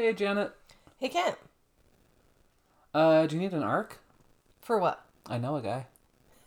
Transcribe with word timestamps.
Hey, 0.00 0.14
Janet. 0.14 0.56
Hey, 0.96 1.10
Kent. 1.10 1.36
Uh, 2.94 3.26
do 3.26 3.36
you 3.36 3.42
need 3.42 3.52
an 3.52 3.62
ark? 3.62 3.98
For 4.62 4.78
what? 4.78 5.04
I 5.26 5.36
know 5.36 5.56
a 5.56 5.60
guy. 5.60 5.88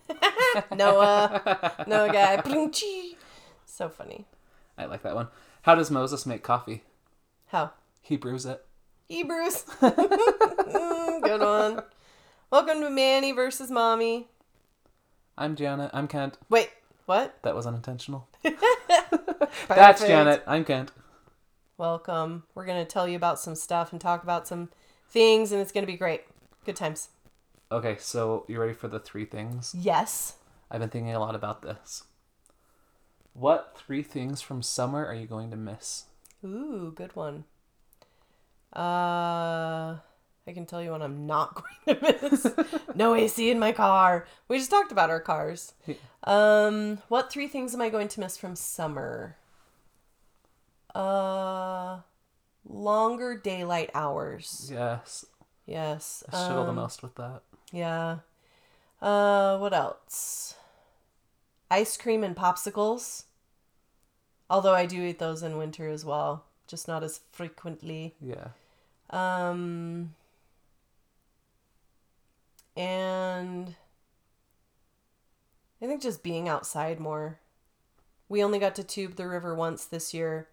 Noah. 0.76 1.76
Noah 1.88 2.12
guy. 2.12 2.42
Bling-chee. 2.42 3.16
So 3.68 3.90
funny. 3.90 4.26
I 4.76 4.86
like 4.86 5.04
that 5.04 5.14
one. 5.14 5.28
How 5.62 5.76
does 5.76 5.92
Moses 5.92 6.26
make 6.26 6.42
coffee? 6.42 6.82
How? 7.50 7.74
He 8.02 8.18
brews 8.18 8.48
it. 8.48 8.66
He 9.08 9.22
brews. 9.22 9.66
Good 9.80 11.42
one. 11.42 11.84
Welcome 12.50 12.82
to 12.82 12.90
Manny 12.90 13.34
versus 13.34 13.70
Mommy. 13.70 14.30
I'm 15.38 15.56
Janet. 15.56 15.92
I'm 15.94 16.08
Kent. 16.08 16.40
Wait, 16.50 16.72
what? 17.06 17.38
That 17.44 17.56
was 17.56 17.68
unintentional. 17.68 18.28
That's 19.68 20.02
Janet. 20.02 20.42
I'm 20.48 20.66
Kent. 20.66 20.92
Welcome. 21.78 22.44
We're 22.54 22.66
going 22.66 22.86
to 22.86 22.90
tell 22.92 23.08
you 23.08 23.16
about 23.16 23.40
some 23.40 23.56
stuff 23.56 23.92
and 23.92 24.00
talk 24.00 24.22
about 24.24 24.48
some 24.48 24.70
things, 25.10 25.52
and 25.52 25.60
it's 25.60 25.72
going 25.72 25.84
to 25.86 25.92
be 25.92 25.98
great. 25.98 26.22
Good 26.66 26.76
times. 26.76 27.10
Okay, 27.72 27.98
so 28.00 28.46
you 28.48 28.60
ready 28.60 28.74
for 28.74 28.88
the 28.88 29.00
three 29.00 29.26
things? 29.26 29.74
Yes. 29.78 30.36
I've 30.70 30.80
been 30.82 30.90
thinking 30.90 31.16
a 31.16 31.20
lot 31.20 31.34
about 31.36 31.64
this. 31.64 32.04
What 33.34 33.76
three 33.76 34.04
things 34.04 34.42
from 34.42 34.62
summer 34.62 35.04
are 35.04 35.16
you 35.16 35.26
going 35.26 35.50
to 35.50 35.58
miss? 35.58 36.06
Ooh, 36.46 36.94
good 36.96 37.16
one. 37.16 37.46
Uh, 38.76 39.98
I 40.48 40.54
can 40.54 40.68
tell 40.68 40.82
you 40.82 40.92
what 40.92 41.02
I'm 41.02 41.26
not 41.26 41.56
going 41.86 41.98
to 41.98 42.20
miss. 42.30 42.48
no 42.94 43.16
AC 43.16 43.50
in 43.50 43.58
my 43.58 43.72
car. 43.72 44.28
We 44.48 44.60
just 44.60 44.70
talked 44.70 44.92
about 44.92 45.10
our 45.10 45.20
cars. 45.22 45.74
Um, 46.26 47.00
what 47.10 47.30
three 47.30 47.50
things 47.50 47.74
am 47.74 47.82
I 47.82 47.90
going 47.90 48.08
to 48.08 48.22
miss 48.22 48.38
from 48.38 48.56
summer? 48.56 49.36
Uh, 50.96 52.00
longer 52.68 53.36
daylight 53.38 53.90
hours. 53.94 54.70
Yes, 54.72 55.26
Yes. 55.66 56.24
I 56.32 56.44
struggle 56.44 56.64
the 56.66 56.70
um, 56.72 56.76
most 56.76 57.02
with 57.02 57.16
that. 57.16 57.42
Yeah. 57.72 58.18
Uh, 59.02 59.58
what 59.58 59.74
else? 59.74 60.56
Ice 61.72 61.98
cream 61.98 62.24
and 62.24 62.36
popsicles. 62.36 63.24
Although 64.50 64.74
I 64.74 64.86
do 64.86 65.02
eat 65.04 65.20
those 65.20 65.42
in 65.42 65.58
winter 65.58 65.88
as 65.90 66.06
well, 66.06 66.44
just 66.68 66.88
not 66.88 67.04
as 67.04 67.22
frequently. 67.32 68.14
Yeah. 68.22 68.50
Um, 69.10 70.16
and 72.76 73.76
I 75.82 75.88
think 75.88 76.02
just 76.02 76.24
being 76.24 76.48
outside 76.48 77.00
more. 77.00 77.40
We 78.30 78.44
only 78.44 78.60
got 78.60 78.76
to 78.76 78.84
tube 78.84 79.16
the 79.16 79.28
river 79.28 79.56
once 79.56 79.86
this 79.86 80.14
year. 80.14 80.48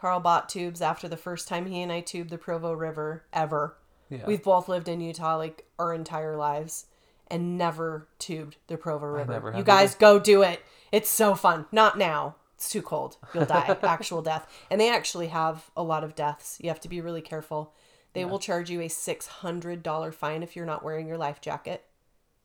Carl 0.00 0.20
bought 0.20 0.48
tubes 0.48 0.80
after 0.80 1.08
the 1.08 1.16
first 1.16 1.46
time 1.46 1.66
he 1.66 1.82
and 1.82 1.92
I 1.92 2.00
tubed 2.00 2.30
the 2.30 2.38
Provo 2.38 2.72
River 2.72 3.24
ever. 3.32 3.76
Yeah. 4.08 4.24
We've 4.26 4.42
both 4.42 4.68
lived 4.68 4.88
in 4.88 5.00
Utah 5.00 5.36
like 5.36 5.66
our 5.78 5.92
entire 5.92 6.36
lives 6.36 6.86
and 7.28 7.58
never 7.58 8.08
tubed 8.18 8.56
the 8.66 8.76
Provo 8.76 9.06
River. 9.06 9.52
you 9.56 9.62
guys 9.62 9.94
go 9.94 10.18
do 10.18 10.42
it. 10.42 10.62
It's 10.90 11.08
so 11.10 11.34
fun. 11.34 11.66
Not 11.70 11.98
now. 11.98 12.36
It's 12.54 12.70
too 12.70 12.82
cold. 12.82 13.18
You'll 13.34 13.44
die. 13.44 13.76
Actual 13.82 14.22
death. 14.22 14.50
And 14.70 14.80
they 14.80 14.90
actually 14.90 15.28
have 15.28 15.70
a 15.76 15.82
lot 15.82 16.02
of 16.02 16.14
deaths. 16.14 16.58
You 16.60 16.68
have 16.70 16.80
to 16.80 16.88
be 16.88 17.00
really 17.00 17.22
careful. 17.22 17.74
They 18.12 18.24
will 18.24 18.40
charge 18.40 18.70
you 18.70 18.80
a 18.80 18.88
$600 18.88 20.14
fine 20.14 20.42
if 20.42 20.56
you're 20.56 20.66
not 20.66 20.82
wearing 20.82 21.06
your 21.06 21.16
life 21.18 21.40
jacket. 21.40 21.84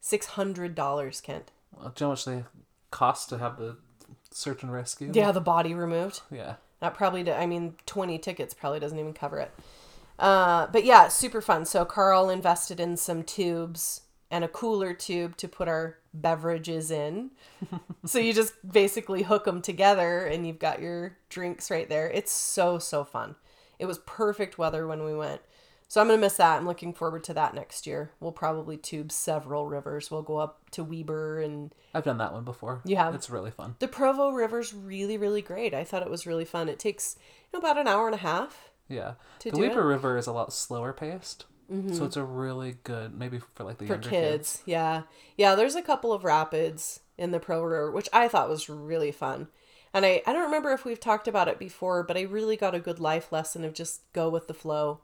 $600, 0.04 1.24
Kent. 1.24 1.52
Well, 1.76 1.92
do 1.96 2.04
you 2.04 2.06
know 2.06 2.08
how 2.08 2.12
much 2.12 2.26
they 2.26 2.44
cost 2.92 3.30
to 3.30 3.40
have 3.40 3.58
the 3.58 3.78
search 4.30 4.62
and 4.62 4.72
rescue? 4.72 5.12
Yeah, 5.12 5.32
the 5.32 5.42
body 5.42 5.74
removed. 5.74 6.22
Yeah. 6.32 6.56
That 6.86 6.94
probably, 6.94 7.24
do, 7.24 7.32
I 7.32 7.48
mean, 7.48 7.74
20 7.88 8.20
tickets 8.20 8.54
probably 8.54 8.80
doesn't 8.80 9.00
even 9.00 9.14
cover 9.14 9.40
it. 9.40 9.52
Uh, 10.20 10.68
but 10.68 10.86
yeah, 10.86 11.08
super 11.08 11.42
fun. 11.42 11.66
So 11.66 11.84
Carl 11.84 12.30
invested 12.30 12.80
in 12.80 12.96
some 12.96 13.24
tubes 13.24 14.02
and 14.30 14.44
a 14.44 14.48
cooler 14.48 14.94
tube 14.94 15.36
to 15.38 15.48
put 15.48 15.68
our 15.68 15.98
beverages 16.14 16.92
in. 16.92 17.32
so 18.06 18.20
you 18.20 18.34
just 18.34 18.54
basically 18.72 19.24
hook 19.24 19.46
them 19.46 19.64
together 19.64 20.26
and 20.28 20.46
you've 20.46 20.60
got 20.60 20.80
your 20.80 21.18
drinks 21.30 21.72
right 21.72 21.90
there. 21.90 22.08
It's 22.12 22.32
so, 22.32 22.78
so 22.78 23.04
fun. 23.04 23.34
It 23.80 23.88
was 23.88 23.98
perfect 24.06 24.60
weather 24.60 24.86
when 24.86 25.04
we 25.04 25.16
went. 25.16 25.42
So 25.88 26.02
I'm 26.02 26.08
going 26.08 26.20
to 26.20 26.26
miss 26.26 26.38
that. 26.38 26.58
I'm 26.58 26.66
looking 26.66 26.94
forward 26.94 27.24
to 27.26 27.34
that 27.36 27.54
next 27.54 27.86
year. 27.86 28.12
We'll 28.20 28.32
probably 28.32 28.76
tube 28.76 29.12
several 29.12 29.68
rivers. 29.68 30.10
We'll 30.10 30.24
go 30.24 30.38
up 30.38 30.70
to 30.72 30.84
Weber 30.84 31.40
and 31.40 31.74
I've 31.94 32.04
done 32.04 32.18
that 32.18 32.34
one 32.34 32.44
before. 32.44 32.82
You 32.86 32.96
have? 32.96 33.14
It's 33.16 33.30
really 33.30 33.52
fun. 33.52 33.76
the 33.80 33.88
Provo 33.88 34.32
River's 34.32 34.74
really, 34.74 35.18
really 35.18 35.42
great. 35.42 35.74
I 35.74 35.84
thought 35.84 36.02
it 36.02 36.10
was 36.10 36.28
really 36.28 36.46
fun. 36.46 36.70
It 36.70 36.80
takes 36.80 37.18
you 37.52 37.60
know, 37.60 37.60
about 37.60 37.80
an 37.80 37.88
hour 37.88 38.08
and 38.08 38.16
a 38.16 38.20
half. 38.20 38.72
Yeah. 38.88 39.14
The 39.44 39.52
Weber 39.52 39.82
it? 39.82 39.86
River 39.86 40.18
is 40.18 40.28
a 40.28 40.34
lot 40.34 40.54
slower 40.54 40.92
paced. 40.92 41.46
So 41.68 41.76
mm-hmm. 41.76 42.06
it's 42.06 42.18
a 42.18 42.24
really 42.24 42.78
good, 42.84 43.18
maybe 43.18 43.40
for 43.56 43.64
like 43.64 43.80
the 43.80 43.88
for 43.88 43.94
younger 43.94 44.10
kids. 44.10 44.62
Yeah. 44.66 45.04
Yeah, 45.36 45.56
there's 45.56 45.76
a 45.76 45.82
couple 45.82 46.14
of 46.14 46.24
rapids 46.24 47.00
in 47.18 47.32
the 47.32 47.40
Pro 47.40 47.64
River, 47.64 47.92
which 47.92 48.10
I 48.14 48.28
thought 48.28 48.50
was 48.50 48.70
really 48.70 49.12
fun. 49.12 49.48
And 49.94 50.06
I, 50.06 50.22
I 50.28 50.34
don't 50.34 50.44
remember 50.44 50.74
if 50.74 50.86
we've 50.86 51.00
talked 51.00 51.28
about 51.28 51.48
it 51.48 51.58
before, 51.58 52.04
but 52.04 52.18
I 52.18 52.22
really 52.22 52.58
got 52.58 52.76
a 52.76 52.80
good 52.80 53.00
life 53.00 53.32
lesson 53.32 53.64
of 53.64 53.74
just 53.74 54.02
go 54.14 54.30
with 54.30 54.48
the 54.48 54.54
flow. 54.54 55.00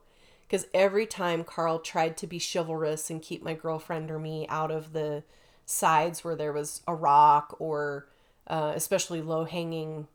Because 0.51 0.67
every 0.73 1.05
time 1.05 1.45
Carl 1.45 1.79
tried 1.79 2.17
to 2.17 2.27
be 2.27 2.37
chivalrous 2.37 3.09
and 3.09 3.21
keep 3.21 3.41
my 3.41 3.53
girlfriend 3.53 4.11
or 4.11 4.19
me 4.19 4.45
out 4.49 4.69
of 4.69 4.91
the 4.91 5.23
sides 5.65 6.25
where 6.25 6.35
there 6.35 6.51
was 6.51 6.81
a 6.85 6.93
rock 6.93 7.55
or 7.57 8.09
uh, 8.47 8.73
especially 8.75 9.21
low 9.21 9.45
hanging 9.45 10.09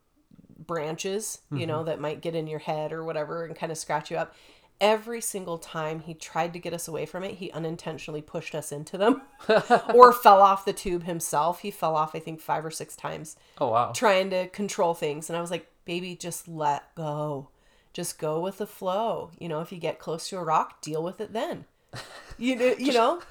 branches, 0.58 1.40
you 1.50 1.66
know, 1.66 1.84
that 1.84 2.00
might 2.00 2.20
get 2.20 2.34
in 2.34 2.46
your 2.46 2.58
head 2.58 2.92
or 2.92 3.02
whatever 3.02 3.46
and 3.46 3.56
kind 3.56 3.72
of 3.72 3.78
scratch 3.78 4.10
you 4.10 4.18
up. 4.18 4.34
Every 4.78 5.22
single 5.22 5.56
time 5.56 6.00
he 6.00 6.12
tried 6.12 6.52
to 6.52 6.58
get 6.58 6.74
us 6.74 6.86
away 6.86 7.06
from 7.06 7.24
it, 7.24 7.36
he 7.36 7.50
unintentionally 7.52 8.20
pushed 8.20 8.54
us 8.54 8.72
into 8.72 8.98
them 8.98 9.22
or 9.94 10.12
fell 10.12 10.42
off 10.42 10.66
the 10.66 10.74
tube 10.74 11.04
himself. 11.04 11.60
He 11.60 11.70
fell 11.70 11.96
off, 11.96 12.14
I 12.14 12.18
think, 12.18 12.42
five 12.42 12.62
or 12.66 12.70
six 12.70 12.94
times 12.94 13.36
Oh 13.56 13.68
wow. 13.68 13.92
trying 13.92 14.28
to 14.30 14.48
control 14.48 14.92
things. 14.92 15.30
And 15.30 15.36
I 15.38 15.40
was 15.40 15.50
like, 15.50 15.66
baby, 15.86 16.14
just 16.14 16.46
let 16.46 16.94
go. 16.94 17.48
Just 17.96 18.18
go 18.18 18.38
with 18.40 18.58
the 18.58 18.66
flow. 18.66 19.30
You 19.38 19.48
know, 19.48 19.62
if 19.62 19.72
you 19.72 19.78
get 19.78 19.98
close 19.98 20.28
to 20.28 20.36
a 20.36 20.44
rock, 20.44 20.82
deal 20.82 21.02
with 21.02 21.18
it 21.18 21.32
then. 21.32 21.64
You, 22.38 22.54
know- 22.54 22.74
you 22.78 22.92
know? 23.00 23.22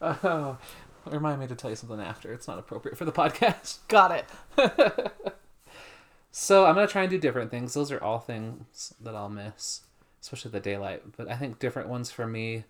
Oh, 0.00 0.56
remind 1.04 1.38
me 1.40 1.46
to 1.48 1.54
tell 1.54 1.68
you 1.68 1.76
something 1.76 2.00
after. 2.00 2.32
It's 2.32 2.48
not 2.48 2.58
appropriate 2.58 2.96
for 2.96 3.04
the 3.04 3.12
podcast. 3.12 3.80
Got 3.88 4.10
it. 4.12 5.12
So 6.30 6.64
I'm 6.64 6.74
gonna 6.74 6.86
try 6.86 7.02
and 7.02 7.10
do 7.10 7.18
different 7.18 7.50
things. 7.50 7.74
Those 7.74 7.92
are 7.92 8.02
all 8.02 8.18
things 8.18 8.94
that 9.02 9.14
I'll 9.14 9.28
miss, 9.28 9.82
especially 10.22 10.52
the 10.52 10.60
daylight. 10.60 11.02
But 11.18 11.28
I 11.30 11.36
think 11.36 11.58
different 11.58 11.90
ones 11.90 12.10
for 12.10 12.26
me 12.26 12.64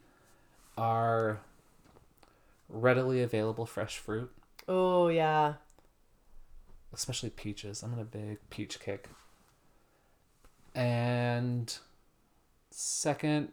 are 0.77 1.39
readily 2.69 3.23
available 3.23 3.67
fresh 3.67 3.99
fruit, 3.99 4.33
Oh, 4.67 5.07
yeah. 5.07 5.55
especially 6.93 7.31
peaches. 7.31 7.85
I'm 7.85 7.93
on 7.93 8.01
a 8.01 8.05
big 8.05 8.39
peach 8.51 8.81
kick. 8.81 9.09
And 10.75 11.77
second, 12.71 13.51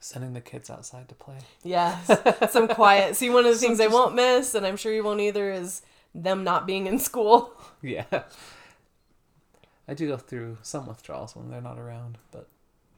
sending 0.00 0.32
the 0.32 0.40
kids 0.40 0.70
outside 0.70 1.08
to 1.08 1.14
play. 1.14 1.38
Yes. 1.62 2.10
Some 2.50 2.68
quiet. 2.68 3.16
See, 3.16 3.30
one 3.30 3.46
of 3.46 3.52
the 3.52 3.58
things 3.58 3.80
I 3.80 3.86
won't 3.86 4.14
miss, 4.14 4.54
and 4.54 4.66
I'm 4.66 4.76
sure 4.76 4.92
you 4.92 5.04
won't 5.04 5.20
either, 5.20 5.50
is 5.50 5.82
them 6.14 6.44
not 6.44 6.66
being 6.66 6.86
in 6.86 6.98
school. 6.98 7.52
Yeah. 7.82 8.22
I 9.86 9.92
do 9.92 10.08
go 10.08 10.16
through 10.16 10.56
some 10.62 10.86
withdrawals 10.86 11.36
when 11.36 11.50
they're 11.50 11.60
not 11.60 11.78
around, 11.78 12.16
but 12.30 12.48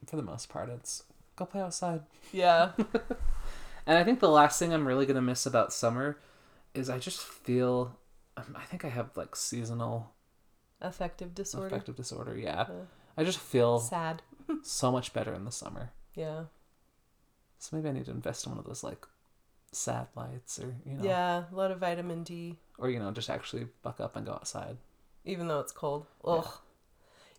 for 0.07 0.15
the 0.15 0.23
most 0.23 0.49
part, 0.49 0.69
it's 0.69 1.03
go 1.35 1.45
play 1.45 1.61
outside. 1.61 2.03
Yeah. 2.33 2.71
And 3.87 3.97
I 3.97 4.03
think 4.03 4.19
the 4.19 4.29
last 4.29 4.59
thing 4.59 4.75
I'm 4.75 4.87
really 4.87 5.07
gonna 5.07 5.23
miss 5.23 5.47
about 5.47 5.73
summer 5.73 6.19
is 6.75 6.91
I 6.91 6.99
just 6.99 7.21
feel, 7.21 7.97
um, 8.37 8.57
I 8.57 8.65
think 8.65 8.85
I 8.85 8.89
have 8.89 9.17
like 9.17 9.37
seasonal 9.37 10.13
Affective 10.81 11.35
disorder. 11.35 11.67
affective 11.67 11.97
disorder. 11.97 12.37
Yeah, 12.37 12.67
I 13.17 13.25
just 13.25 13.39
feel 13.39 13.79
Sad. 13.79 14.23
so 14.63 14.93
much 14.93 15.13
better 15.13 15.33
in 15.35 15.45
the 15.45 15.53
summer. 15.53 15.91
Yeah. 16.15 16.45
So 17.59 17.77
maybe 17.77 17.89
I 17.89 17.93
need 17.93 18.05
to 18.07 18.11
invest 18.11 18.45
in 18.47 18.53
one 18.53 18.59
of 18.59 18.67
those 18.67 18.85
like 18.85 19.07
sad 19.73 20.09
lights, 20.15 20.59
or 20.59 20.75
you 20.85 20.97
know, 20.99 21.05
Yeah. 21.05 21.45
A 21.51 21.55
lot 21.55 21.71
of 21.71 21.79
vitamin 21.81 22.23
D, 22.23 22.57
or 22.79 22.91
you 22.91 22.99
know, 22.99 23.11
just 23.11 23.31
actually 23.31 23.67
buck 23.83 24.01
up 24.01 24.17
and 24.17 24.27
go 24.27 24.33
outside. 24.33 24.77
even 25.25 25.49
though 25.49 25.61
it's 25.61 25.73
cold. 25.73 26.07
Ugh. 26.25 26.47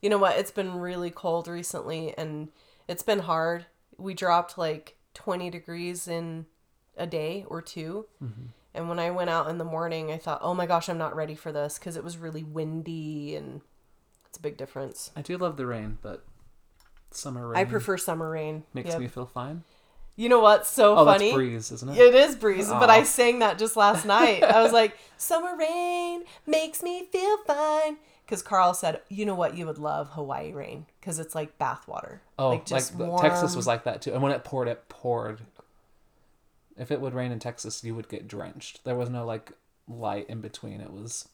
You 0.02 0.10
know 0.10 0.18
what? 0.18 0.38
It's 0.38 0.52
been 0.52 0.76
really 0.76 1.10
cold 1.10 1.48
recently, 1.48 2.14
and 2.18 2.50
it's 2.88 3.04
been 3.04 3.20
hard. 3.20 3.66
We 3.98 4.14
dropped 4.14 4.58
like 4.58 4.98
20 5.14 5.50
degrees 5.50 6.08
in 6.08 6.46
a 6.98 7.08
day 7.08 7.46
or 7.48 7.62
2 7.62 8.06
mm-hmm. 8.24 8.46
And 8.78 8.88
when 8.88 9.00
I 9.00 9.10
went 9.12 9.30
out 9.30 9.50
in 9.50 9.58
the 9.58 9.66
morning, 9.66 10.12
I 10.12 10.18
thought, 10.18 10.40
oh 10.42 10.54
my 10.54 10.66
gosh, 10.66 10.88
I'm 10.88 10.98
not 10.98 11.16
ready 11.16 11.36
for 11.36 11.52
this 11.52 11.78
because 11.80 11.98
it 11.98 12.04
was 12.04 12.18
really 12.18 12.44
windy 12.44 13.36
and 13.36 13.62
it's 14.30 14.38
a 14.38 14.42
big 14.42 14.56
difference. 14.58 15.12
I 15.16 15.22
do 15.22 15.38
love 15.38 15.58
the 15.58 15.66
rain, 15.66 15.98
but 16.02 16.24
summer 17.12 17.48
rain 17.48 17.58
I 17.60 17.66
prefer 17.66 17.98
summer 17.98 18.30
rain. 18.30 18.64
makes 18.74 18.90
Yep. 18.90 19.00
me 19.00 19.08
feel 19.08 19.26
fine. 19.26 19.64
You 20.16 20.30
know 20.30 20.40
what's 20.40 20.70
so 20.70 20.96
Oh, 20.98 21.06
funny? 21.06 21.32
breeze, 21.34 21.72
isn't 21.72 21.90
it? 21.90 21.98
It 21.98 22.16
is 22.16 22.36
breeze, 22.36 22.70
but 22.70 22.90
I 22.90 23.04
sang 23.04 23.40
that 23.40 23.60
just 23.60 23.76
last 23.78 24.04
night. 24.18 24.44
I 24.44 24.64
was 24.64 24.72
like, 24.74 24.98
"Summer 25.18 25.56
rain 25.56 26.24
makes 26.48 26.82
me 26.82 27.06
feel 27.12 27.38
fine. 27.46 27.98
because 28.26 28.42
Carl 28.42 28.74
said, 28.74 29.00
you 29.10 29.26
know 29.26 29.36
what, 29.36 29.56
you 29.56 29.66
would 29.66 29.78
love 29.78 30.10
Hawaii 30.10 30.52
rain 30.52 30.86
because 31.00 31.18
it's 31.20 31.34
like 31.34 31.58
bathwater. 31.60 32.20
Oh, 32.38 32.50
like 32.50 32.60
like, 32.60 32.66
just 32.66 32.98
the- 32.98 33.06
warm. 33.06 33.22
Texas 33.22 33.56
was 33.56 33.68
like 33.68 33.84
that 33.86 34.02
too. 34.02 34.12
And 34.14 34.22
when 34.22 34.32
it 34.34 34.44
poured, 34.44 34.68
it 34.68 34.90
poured. 34.90 35.40
If 36.78 36.92
it 36.92 37.02
would 37.02 37.14
rain 37.14 37.32
in 37.32 37.40
Texas, 37.40 37.84
you 37.84 37.96
would 37.96 38.10
get 38.10 38.28
drenched. 38.28 38.84
There 38.84 38.96
was 38.96 39.10
no 39.10 39.26
like 39.26 39.52
light 39.88 40.30
in 40.30 40.42
between. 40.42 40.82
It 40.82 40.92
was 40.92 41.28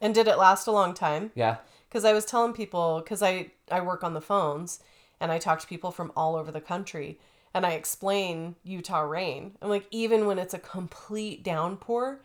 And 0.00 0.14
did 0.14 0.28
it 0.28 0.38
last 0.38 0.66
a 0.66 0.72
long 0.72 0.94
time? 0.94 1.32
yeah. 1.34 1.56
because 1.88 2.04
I 2.04 2.12
was 2.12 2.24
telling 2.24 2.52
people 2.52 3.00
because 3.02 3.22
I 3.22 3.50
I 3.70 3.80
work 3.80 4.04
on 4.04 4.14
the 4.14 4.20
phones 4.20 4.80
and 5.20 5.32
I 5.32 5.38
talk 5.38 5.60
to 5.60 5.66
people 5.66 5.90
from 5.90 6.12
all 6.16 6.36
over 6.36 6.52
the 6.52 6.60
country 6.60 7.18
and 7.54 7.64
I 7.64 7.72
explain 7.72 8.54
Utah 8.64 9.00
rain. 9.00 9.56
I'm 9.62 9.70
like 9.70 9.86
even 9.90 10.26
when 10.26 10.38
it's 10.38 10.54
a 10.54 10.58
complete 10.58 11.42
downpour, 11.42 12.20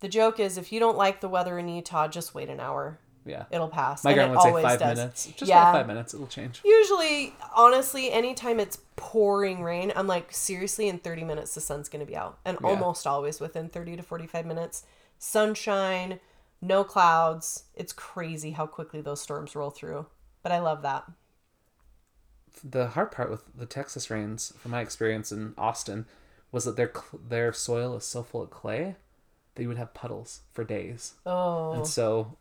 the 0.00 0.08
joke 0.08 0.40
is 0.40 0.56
if 0.56 0.72
you 0.72 0.80
don't 0.80 0.96
like 0.96 1.20
the 1.20 1.28
weather 1.28 1.58
in 1.58 1.68
Utah, 1.68 2.08
just 2.08 2.34
wait 2.34 2.48
an 2.48 2.60
hour. 2.60 2.98
Yeah. 3.26 3.44
It'll 3.50 3.68
pass. 3.68 4.04
My 4.04 4.10
And 4.12 4.16
grandma 4.18 4.32
it 4.32 4.36
would 4.36 4.42
say 4.42 4.48
always 4.48 4.62
five 4.64 4.78
does. 4.78 4.96
minutes. 4.96 5.26
Just 5.36 5.48
Yeah. 5.50 5.72
five 5.72 5.86
minutes. 5.86 6.14
It'll 6.14 6.26
change. 6.28 6.62
Usually, 6.64 7.34
honestly, 7.54 8.10
anytime 8.12 8.60
it's 8.60 8.78
pouring 8.94 9.62
rain, 9.62 9.92
I'm 9.96 10.06
like, 10.06 10.32
seriously, 10.32 10.88
in 10.88 10.98
30 11.00 11.24
minutes, 11.24 11.54
the 11.54 11.60
sun's 11.60 11.88
going 11.88 12.00
to 12.00 12.06
be 12.06 12.16
out. 12.16 12.38
And 12.44 12.56
Yeah. 12.62 12.68
almost 12.68 13.06
always 13.06 13.40
within 13.40 13.68
30 13.68 13.96
to 13.96 14.02
45 14.02 14.46
minutes, 14.46 14.84
sunshine, 15.18 16.20
no 16.62 16.84
clouds. 16.84 17.64
It's 17.74 17.92
crazy 17.92 18.52
how 18.52 18.66
quickly 18.66 19.00
those 19.00 19.20
storms 19.20 19.56
roll 19.56 19.70
through. 19.70 20.06
But 20.42 20.52
I 20.52 20.60
love 20.60 20.82
that. 20.82 21.04
The 22.64 22.88
hard 22.88 23.10
part 23.10 23.30
with 23.30 23.42
the 23.54 23.66
Texas 23.66 24.08
rains, 24.08 24.52
from 24.58 24.70
my 24.70 24.80
experience 24.80 25.30
in 25.30 25.54
Austin, 25.58 26.06
was 26.52 26.64
that 26.64 26.76
their 26.76 26.92
their 27.28 27.52
soil 27.52 27.96
is 27.96 28.04
so 28.04 28.22
full 28.22 28.42
of 28.42 28.50
clay 28.50 28.96
that 29.54 29.62
you 29.62 29.68
would 29.68 29.76
have 29.78 29.92
puddles 29.94 30.40
for 30.52 30.64
days. 30.64 31.14
Oh, 31.26 31.72
And 31.72 31.86
so, 31.86 32.36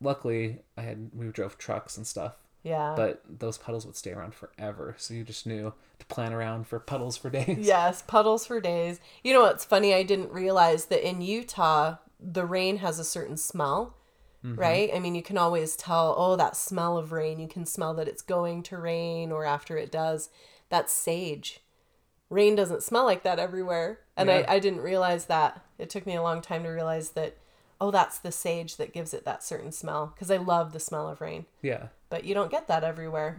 luckily, 0.00 0.60
I 0.76 0.82
had 0.82 1.10
we 1.14 1.26
drove 1.28 1.58
trucks 1.58 1.96
and 1.96 2.06
stuff, 2.06 2.36
yeah. 2.62 2.94
but 2.96 3.22
those 3.28 3.58
puddles 3.58 3.86
would 3.86 3.96
stay 3.96 4.12
around 4.12 4.34
forever. 4.34 4.94
So 4.98 5.14
you 5.14 5.24
just 5.24 5.46
knew 5.46 5.72
to 5.98 6.06
plan 6.06 6.32
around 6.32 6.66
for 6.66 6.78
puddles 6.78 7.16
for 7.16 7.30
days. 7.38 7.66
Yes, 7.66 8.02
puddles 8.02 8.46
for 8.46 8.60
days. 8.60 9.00
You 9.22 9.32
know 9.32 9.42
what's 9.42 9.64
funny? 9.64 9.94
I 9.94 10.02
didn't 10.02 10.32
realize 10.32 10.86
that 10.86 11.06
in 11.06 11.22
Utah, 11.22 11.96
the 12.20 12.44
rain 12.44 12.78
has 12.78 12.98
a 12.98 13.04
certain 13.04 13.36
smell, 13.36 13.96
mm-hmm. 14.44 14.58
right? 14.58 14.90
I 14.94 14.98
mean, 14.98 15.14
you 15.14 15.22
can 15.22 15.38
always 15.38 15.76
tell, 15.76 16.14
oh, 16.16 16.36
that 16.36 16.56
smell 16.56 16.98
of 16.98 17.12
rain. 17.12 17.40
You 17.40 17.48
can 17.48 17.66
smell 17.66 17.94
that 17.94 18.08
it's 18.08 18.22
going 18.22 18.62
to 18.64 18.78
rain 18.78 19.32
or 19.32 19.44
after 19.44 19.76
it 19.76 19.90
does. 19.92 20.28
That's 20.68 20.92
sage. 20.92 21.60
Rain 22.28 22.56
doesn't 22.56 22.82
smell 22.82 23.04
like 23.04 23.22
that 23.22 23.38
everywhere. 23.38 24.00
And 24.16 24.28
Yeah. 24.28 24.44
I, 24.48 24.54
I 24.54 24.58
didn't 24.58 24.80
realize 24.80 25.26
that. 25.26 25.62
It 25.78 25.90
took 25.90 26.06
me 26.06 26.16
a 26.16 26.22
long 26.22 26.40
time 26.40 26.64
to 26.64 26.70
realize 26.70 27.10
that, 27.10 27.36
oh, 27.80 27.90
that's 27.90 28.18
the 28.18 28.32
sage 28.32 28.76
that 28.76 28.92
gives 28.92 29.12
it 29.12 29.24
that 29.24 29.42
certain 29.42 29.72
smell. 29.72 30.12
Because 30.14 30.30
I 30.30 30.36
love 30.36 30.72
the 30.72 30.80
smell 30.80 31.08
of 31.08 31.20
rain. 31.20 31.46
Yeah. 31.62 31.88
But 32.08 32.24
you 32.24 32.34
don't 32.34 32.50
get 32.50 32.68
that 32.68 32.84
everywhere. 32.84 33.38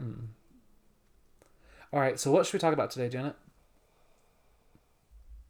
All 1.92 2.00
right. 2.00 2.20
So 2.20 2.32
what 2.32 2.46
should 2.46 2.54
we 2.54 2.60
talk 2.60 2.74
about 2.74 2.92
today, 2.92 3.10
Janet? 3.10 3.36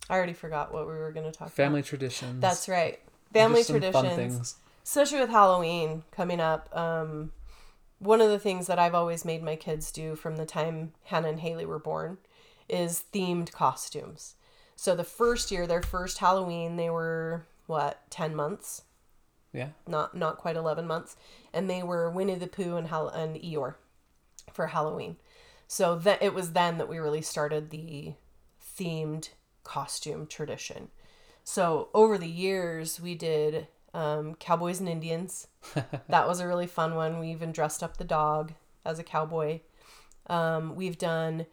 I 0.09 0.15
already 0.15 0.33
forgot 0.33 0.73
what 0.73 0.87
we 0.87 0.93
were 0.93 1.11
going 1.11 1.25
to 1.25 1.31
talk 1.31 1.47
about. 1.47 1.55
Family 1.55 1.81
traditions. 1.81 2.41
That's 2.41 2.69
right. 2.69 2.99
Family 3.33 3.63
traditions. 3.63 3.93
Fun 3.93 4.15
things. 4.15 4.55
especially 4.83 5.19
with 5.19 5.29
Halloween 5.29 6.03
coming 6.11 6.39
up. 6.39 6.69
Um, 6.75 7.31
one 7.99 8.21
of 8.21 8.29
the 8.29 8.39
things 8.39 8.67
that 8.67 8.79
I've 8.79 8.95
always 8.95 9.25
made 9.25 9.43
my 9.43 9.55
kids 9.55 9.91
do 9.91 10.15
from 10.15 10.37
the 10.37 10.45
time 10.45 10.93
Hannah 11.05 11.29
and 11.29 11.39
Haley 11.39 11.65
were 11.65 11.79
born 11.79 12.19
is 12.69 13.03
themed 13.13 13.51
costumes. 13.51 14.35
So 14.75 14.95
the 14.95 15.03
first 15.03 15.51
year, 15.51 15.65
their 15.65 15.81
first 15.81 16.19
Halloween, 16.19 16.77
they 16.77 16.89
were 16.89 17.45
what 17.67 18.09
ten 18.09 18.35
months, 18.35 18.83
Yeah. 19.53 19.69
not 19.87 20.15
not 20.15 20.37
quite 20.37 20.55
eleven 20.55 20.87
months, 20.87 21.15
and 21.53 21.69
they 21.69 21.83
were 21.83 22.09
Winnie 22.09 22.35
the 22.35 22.47
Pooh 22.47 22.75
and 22.75 22.87
Hal- 22.87 23.09
and 23.09 23.35
Eeyore 23.37 23.75
for 24.51 24.67
Halloween. 24.67 25.17
So 25.67 25.95
that 25.99 26.21
it 26.23 26.33
was 26.33 26.53
then 26.53 26.77
that 26.79 26.89
we 26.89 26.97
really 26.97 27.21
started 27.21 27.69
the 27.69 28.13
themed 28.79 29.29
costume 29.63 30.25
tradition. 30.27 30.87
So 31.43 31.89
over 31.93 32.17
the 32.17 32.27
years, 32.27 32.99
we 32.99 33.15
did 33.15 33.67
um, 33.93 34.35
cowboys 34.35 34.79
and 34.79 34.87
Indians. 34.89 35.47
that 36.09 36.27
was 36.27 36.39
a 36.39 36.47
really 36.47 36.67
fun 36.67 36.95
one. 36.95 37.19
We 37.19 37.31
even 37.31 37.51
dressed 37.51 37.83
up 37.83 37.97
the 37.97 38.03
dog 38.03 38.53
as 38.85 38.99
a 38.99 39.03
cowboy. 39.03 39.61
Um, 40.27 40.75
we've 40.75 40.97
done 40.97 41.45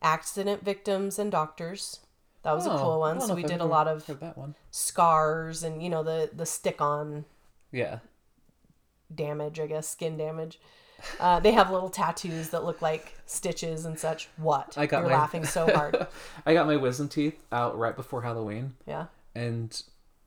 accident 0.00 0.64
victims 0.64 1.18
and 1.18 1.30
doctors. 1.30 2.00
That 2.42 2.52
was 2.52 2.66
a 2.66 2.72
Oh, 2.72 2.78
cool 2.78 2.98
one. 3.00 3.20
So 3.20 3.34
we 3.34 3.42
did 3.44 3.60
a 3.60 3.64
lot 3.64 3.86
of 3.88 4.04
that 4.06 4.36
one. 4.36 4.54
scars 4.70 5.62
and 5.62 5.82
you 5.82 5.88
know 5.90 6.02
the 6.02 6.30
the 6.32 6.46
stick 6.46 6.80
on 6.80 7.24
Yeah. 7.70 7.98
damage, 9.14 9.60
I 9.60 9.66
guess, 9.66 9.88
skin 9.88 10.16
damage. 10.16 10.58
Uh, 11.18 11.40
they 11.40 11.52
have 11.52 11.70
little 11.70 11.88
tattoos 11.90 12.50
that 12.50 12.64
look 12.64 12.80
like 12.80 13.14
stitches 13.26 13.84
and 13.84 13.98
such. 13.98 14.28
What? 14.36 14.76
I 14.78 14.86
got 14.86 15.00
You're 15.00 15.10
my- 15.10 15.16
laughing 15.16 15.44
so 15.44 15.66
hard. 15.72 16.06
I 16.46 16.54
got 16.54 16.66
my 16.66 16.76
wisdom 16.76 17.08
teeth 17.08 17.38
out 17.50 17.76
right 17.76 17.96
before 17.96 18.22
Halloween, 18.22 18.74
Yeah. 18.86 19.06
and 19.34 19.82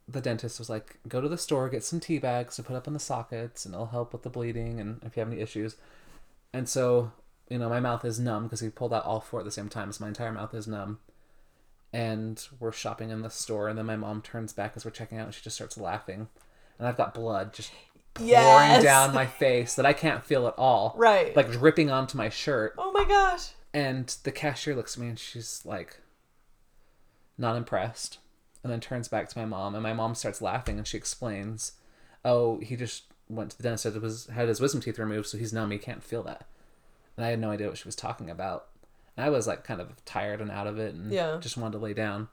the 0.07 0.21
dentist 0.21 0.59
was 0.59 0.69
like, 0.69 0.99
"Go 1.07 1.21
to 1.21 1.29
the 1.29 1.37
store, 1.37 1.69
get 1.69 1.83
some 1.83 1.99
tea 1.99 2.19
bags 2.19 2.57
to 2.57 2.63
put 2.63 2.75
up 2.75 2.87
in 2.87 2.93
the 2.93 2.99
sockets, 2.99 3.65
and 3.65 3.73
it'll 3.73 3.87
help 3.87 4.11
with 4.13 4.23
the 4.23 4.29
bleeding 4.29 4.79
and 4.79 5.01
if 5.03 5.15
you 5.15 5.21
have 5.21 5.31
any 5.31 5.41
issues." 5.41 5.77
And 6.53 6.67
so, 6.69 7.11
you 7.49 7.57
know, 7.57 7.69
my 7.69 7.79
mouth 7.79 8.03
is 8.05 8.19
numb 8.19 8.43
because 8.43 8.59
he 8.59 8.69
pulled 8.69 8.93
out 8.93 9.05
all 9.05 9.19
four 9.21 9.39
at 9.39 9.45
the 9.45 9.51
same 9.51 9.69
time, 9.69 9.91
so 9.93 10.03
my 10.03 10.09
entire 10.09 10.31
mouth 10.31 10.53
is 10.53 10.67
numb. 10.67 10.99
And 11.95 12.45
we're 12.59 12.73
shopping 12.73 13.09
in 13.09 13.21
the 13.21 13.29
store, 13.29 13.69
and 13.69 13.77
then 13.77 13.85
my 13.85 13.95
mom 13.95 14.21
turns 14.21 14.51
back 14.51 14.73
as 14.75 14.83
we're 14.83 14.91
checking 14.91 15.17
out, 15.17 15.25
and 15.27 15.33
she 15.33 15.41
just 15.41 15.55
starts 15.55 15.77
laughing, 15.77 16.27
and 16.77 16.87
I've 16.87 16.97
got 16.97 17.13
blood 17.13 17.53
just 17.53 17.71
pouring 18.13 18.29
Yes. 18.31 18.83
down 18.83 19.13
my 19.13 19.25
face 19.25 19.75
that 19.75 19.85
I 19.85 19.93
can't 19.93 20.23
feel 20.23 20.45
at 20.47 20.55
all, 20.57 20.93
Right. 20.97 21.33
like 21.35 21.51
dripping 21.51 21.89
onto 21.89 22.17
my 22.17 22.27
shirt. 22.29 22.73
oh 22.77 22.91
my 22.91 23.05
gosh. 23.05 23.51
And 23.73 24.07
the 24.23 24.31
cashier 24.31 24.75
looks 24.75 24.95
at 24.95 25.01
me 25.01 25.07
and 25.09 25.19
she's 25.19 25.61
like, 25.65 25.99
not 27.37 27.55
impressed. 27.57 28.19
And 28.63 28.71
then 28.71 28.79
turns 28.79 29.07
back 29.07 29.29
to 29.29 29.37
my 29.37 29.45
mom, 29.45 29.73
and 29.75 29.83
my 29.83 29.93
mom 29.93 30.15
starts 30.15 30.41
laughing 30.41 30.77
and 30.77 30.87
she 30.87 30.97
explains, 30.97 31.73
Oh, 32.23 32.59
he 32.59 32.75
just 32.75 33.03
went 33.29 33.51
to 33.51 33.57
the 33.57 33.63
dentist, 33.63 33.83
had 33.83 34.01
his, 34.01 34.25
had 34.27 34.47
his 34.49 34.59
wisdom 34.59 34.81
teeth 34.81 34.97
removed, 34.99 35.27
so 35.27 35.37
he's 35.37 35.53
numb, 35.53 35.71
he 35.71 35.77
can't 35.77 36.03
feel 36.03 36.23
that. 36.23 36.47
And 37.15 37.25
I 37.25 37.29
had 37.29 37.39
no 37.39 37.51
idea 37.51 37.67
what 37.67 37.77
she 37.77 37.87
was 37.87 37.95
talking 37.95 38.29
about. 38.29 38.65
And 39.17 39.25
I 39.25 39.29
was 39.29 39.47
like 39.47 39.63
kind 39.63 39.79
of 39.81 40.03
tired 40.05 40.41
and 40.41 40.51
out 40.51 40.67
of 40.67 40.77
it 40.79 40.93
and 40.93 41.11
Yeah. 41.11 41.37
just 41.39 41.57
wanted 41.57 41.73
to 41.73 41.83
lay 41.83 41.93
down. 41.93 42.27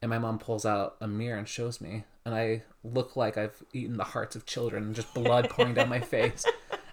And 0.00 0.08
my 0.10 0.18
mom 0.18 0.38
pulls 0.38 0.66
out 0.66 0.96
a 1.00 1.06
mirror 1.06 1.38
and 1.38 1.48
shows 1.48 1.80
me, 1.80 2.04
and 2.24 2.34
I 2.34 2.62
look 2.82 3.14
like 3.14 3.36
I've 3.36 3.62
eaten 3.72 3.96
the 3.96 4.04
hearts 4.04 4.34
of 4.34 4.44
children 4.46 4.82
and 4.82 4.94
just 4.96 5.14
blood 5.14 5.48
pouring 5.50 5.74
down 5.74 5.88
my 5.88 6.00
face. 6.16 6.44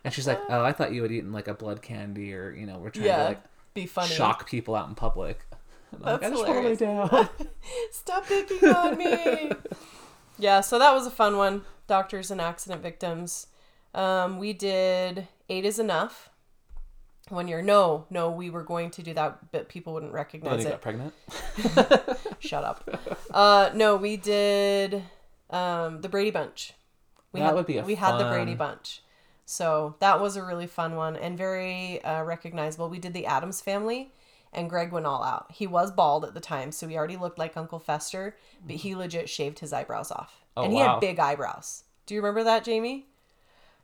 And 0.04 0.14
she's 0.14 0.28
like, 0.28 0.40
"Oh, 0.48 0.64
I 0.64 0.72
thought 0.74 0.94
you 0.94 1.02
had 1.02 1.12
eaten 1.12 1.32
like 1.34 1.48
a 1.48 1.54
blood 1.56 1.82
candy, 1.82 2.34
or 2.36 2.52
you 2.52 2.66
know, 2.68 2.78
we're 2.78 2.92
trying 2.92 3.06
Yeah. 3.08 3.18
to 3.18 3.24
like 3.26 3.42
Be 3.74 3.86
funny. 3.88 4.10
shock 4.14 4.48
people 4.48 4.76
out 4.76 4.88
in 4.90 4.96
public. 4.96 5.46
And 5.92 6.06
I'm 6.06 6.12
like, 6.14 6.22
That's 6.22 6.36
lay 6.40 6.48
hilarious. 6.48 6.78
down. 6.80 7.30
Stop 7.92 8.28
picking 8.28 8.70
on 8.70 8.96
me. 8.98 9.52
yeah, 10.38 10.62
so 10.62 10.78
that 10.78 10.94
was 10.94 11.08
a 11.08 11.12
fun 11.12 11.36
one. 11.38 11.64
Doctors 11.88 12.30
and 12.30 12.40
accident 12.40 12.84
victims. 12.84 13.48
Um, 13.96 14.38
we 14.38 14.54
did 14.54 15.28
Eight 15.50 15.66
is 15.66 15.80
Enough. 15.80 16.30
One 17.30 17.48
year. 17.48 17.62
No, 17.62 18.06
no, 18.10 18.32
we 18.32 18.50
were 18.50 18.64
going 18.64 18.90
to 18.92 19.04
do 19.04 19.14
that, 19.14 19.52
but 19.52 19.70
people 19.70 19.94
wouldn't 19.94 20.14
recognize 20.14 20.66
it. 20.66 20.70
got 20.70 20.82
pregnant. 20.82 21.14
Shut 22.40 22.64
up. 22.64 22.90
Uh, 23.32 23.70
no, 23.74 23.96
we 23.96 24.18
did 24.18 25.04
um, 25.50 26.02
the 26.02 26.10
Brady 26.10 26.32
Bunch. 26.32 26.74
We 27.32 27.40
That 27.40 27.48
had, 27.48 27.56
would 27.56 27.66
be 27.68 27.78
a 27.78 27.84
we 27.84 27.96
had 27.96 28.18
the 28.18 28.30
Brady 28.30 28.56
Bunch. 28.56 29.04
So 29.46 29.96
that 30.00 30.20
was 30.22 30.36
a 30.36 30.44
really 30.44 30.68
fun 30.68 30.96
one 30.96 31.16
and 31.16 31.38
very 31.38 32.04
uh, 32.04 32.24
recognizable. 32.24 32.90
We 32.90 33.00
did 33.00 33.14
the 33.14 33.26
Addams 33.26 33.62
Family, 33.62 34.12
and 34.54 34.70
Greg 34.70 34.92
went 34.92 35.06
all 35.06 35.24
out. 35.24 35.48
He 35.52 35.68
was 35.68 35.92
bald 35.92 36.24
at 36.26 36.34
the 36.34 36.40
time, 36.40 36.72
so 36.72 36.88
he 36.88 36.96
already 36.98 37.18
looked 37.18 37.40
like 37.40 37.58
Uncle 37.58 37.80
Fester, 37.80 38.36
but 38.66 38.78
he 38.78 38.96
legit 38.96 39.28
shaved 39.30 39.60
his 39.60 39.74
eyebrows 39.74 40.12
off, 40.12 40.44
Oh, 40.58 40.64
and 40.64 40.74
he 40.74 40.80
wow. 40.80 40.94
had 40.94 41.00
big 41.00 41.20
eyebrows. 41.20 41.84
Do 42.06 42.14
you 42.16 42.22
remember 42.22 42.44
that, 42.44 42.64
Jamie? 42.64 43.06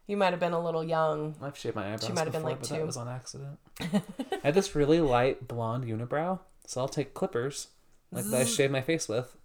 You 0.08 0.18
might 0.18 0.32
have 0.32 0.40
been 0.40 0.54
a 0.54 0.64
little 0.64 0.84
young. 0.84 1.36
I've 1.42 1.58
shaved 1.58 1.76
my 1.76 1.86
eyebrows 1.86 2.06
She 2.06 2.14
might 2.14 2.26
have 2.26 2.34
been, 2.34 2.44
like, 2.44 2.62
two. 2.62 2.76
that 2.76 2.86
was 2.86 2.98
on 2.98 3.08
accident. 3.08 3.58
I 3.82 4.02
had 4.44 4.54
this 4.54 4.76
really 4.76 5.02
light 5.02 5.48
blonde 5.48 5.86
unibrow, 5.86 6.40
so 6.68 6.82
I'll 6.82 6.88
take 6.88 7.14
clippers 7.14 7.68
like 8.12 8.26
that 8.26 8.42
I 8.42 8.44
shave 8.46 8.70
my 8.72 8.82
face 8.82 9.08
with. 9.10 9.36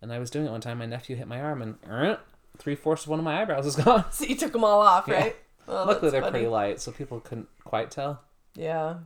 And 0.00 0.12
I 0.12 0.18
was 0.18 0.30
doing 0.30 0.46
it 0.46 0.50
one 0.50 0.60
time. 0.60 0.78
My 0.78 0.86
nephew 0.86 1.16
hit 1.16 1.26
my 1.26 1.40
arm, 1.40 1.60
and 1.62 1.76
er, 1.88 2.18
three 2.58 2.76
fourths 2.76 3.04
of 3.04 3.08
one 3.08 3.18
of 3.18 3.24
my 3.24 3.40
eyebrows 3.42 3.66
is 3.66 3.74
gone. 3.84 4.04
So 4.12 4.24
you 4.26 4.36
took 4.36 4.52
them 4.52 4.62
all 4.64 4.80
off, 4.80 5.08
Yeah. 5.08 5.14
right? 5.14 5.36
Oh, 5.68 5.84
Luckily, 5.86 6.10
they're 6.12 6.20
funny. 6.20 6.30
pretty 6.32 6.46
light, 6.46 6.80
so 6.80 6.92
people 6.92 7.18
couldn't 7.18 7.48
quite 7.64 7.90
tell. 7.90 8.20
Yeah. 8.54 8.98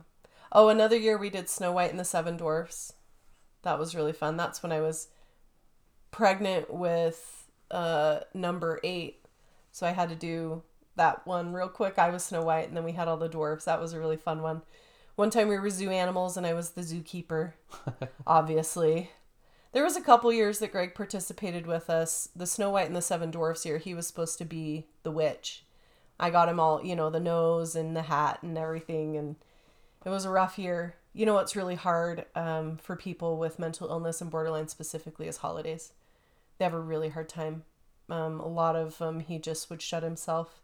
Oh, 0.51 0.69
another 0.69 0.97
year 0.97 1.17
we 1.17 1.29
did 1.31 1.49
Snow 1.49 1.71
White 1.71 1.89
and 1.89 1.99
the 1.99 2.05
Seven 2.05 2.37
Dwarfs. 2.37 2.93
That 3.63 3.79
was 3.79 3.95
really 3.95 4.13
fun. 4.13 4.37
That's 4.37 4.61
when 4.61 4.71
I 4.71 4.81
was 4.81 5.07
pregnant 6.11 6.73
with 6.73 7.47
uh 7.71 8.19
number 8.33 8.79
eight. 8.83 9.25
So 9.71 9.87
I 9.87 9.91
had 9.91 10.09
to 10.09 10.15
do 10.15 10.61
that 10.95 11.25
one 11.25 11.53
real 11.53 11.69
quick. 11.69 11.97
I 11.97 12.09
was 12.09 12.23
Snow 12.23 12.43
White 12.43 12.67
and 12.67 12.75
then 12.75 12.83
we 12.83 12.91
had 12.93 13.07
all 13.07 13.17
the 13.17 13.29
dwarfs. 13.29 13.65
That 13.65 13.81
was 13.81 13.93
a 13.93 13.99
really 13.99 14.17
fun 14.17 14.41
one. 14.41 14.61
One 15.15 15.29
time 15.29 15.47
we 15.47 15.59
were 15.59 15.69
zoo 15.69 15.89
animals 15.89 16.37
and 16.37 16.45
I 16.45 16.53
was 16.53 16.71
the 16.71 16.81
zookeeper. 16.81 17.53
obviously. 18.27 19.11
There 19.73 19.83
was 19.83 19.95
a 19.95 20.01
couple 20.01 20.33
years 20.33 20.59
that 20.59 20.71
Greg 20.73 20.95
participated 20.95 21.65
with 21.65 21.89
us. 21.89 22.27
The 22.35 22.45
Snow 22.45 22.71
White 22.71 22.87
and 22.87 22.95
the 22.95 23.01
Seven 23.01 23.31
Dwarfs 23.31 23.65
year, 23.65 23.77
he 23.77 23.93
was 23.93 24.05
supposed 24.05 24.37
to 24.39 24.45
be 24.45 24.87
the 25.03 25.11
witch. 25.11 25.63
I 26.19 26.29
got 26.29 26.49
him 26.49 26.59
all, 26.59 26.83
you 26.83 26.95
know, 26.95 27.09
the 27.09 27.19
nose 27.19 27.75
and 27.75 27.95
the 27.95 28.03
hat 28.03 28.39
and 28.43 28.57
everything, 28.57 29.15
and 29.15 29.37
it 30.05 30.09
was 30.09 30.25
a 30.25 30.29
rough 30.29 30.59
year. 30.59 30.95
You 31.13 31.25
know 31.25 31.33
what's 31.33 31.55
really 31.55 31.75
hard 31.75 32.25
um, 32.35 32.77
for 32.77 32.95
people 32.95 33.37
with 33.37 33.59
mental 33.59 33.89
illness 33.89 34.21
and 34.21 34.29
borderline 34.29 34.67
specifically 34.67 35.27
is 35.27 35.37
holidays. 35.37 35.93
They 36.57 36.65
have 36.65 36.73
a 36.73 36.79
really 36.79 37.09
hard 37.09 37.27
time. 37.27 37.63
Um, 38.09 38.39
a 38.39 38.47
lot 38.47 38.75
of 38.75 38.97
them, 38.97 39.21
he 39.21 39.39
just 39.39 39.69
would 39.69 39.81
shut 39.81 40.03
himself 40.03 40.61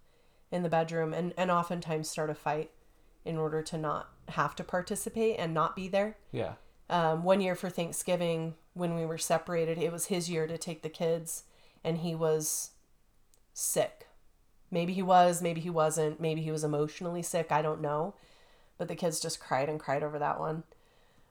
in 0.52 0.64
the 0.64 0.70
bedroom 0.70 1.14
and, 1.14 1.34
and 1.38 1.52
oftentimes 1.52 2.10
start 2.10 2.30
a 2.30 2.36
fight 2.36 2.72
in 3.26 3.38
order 3.38 3.62
to 3.62 3.78
not 3.78 4.10
have 4.30 4.56
to 4.56 4.64
participate 4.64 5.36
and 5.38 5.54
not 5.54 5.76
be 5.76 5.88
there. 5.88 6.18
Yeah. 6.32 6.54
Um, 6.90 7.24
one 7.24 7.42
year 7.42 7.56
for 7.56 7.70
Thanksgiving, 7.70 8.56
when 8.74 8.96
we 8.96 9.06
were 9.06 9.18
separated, 9.18 9.78
it 9.78 9.92
was 9.92 10.06
his 10.06 10.30
year 10.30 10.48
to 10.48 10.58
take 10.58 10.84
the 10.84 10.90
kids, 10.90 11.44
and 11.84 11.98
he 11.98 12.16
was 12.16 12.72
sick. 13.54 14.08
Maybe 14.72 14.94
he 14.94 15.02
was, 15.02 15.42
maybe 15.42 15.60
he 15.60 15.70
wasn't, 15.70 16.22
maybe 16.22 16.42
he 16.42 16.52
was 16.52 16.64
emotionally 16.64 17.24
sick, 17.24 17.52
I 17.52 17.62
don't 17.62 17.82
know. 17.82 18.16
But 18.78 18.88
the 18.88 18.96
kids 18.96 19.20
just 19.20 19.40
cried 19.40 19.68
and 19.68 19.80
cried 19.80 20.04
over 20.04 20.20
that 20.20 20.40
one. 20.40 20.64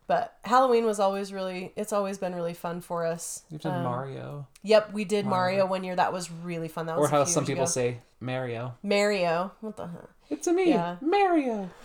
But 0.09 0.37
Halloween 0.45 0.85
was 0.85 1.01
always 1.01 1.33
really, 1.33 1.73
it's 1.77 1.93
always 1.93 2.17
been 2.19 2.35
really 2.35 2.55
fun 2.55 2.81
for 2.81 3.05
us. 3.05 3.43
You've 3.51 3.61
done 3.63 3.79
Um, 3.79 3.83
Mario. 3.85 4.47
Yep, 4.63 4.93
we 4.93 5.05
did 5.05 5.27
Mario. 5.27 5.59
Mario. 5.59 5.67
one 5.71 5.83
year. 5.85 5.97
That 5.97 6.13
was 6.13 6.31
really 6.31 6.69
fun. 6.69 6.87
That 6.87 6.97
was 6.99 7.09
Or 7.09 7.11
how 7.11 7.23
a 7.23 7.25
few 7.27 7.33
some 7.35 7.45
people 7.47 7.65
ago. 7.65 7.71
say 7.71 7.99
Mario. 8.21 8.75
Mario. 8.85 9.51
What 9.61 9.77
the 9.77 9.89
heck? 9.89 10.09
It's 10.31 10.47
a 10.47 10.53
me, 10.53 10.71
Yeah. 10.71 10.97
Mario. 11.01 11.71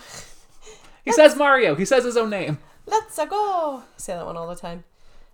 He 1.04 1.12
says 1.12 1.36
Mario. 1.36 1.74
He 1.74 1.84
says 1.86 2.04
his 2.04 2.16
own 2.16 2.30
name. 2.30 2.60
Let's 2.86 3.18
go. 3.25 3.82
Say 3.98 4.13
that 4.13 4.24
one 4.24 4.38
all 4.38 4.48
the 4.48 4.56
time. 4.56 4.84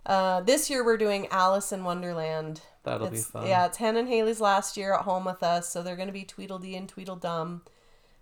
Uh, 0.06 0.40
this 0.40 0.70
year 0.70 0.82
we're 0.82 0.96
doing 0.96 1.26
Alice 1.28 1.72
in 1.72 1.84
Wonderland. 1.84 2.62
That'll 2.84 3.08
be 3.08 3.16
It's- 3.18 3.30
fun. 3.30 3.46
Yeah, 3.46 3.66
it's 3.66 3.76
Hannah 3.76 3.98
and 3.98 4.08
Haley's 4.08 4.40
last 4.40 4.78
year 4.78 4.94
at 4.94 5.02
home 5.02 5.26
with 5.26 5.42
us, 5.42 5.68
so 5.68 5.82
they're 5.82 5.94
going 5.96 6.08
to 6.08 6.12
be 6.12 6.24
Tweedledee 6.24 6.74
and 6.74 6.88
Tweedledum. 6.88 7.62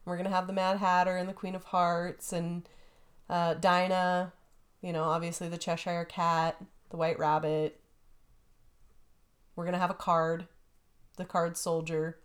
We're 0.04 0.16
going 0.16 0.28
to 0.28 0.34
have 0.34 0.48
the 0.48 0.52
Mad 0.52 0.78
Hatter 0.78 1.16
and 1.16 1.28
the 1.28 1.32
Queen 1.32 1.54
of 1.54 1.64
Hearts 1.66 2.32
and 2.32 2.68
uh, 3.30 3.54
Dinah, 3.54 4.32
you 4.86 4.92
know, 4.92 5.02
obviously 5.02 5.48
the 5.48 5.58
Cheshire 5.58 6.04
Cat, 6.04 6.64
the 6.90 6.96
White 6.96 7.18
Rabbit. 7.18 7.80
We're 9.56 9.64
going 9.64 9.72
to 9.72 9.80
have 9.80 9.90
a 9.90 9.94
card, 9.94 10.46
the 11.16 11.24
card 11.24 11.56
soldier, 11.56 12.20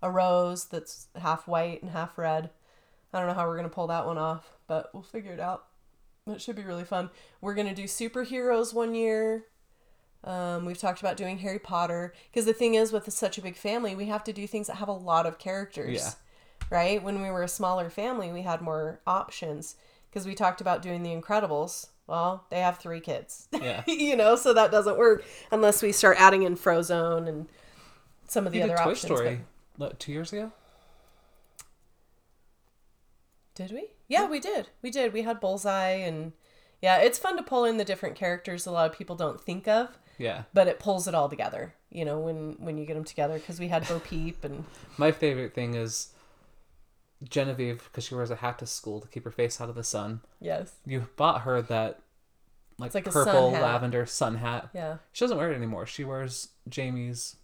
a 0.00 0.10
rose 0.10 0.64
that's 0.64 1.08
half 1.20 1.46
white 1.46 1.82
and 1.82 1.90
half 1.90 2.16
red. 2.16 2.48
I 3.12 3.18
don't 3.18 3.28
know 3.28 3.34
how 3.34 3.46
we're 3.46 3.58
going 3.58 3.68
to 3.68 3.74
pull 3.74 3.88
that 3.88 4.06
one 4.06 4.16
off, 4.16 4.56
but 4.66 4.88
we'll 4.94 5.02
figure 5.02 5.34
it 5.34 5.40
out. 5.40 5.66
It 6.26 6.40
should 6.40 6.56
be 6.56 6.62
really 6.62 6.84
fun. 6.84 7.10
We're 7.42 7.54
going 7.54 7.68
to 7.68 7.74
do 7.74 7.84
superheroes 7.84 8.72
one 8.72 8.94
year. 8.94 9.44
Um, 10.24 10.64
we've 10.64 10.78
talked 10.78 11.00
about 11.00 11.18
doing 11.18 11.38
Harry 11.38 11.58
Potter 11.58 12.14
because 12.30 12.46
the 12.46 12.54
thing 12.54 12.74
is, 12.74 12.90
with 12.90 13.12
such 13.12 13.36
a 13.36 13.42
big 13.42 13.54
family, 13.54 13.94
we 13.94 14.06
have 14.06 14.24
to 14.24 14.32
do 14.32 14.46
things 14.46 14.68
that 14.68 14.76
have 14.76 14.88
a 14.88 14.92
lot 14.92 15.26
of 15.26 15.38
characters. 15.38 16.00
Yeah. 16.00 16.74
Right? 16.74 17.02
When 17.02 17.20
we 17.20 17.30
were 17.30 17.42
a 17.42 17.48
smaller 17.48 17.90
family, 17.90 18.32
we 18.32 18.42
had 18.42 18.62
more 18.62 19.02
options 19.06 19.76
because 20.08 20.26
we 20.26 20.34
talked 20.34 20.62
about 20.62 20.80
doing 20.80 21.02
The 21.02 21.14
Incredibles. 21.14 21.88
Well, 22.08 22.44
they 22.50 22.58
have 22.60 22.78
three 22.78 23.00
kids. 23.00 23.46
Yeah. 23.52 23.84
you 23.86 24.16
know, 24.16 24.34
so 24.34 24.52
that 24.54 24.72
doesn't 24.72 24.98
work 24.98 25.22
unless 25.52 25.82
we 25.82 25.92
start 25.92 26.16
adding 26.18 26.42
in 26.42 26.56
Frozone 26.56 27.28
and 27.28 27.46
some 28.26 28.46
of 28.46 28.52
the 28.52 28.62
other 28.62 28.74
Toy 28.76 28.82
options. 28.82 29.02
but- 29.10 29.16
Story 29.18 29.40
what, 29.76 30.00
two 30.00 30.10
years 30.12 30.32
ago. 30.32 30.50
Did 33.54 33.72
we? 33.72 33.88
Yeah, 34.08 34.26
we 34.28 34.40
did. 34.40 34.68
We 34.82 34.90
did. 34.90 35.12
We 35.12 35.22
had 35.22 35.40
Bullseye 35.40 35.90
and 35.90 36.32
yeah, 36.80 36.98
it's 36.98 37.18
fun 37.18 37.36
to 37.36 37.42
pull 37.42 37.64
in 37.64 37.76
the 37.76 37.84
different 37.84 38.14
characters 38.14 38.64
a 38.66 38.70
lot 38.70 38.88
of 38.90 38.96
people 38.96 39.16
don't 39.16 39.40
think 39.40 39.66
of, 39.66 39.98
Yeah. 40.16 40.44
but 40.54 40.68
it 40.68 40.78
pulls 40.78 41.08
it 41.08 41.14
all 41.14 41.28
together. 41.28 41.74
You 41.90 42.04
know, 42.04 42.18
when 42.20 42.56
when 42.60 42.78
you 42.78 42.86
get 42.86 42.94
them 42.94 43.04
together 43.04 43.34
because 43.38 43.58
we 43.58 43.68
had 43.68 43.86
Bo 43.88 43.98
Peep 43.98 44.44
and 44.44 44.64
My 44.96 45.10
favorite 45.10 45.54
thing 45.54 45.74
is 45.74 46.08
Genevieve 47.28 47.82
because 47.84 48.04
she 48.04 48.14
wears 48.14 48.30
a 48.30 48.36
hat 48.36 48.58
to 48.60 48.66
school 48.66 49.00
to 49.00 49.08
keep 49.08 49.24
her 49.24 49.30
face 49.30 49.60
out 49.60 49.68
of 49.68 49.74
the 49.74 49.82
sun. 49.84 50.20
yes, 50.40 50.72
You 50.86 51.08
bought 51.16 51.42
her 51.42 51.60
that 51.62 52.00
like, 52.78 52.94
like 52.94 53.06
a 53.08 53.12
sun 53.12 53.24
purple 53.24 53.50
lavender 53.50 54.06
sun 54.06 54.36
hat. 54.36 54.68
yeah, 54.74 54.98
She 55.12 55.24
doesn't 55.24 55.36
wear 55.36 55.50
it 55.50 55.56
anymore. 55.56 55.84
She 55.86 56.04
wears 56.04 56.48
Jamie's 56.68 57.36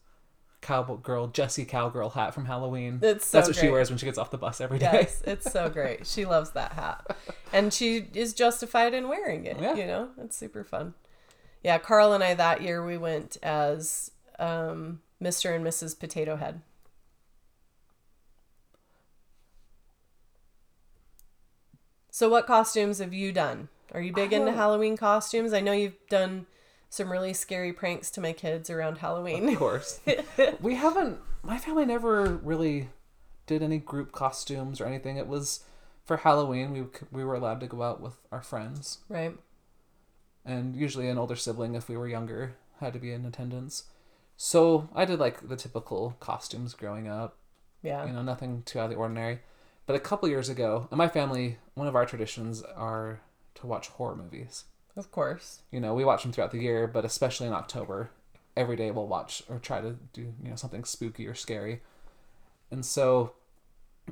cowgirl 0.61 1.27
Jessie 1.29 1.65
cowgirl 1.67 2.11
hat 2.11 2.33
from 2.33 2.47
Halloween. 2.47 2.99
It's 3.03 3.27
so 3.27 3.39
That's 3.39 3.49
what 3.49 3.57
she 3.57 3.69
wears 3.69 3.91
when 3.91 3.99
she 3.99 4.07
gets 4.07 4.17
off 4.17 4.31
the 4.31 4.39
bus 4.39 4.61
every 4.61 4.79
day. 4.79 4.91
yes, 4.93 5.23
it's 5.27 5.51
so 5.51 5.69
great. 5.73 6.07
She 6.07 6.25
loves 6.25 6.51
that 6.53 6.73
hat, 6.73 7.17
and 7.53 7.73
she 7.75 8.07
is 8.15 8.33
justified 8.33 8.95
in 8.95 9.09
wearing 9.09 9.45
it. 9.45 9.59
Yeah. 9.61 9.75
You 9.75 9.87
know, 9.87 10.09
it's 10.23 10.37
super 10.37 10.65
fun. 10.65 10.95
Yeah, 11.63 11.79
Carl 11.79 12.13
and 12.13 12.23
I 12.25 12.35
that 12.35 12.63
year 12.63 12.85
we 12.85 12.97
went 12.97 13.37
as 13.43 14.11
um, 14.39 15.01
Mr. 15.23 15.55
and 15.55 15.65
Mrs. 15.65 15.99
Potato 15.99 16.37
Head. 16.37 16.61
So, 22.15 22.29
what 22.29 22.47
costumes 22.47 22.99
have 22.99 23.13
you 23.13 23.33
done? 23.33 23.71
Are 23.91 24.01
you 24.01 24.13
big 24.13 24.33
into 24.33 24.53
um, 24.53 24.55
Halloween 24.55 24.97
costumes? 24.97 25.53
I 25.53 25.61
know 25.61 25.73
you've 25.73 25.99
done 26.09 26.47
some 26.89 27.11
really 27.11 27.33
scary 27.33 27.73
pranks 27.73 28.09
to 28.13 28.21
my 28.21 28.33
kids 28.33 28.71
around 28.71 28.99
Halloween. 28.99 29.49
Of 29.49 29.59
course. 29.59 29.99
we 30.61 30.77
haven't 30.77 31.19
my 31.43 31.59
family 31.59 31.85
never 31.85 32.37
really 32.37 32.91
did 33.49 33.65
any 33.65 33.79
group 33.79 34.13
costumes 34.13 34.81
or 34.81 34.87
anything. 34.87 35.17
It 35.17 35.27
was 35.27 35.65
for 36.05 36.19
Halloween 36.19 36.71
we 36.71 36.85
we 37.11 37.25
were 37.25 37.35
allowed 37.35 37.59
to 37.59 37.67
go 37.67 37.83
out 37.83 38.01
with 38.01 38.15
our 38.31 38.43
friends 38.43 38.99
right. 39.09 39.37
and 40.45 40.77
usually 40.77 41.09
an 41.09 41.19
older 41.19 41.35
sibling 41.35 41.75
if 41.75 41.89
we 41.89 41.97
were 41.97 42.07
younger 42.07 42.55
had 42.79 42.93
to 42.93 43.01
be 43.01 43.11
in 43.11 43.27
attendance. 43.27 43.87
So 44.37 44.89
I 44.95 45.05
did 45.05 45.19
like 45.19 45.49
the 45.49 45.57
typical 45.57 46.15
costumes 46.21 46.75
growing 46.75 47.09
up. 47.09 47.39
Yeah. 47.83 48.07
you 48.07 48.13
know, 48.13 48.23
nothing 48.23 48.63
too 48.65 48.79
out 48.79 48.85
of 48.85 48.91
the 48.91 48.97
ordinary. 48.97 49.41
But 49.87 49.97
a 49.97 50.01
couple 50.01 50.29
years 50.29 50.49
ago, 50.49 50.89
in 50.91 50.99
my 50.99 51.09
family, 51.09 51.59
one 51.75 51.87
of 51.87 51.95
our 51.95 52.07
traditions 52.07 52.63
are 52.63 53.21
to 53.57 53.67
watch 53.67 53.89
horror 53.89 54.17
movies. 54.17 54.65
Of 54.97 55.11
course. 55.11 55.61
You 55.71 55.81
know, 55.81 55.93
we 55.95 56.05
watch 56.05 56.23
them 56.23 56.33
throughout 56.33 56.53
the 56.53 56.61
year, 56.63 56.87
but 56.87 57.05
especially 57.05 57.47
in 57.47 57.53
October, 57.53 58.11
every 58.57 58.77
day 58.77 58.91
we'll 58.91 59.07
watch 59.09 59.43
or 59.49 59.59
try 59.59 59.81
to 59.81 59.97
do, 60.13 60.33
you 60.43 60.49
know, 60.51 60.57
something 60.57 60.85
spooky 60.85 61.27
or 61.27 61.35
scary. 61.35 61.83
And 62.71 62.85
so 62.85 63.33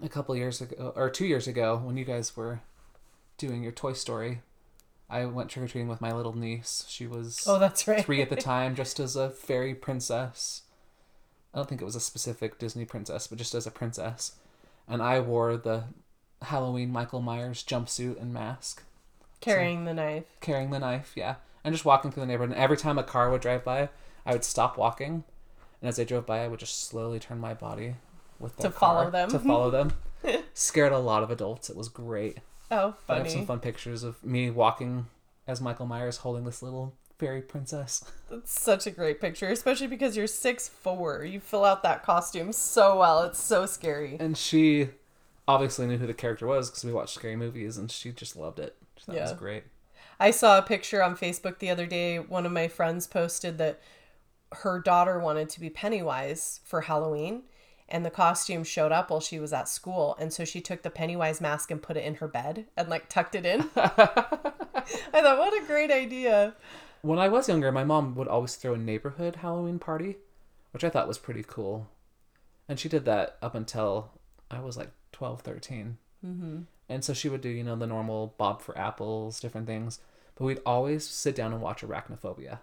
a 0.03 0.09
couple 0.09 0.35
years 0.37 0.61
ago 0.61 0.93
or 0.97 1.09
2 1.11 1.27
years 1.27 1.47
ago 1.47 1.81
when 1.83 1.97
you 1.97 2.05
guys 2.05 2.37
were 2.37 2.61
doing 3.39 3.63
your 3.63 3.73
Toy 3.73 3.93
Story, 3.95 4.41
I 5.09 5.25
went 5.27 5.51
trick 5.51 5.65
or 5.65 5.69
treating 5.69 5.89
with 5.89 6.01
my 6.01 6.13
little 6.13 6.37
niece. 6.37 6.85
She 6.89 7.07
was 7.07 7.45
Oh, 7.47 7.59
that's 7.59 7.87
right. 7.87 8.05
three 8.05 8.21
at 8.23 8.31
the 8.31 8.37
time, 8.53 8.75
just 8.75 8.99
as 9.01 9.17
a 9.17 9.31
fairy 9.31 9.75
princess. 9.75 10.63
I 11.55 11.59
don't 11.59 11.69
think 11.69 11.83
it 11.83 11.87
was 11.87 11.97
a 11.97 12.01
specific 12.01 12.59
Disney 12.59 12.85
princess, 12.85 13.27
but 13.27 13.39
just 13.39 13.55
as 13.55 13.67
a 13.67 13.71
princess. 13.71 14.33
And 14.89 15.03
I 15.03 15.21
wore 15.21 15.57
the 15.57 15.85
Halloween 16.43 16.91
Michael 16.91 17.21
Myers 17.23 17.63
jumpsuit 17.63 18.21
and 18.21 18.33
mask, 18.33 18.83
Carrying 19.41 19.85
the 19.85 19.95
knife. 19.95 20.25
carrying 20.41 20.71
the 20.71 20.79
knife, 20.79 21.13
yeah. 21.17 21.37
And 21.65 21.73
just 21.75 21.85
walking 21.85 22.11
through 22.11 22.23
the 22.23 22.27
neighborhood. 22.27 22.51
And 22.51 22.61
every 22.61 22.77
time 22.77 22.99
a 22.99 23.03
car 23.05 23.31
would 23.31 23.41
drive 23.41 23.65
by, 23.65 23.89
I 24.27 24.33
would 24.33 24.45
stop 24.45 24.77
walking. 24.77 25.25
And 25.81 25.89
as 25.89 25.97
they 25.97 26.05
drove 26.05 26.27
by, 26.27 26.45
I 26.45 26.49
would 26.49 26.61
just 26.61 26.89
slowly 26.89 27.19
turn 27.19 27.39
my 27.39 27.55
body 27.55 27.95
with 28.39 28.57
their 28.57 28.71
To 28.71 28.77
follow 28.77 29.11
them. 29.11 29.31
To 29.31 29.39
follow 29.39 29.71
them. 29.71 29.93
Scared 30.55 30.93
a 30.93 30.99
lot 30.99 31.23
of 31.23 31.31
adults. 31.31 31.71
It 31.71 31.77
was 31.77 31.89
great. 31.89 32.39
Oh, 32.71 32.95
funny. 33.07 33.21
I 33.21 33.23
have 33.25 33.33
some 33.33 33.47
fun 33.47 33.61
pictures 33.61 34.03
of 34.03 34.23
me 34.25 34.51
walking 34.51 35.07
as 35.47 35.61
Michael 35.61 35.87
Myers 35.87 36.19
holding 36.19 36.45
this 36.45 36.63
little 36.63 36.95
fairy 37.23 37.41
princess. 37.41 38.03
That's 38.29 38.61
such 38.61 38.85
a 38.89 38.91
great 38.91 39.21
picture, 39.21 39.47
especially 39.49 39.87
because 39.87 40.17
you're 40.17 40.27
six 40.27 40.69
four. 40.69 41.25
You 41.25 41.39
fill 41.39 41.65
out 41.65 41.85
that 41.85 42.03
costume 42.03 42.53
so 42.53 42.99
well. 42.99 43.23
It's 43.23 43.41
so 43.41 43.65
scary. 43.65 44.17
And 44.19 44.37
she 44.37 44.89
obviously 45.47 45.87
knew 45.87 45.99
who 45.99 46.09
the 46.09 46.15
character 46.15 46.49
was 46.49 46.69
because 46.69 46.85
we 46.85 46.93
watched 46.93 47.15
scary 47.15 47.37
movies, 47.37 47.79
and 47.79 47.91
she 47.93 48.11
just 48.11 48.35
loved 48.37 48.59
it. 48.59 48.75
She 48.97 49.05
thought 49.05 49.15
it 49.17 49.21
was 49.21 49.31
Yeah. 49.31 49.37
great. 49.37 49.65
I 50.19 50.33
saw 50.33 50.59
a 50.59 50.63
picture 50.63 51.01
on 51.03 51.17
Facebook 51.17 51.61
the 51.61 51.71
other 51.71 51.87
day. 51.87 52.19
One 52.19 52.45
of 52.45 52.51
my 52.51 52.67
friends 52.67 53.07
posted 53.07 53.57
that 53.59 53.81
her 54.53 54.81
daughter 54.81 55.21
wanted 55.21 55.49
to 55.51 55.61
be 55.61 55.71
Pennywise 55.71 56.59
for 56.65 56.81
Halloween, 56.83 57.45
and 57.89 58.05
the 58.05 58.11
costume 58.11 58.65
showed 58.65 58.91
up 58.91 59.11
while 59.11 59.21
she 59.21 59.39
was 59.39 59.53
at 59.53 59.69
school. 59.69 60.17
And 60.19 60.33
so 60.33 60.45
she 60.45 60.61
took 60.61 60.83
the 60.83 60.91
Pennywise 60.91 61.41
mask 61.41 61.71
and 61.71 61.81
put 61.81 61.97
it 61.97 62.05
in 62.05 62.17
her 62.17 62.27
bed 62.29 62.67
and 62.77 62.89
like 62.89 63.09
tucked 63.09 63.37
it 63.37 63.47
in. 63.47 63.71
I 63.77 65.21
thought, 65.21 65.39
what 65.39 65.63
a 65.63 65.65
great 65.67 65.91
idea. 65.93 66.55
When 67.03 67.19
I 67.19 67.29
was 67.29 67.49
younger, 67.49 67.71
my 67.73 67.85
mom 67.85 68.15
would 68.15 68.29
always 68.29 68.55
throw 68.55 68.75
a 68.75 68.79
neighborhood 68.79 69.37
Halloween 69.37 69.79
party, 69.79 70.17
which 70.71 70.85
I 70.85 70.89
thought 70.89 71.09
was 71.09 71.19
pretty 71.19 71.45
cool. 71.47 71.89
And 72.69 72.79
she 72.79 72.89
did 72.89 73.05
that 73.05 73.37
up 73.43 73.55
until 73.55 74.13
I 74.51 74.61
was 74.61 74.77
like 74.77 74.91
12, 75.11 75.43
13. 75.43 75.99
Mm-hmm. 76.25 76.61
And 76.89 77.05
so 77.05 77.13
she 77.13 77.29
would 77.29 77.41
do, 77.41 77.49
you 77.49 77.65
know, 77.65 77.77
the 77.77 77.87
normal 77.87 78.35
Bob 78.39 78.63
for 78.63 78.77
Apples, 78.79 79.41
different 79.41 79.67
things. 79.67 79.99
But 80.37 80.45
we'd 80.45 80.61
always 80.65 81.07
sit 81.07 81.35
down 81.35 81.53
and 81.53 81.61
watch 81.61 81.83
Arachnophobia. 81.83 82.61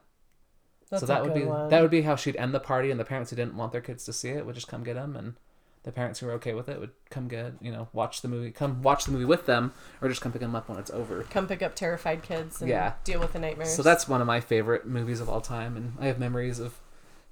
That's 0.90 1.02
so 1.02 1.06
that 1.08 1.24
would 1.24 1.34
be 1.34 1.46
one. 1.46 1.70
that 1.70 1.82
would 1.82 1.92
be 1.92 2.02
how 2.02 2.16
she'd 2.16 2.36
end 2.38 2.54
the 2.54 2.60
party, 2.60 2.90
and 2.90 3.00
the 3.00 3.06
parents 3.06 3.30
who 3.30 3.36
didn't 3.36 3.58
want 3.58 3.72
their 3.72 3.82
kids 3.82 4.06
to 4.06 4.14
see 4.14 4.30
it 4.30 4.46
would 4.46 4.56
just 4.56 4.68
come 4.68 4.84
get 4.84 4.96
them, 4.96 5.16
and 5.16 5.36
the 5.84 5.92
parents 5.92 6.20
who 6.20 6.26
were 6.28 6.34
okay 6.34 6.54
with 6.54 6.68
it 6.70 6.80
would 6.80 6.92
come 7.10 7.28
get 7.28 7.54
you 7.62 7.72
know 7.72 7.88
watch 7.94 8.22
the 8.22 8.28
movie, 8.28 8.52
come 8.52 8.82
watch 8.82 9.06
the 9.06 9.12
movie 9.12 9.26
with 9.26 9.46
them, 9.46 9.74
or 10.02 10.10
just 10.10 10.22
come 10.22 10.32
pick 10.32 10.42
them 10.42 10.56
up 10.56 10.70
when 10.70 10.78
it's 10.78 10.92
over. 10.92 11.24
Come 11.24 11.48
pick 11.48 11.62
up 11.62 11.76
terrified 11.76 12.22
kids 12.24 12.62
and 12.62 12.70
Yeah. 12.70 12.94
deal 13.04 13.20
with 13.20 13.34
the 13.34 13.40
nightmares. 13.40 13.74
So 13.76 13.82
that's 13.84 14.08
one 14.08 14.22
of 14.22 14.28
my 14.28 14.40
favorite 14.42 14.86
movies 14.86 15.20
of 15.22 15.30
all 15.30 15.42
time, 15.42 15.76
and 15.78 15.94
I 16.00 16.08
have 16.08 16.20
memories 16.20 16.60
of 16.60 16.80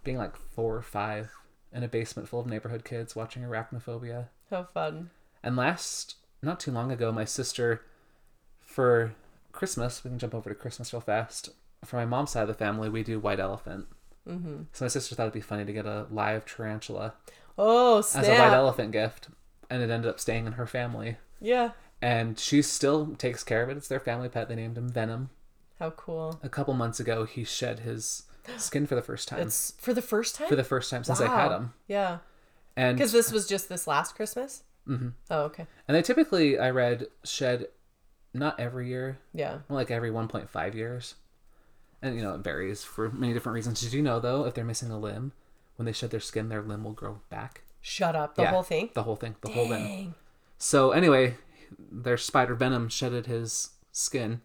being 0.03 0.17
like 0.17 0.35
four 0.35 0.75
or 0.75 0.81
five 0.81 1.31
in 1.73 1.83
a 1.83 1.87
basement 1.87 2.29
full 2.29 2.39
of 2.39 2.47
neighborhood 2.47 2.85
kids 2.85 3.15
watching 3.15 3.43
Arachnophobia. 3.43 4.27
how 4.49 4.63
fun. 4.63 5.09
And 5.43 5.55
last, 5.57 6.15
not 6.41 6.59
too 6.59 6.71
long 6.71 6.91
ago, 6.91 7.11
my 7.11 7.25
sister, 7.25 7.81
for 8.61 9.13
Christmas, 9.51 10.03
we 10.03 10.09
can 10.09 10.19
jump 10.19 10.33
over 10.33 10.49
to 10.49 10.55
Christmas 10.55 10.93
real 10.93 11.01
fast. 11.01 11.49
For 11.83 11.97
my 11.97 12.05
mom's 12.05 12.31
side 12.31 12.41
of 12.43 12.47
the 12.47 12.53
family, 12.53 12.89
we 12.89 13.03
do 13.03 13.19
White 13.19 13.39
Elephant. 13.39 13.87
Mm-hmm. 14.27 14.63
So 14.73 14.85
my 14.85 14.89
sister 14.89 15.15
thought 15.15 15.23
it'd 15.23 15.33
be 15.33 15.41
funny 15.41 15.65
to 15.65 15.73
get 15.73 15.85
a 15.85 16.05
live 16.11 16.45
tarantula 16.45 17.13
Oh 17.57 17.99
as 17.99 18.15
a 18.15 18.21
white 18.21 18.53
elephant 18.53 18.91
gift, 18.91 19.29
and 19.69 19.81
it 19.81 19.89
ended 19.89 20.09
up 20.09 20.19
staying 20.19 20.45
in 20.45 20.53
her 20.53 20.67
family. 20.67 21.17
yeah. 21.39 21.71
And 21.99 22.37
she 22.37 22.61
still 22.61 23.15
takes 23.15 23.43
care 23.43 23.63
of 23.63 23.69
it. 23.69 23.77
It's 23.77 23.87
their 23.87 23.99
family 23.99 24.29
pet. 24.29 24.47
They 24.49 24.55
named 24.55 24.77
him 24.77 24.87
Venom. 24.87 25.31
How 25.79 25.89
cool. 25.89 26.39
A 26.43 26.49
couple 26.49 26.75
months 26.75 26.99
ago, 26.99 27.25
he 27.25 27.43
shed 27.43 27.79
his 27.79 28.23
skin 28.57 28.85
for 28.85 28.93
the 28.93 29.01
first 29.01 29.27
time. 29.27 29.39
It's 29.39 29.73
for 29.79 29.95
the 29.95 30.01
first 30.03 30.35
time. 30.35 30.47
for 30.47 30.55
the 30.55 30.63
first 30.63 30.91
time 30.91 31.03
since 31.03 31.19
I 31.19 31.27
had 31.27 31.51
him. 31.51 31.73
Yeah. 31.87 32.19
And 32.75 32.95
Because 32.97 33.11
this 33.11 33.31
was 33.31 33.47
just 33.47 33.67
this 33.67 33.87
last 33.87 34.13
Christmas. 34.15 34.61
Mhm. 34.87 35.13
Oh, 35.31 35.41
okay. 35.45 35.65
and 35.87 35.95
they 35.97 36.03
typically 36.03 36.59
I 36.59 36.69
read 36.69 37.07
shed 37.23 37.67
not 38.33 38.59
every 38.59 38.87
year, 38.89 39.17
Yeah. 39.33 39.59
like 39.67 39.89
every 39.89 40.11
1.5 40.11 40.75
years. 40.75 41.15
And 42.03 42.15
you 42.15 42.21
know, 42.21 42.35
it 42.35 42.41
varies 42.41 42.83
for 42.83 43.09
many 43.09 43.33
different 43.33 43.55
reasons. 43.55 43.81
Did 43.81 43.93
you 43.93 44.03
know 44.03 44.19
though, 44.19 44.45
if 44.45 44.53
they're 44.53 44.63
missing 44.63 44.91
a 44.91 44.99
limb, 44.99 45.31
when 45.77 45.85
they 45.85 45.91
shed 45.93 46.11
their 46.11 46.19
skin, 46.19 46.49
their 46.49 46.61
limb 46.61 46.83
will 46.83 46.91
grow 46.91 47.21
back? 47.29 47.61
Shut 47.81 48.15
up. 48.15 48.35
The 48.35 48.43
Yeah, 48.43 48.51
whole 48.51 48.63
thing. 48.63 48.89
The 48.93 49.03
whole 49.03 49.15
thing, 49.15 49.35
the 49.41 49.49
whole 49.49 49.67
limb. 49.67 49.83
Dang. 49.83 50.15
So 50.57 50.91
anyway, 50.91 51.35
their 51.79 52.17
spider 52.17 52.53
venom 52.55 52.89
shedded 52.89 53.27
his 53.27 53.69
skin, 53.91 54.41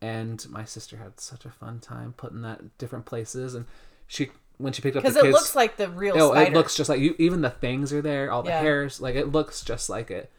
and 0.00 0.46
my 0.48 0.64
sister 0.64 0.96
had 0.98 1.18
such 1.20 1.44
a 1.44 1.50
fun 1.50 1.80
time 1.80 2.14
putting 2.16 2.42
that 2.42 2.60
in 2.60 2.70
different 2.78 3.04
places. 3.06 3.54
And 3.54 3.66
she, 4.06 4.30
when 4.58 4.72
she 4.72 4.82
picked 4.82 4.96
up 4.96 5.02
the 5.02 5.08
Because 5.08 5.22
kids, 5.22 5.28
it 5.34 5.36
looks 5.38 5.56
like 5.56 5.76
the 5.76 5.88
real 5.88 6.14
oh, 6.20 6.32
spider. 6.32 6.50
it 6.50 6.54
looks 6.54 6.76
just 6.76 6.88
like 6.90 7.00
you. 7.00 7.14
Even 7.18 7.40
the 7.40 7.50
things 7.50 7.92
are 7.92 8.02
there, 8.02 8.30
all 8.30 8.42
the 8.42 8.50
Yeah. 8.50 8.60
hairs, 8.60 9.00
like 9.00 9.14
it 9.16 9.32
looks 9.32 9.62
just 9.64 9.88
like 9.88 10.10
it. 10.10 10.30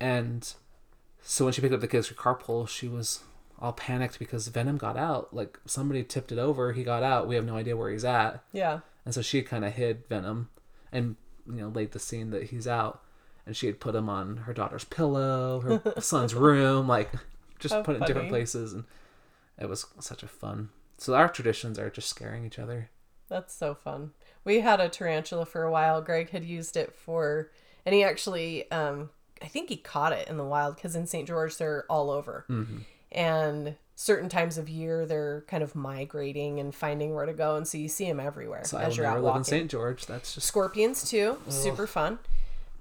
And 0.00 0.52
so 1.22 1.44
when 1.44 1.52
she 1.52 1.60
picked 1.60 1.74
up 1.74 1.80
the 1.80 1.88
kids 1.88 2.06
for 2.08 2.14
carpool, 2.14 2.68
she 2.68 2.88
was 2.88 3.20
all 3.60 3.72
panicked 3.72 4.18
because 4.18 4.48
Venom 4.48 4.76
got 4.78 4.96
out. 4.96 5.34
Like 5.34 5.58
somebody 5.66 6.02
tipped 6.02 6.32
it 6.32 6.38
over, 6.38 6.72
he 6.72 6.82
got 6.84 7.02
out. 7.02 7.26
We 7.28 7.34
have 7.36 7.44
no 7.44 7.56
idea 7.56 7.76
where 7.76 7.90
he's 7.90 8.04
at. 8.04 8.42
yeah. 8.52 8.80
And 9.04 9.14
so 9.14 9.22
she 9.22 9.42
kind 9.42 9.64
of 9.64 9.72
hid 9.74 10.06
Venom 10.08 10.50
and, 10.92 11.16
you 11.46 11.60
know, 11.60 11.68
laid 11.68 11.92
the 11.92 11.98
scene 11.98 12.30
that 12.30 12.44
he's 12.44 12.66
out. 12.66 13.02
And 13.46 13.56
she 13.56 13.66
had 13.66 13.80
put 13.80 13.94
him 13.94 14.10
on 14.10 14.38
her 14.38 14.52
daughter's 14.52 14.84
pillow, 14.84 15.60
her 15.60 15.82
son's 16.00 16.34
room, 16.34 16.86
like 16.86 17.10
just 17.58 17.74
How 17.74 17.82
put 17.82 17.96
it 17.96 18.02
in 18.02 18.06
different 18.06 18.28
places. 18.28 18.74
And 18.74 18.84
it 19.58 19.68
was 19.68 19.86
such 20.00 20.22
a 20.22 20.28
fun. 20.28 20.68
So 20.98 21.14
our 21.14 21.28
traditions 21.28 21.78
are 21.78 21.90
just 21.90 22.08
scaring 22.08 22.44
each 22.44 22.58
other. 22.58 22.90
That's 23.28 23.54
so 23.54 23.74
fun. 23.74 24.12
We 24.44 24.60
had 24.60 24.80
a 24.80 24.88
tarantula 24.88 25.46
for 25.46 25.62
a 25.62 25.70
while. 25.70 26.00
Greg 26.00 26.30
had 26.30 26.44
used 26.44 26.76
it 26.76 26.94
for, 26.94 27.50
and 27.84 27.94
he 27.94 28.02
actually, 28.02 28.70
um, 28.70 29.10
I 29.42 29.46
think 29.46 29.68
he 29.68 29.76
caught 29.76 30.12
it 30.12 30.28
in 30.28 30.36
the 30.36 30.44
wild 30.44 30.76
because 30.76 30.96
in 30.96 31.06
St. 31.06 31.26
George 31.26 31.56
they're 31.56 31.84
all 31.90 32.10
over. 32.10 32.44
Mm-hmm. 32.48 32.78
And 33.12 33.76
certain 34.00 34.28
times 34.28 34.56
of 34.58 34.68
year 34.68 35.04
they're 35.04 35.42
kind 35.48 35.60
of 35.60 35.74
migrating 35.74 36.60
and 36.60 36.72
finding 36.72 37.16
where 37.16 37.26
to 37.26 37.32
go. 37.32 37.56
And 37.56 37.66
so 37.66 37.76
you 37.78 37.88
see 37.88 38.04
them 38.04 38.20
everywhere 38.20 38.62
So 38.64 38.78
I 38.78 38.84
as 38.84 38.90
will 38.90 38.96
you're 38.98 39.06
out 39.06 39.14
live 39.16 39.24
walking. 39.24 39.40
in 39.40 39.44
St. 39.44 39.70
George. 39.72 40.06
That's 40.06 40.36
just 40.36 40.46
Scorpions 40.46 41.10
too, 41.10 41.38
super 41.48 41.84
fun. 41.88 42.20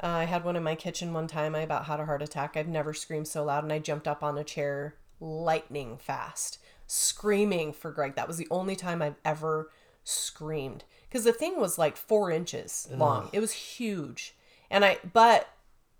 Uh, 0.02 0.06
I 0.08 0.24
had 0.26 0.44
one 0.46 0.56
in 0.56 0.62
my 0.62 0.76
kitchen 0.76 1.14
one 1.14 1.26
time. 1.26 1.56
I 1.56 1.62
about 1.62 1.86
had 1.86 2.00
a 2.00 2.06
heart 2.06 2.22
attack. 2.22 2.56
I've 2.56 2.68
never 2.68 2.94
screamed 2.94 3.28
so 3.28 3.44
loud, 3.44 3.64
and 3.64 3.74
I 3.74 3.80
jumped 3.80 4.08
up 4.08 4.22
on 4.22 4.38
a 4.38 4.44
chair 4.44 4.94
lightning 5.20 5.98
fast, 5.98 6.60
screaming 6.86 7.74
for 7.74 7.90
Greg. 7.90 8.14
That 8.14 8.28
was 8.28 8.38
the 8.38 8.48
only 8.52 8.76
time 8.76 9.02
I've 9.02 9.16
ever 9.26 9.72
screamed 10.04 10.84
because 11.10 11.24
the 11.24 11.34
thing 11.34 11.60
was 11.60 11.80
like 11.80 11.98
four 11.98 12.30
inches 12.30 12.88
long. 12.96 13.30
It 13.34 13.40
was 13.40 13.54
huge, 13.54 14.36
and 14.70 14.86
I 14.86 15.00
but 15.14 15.50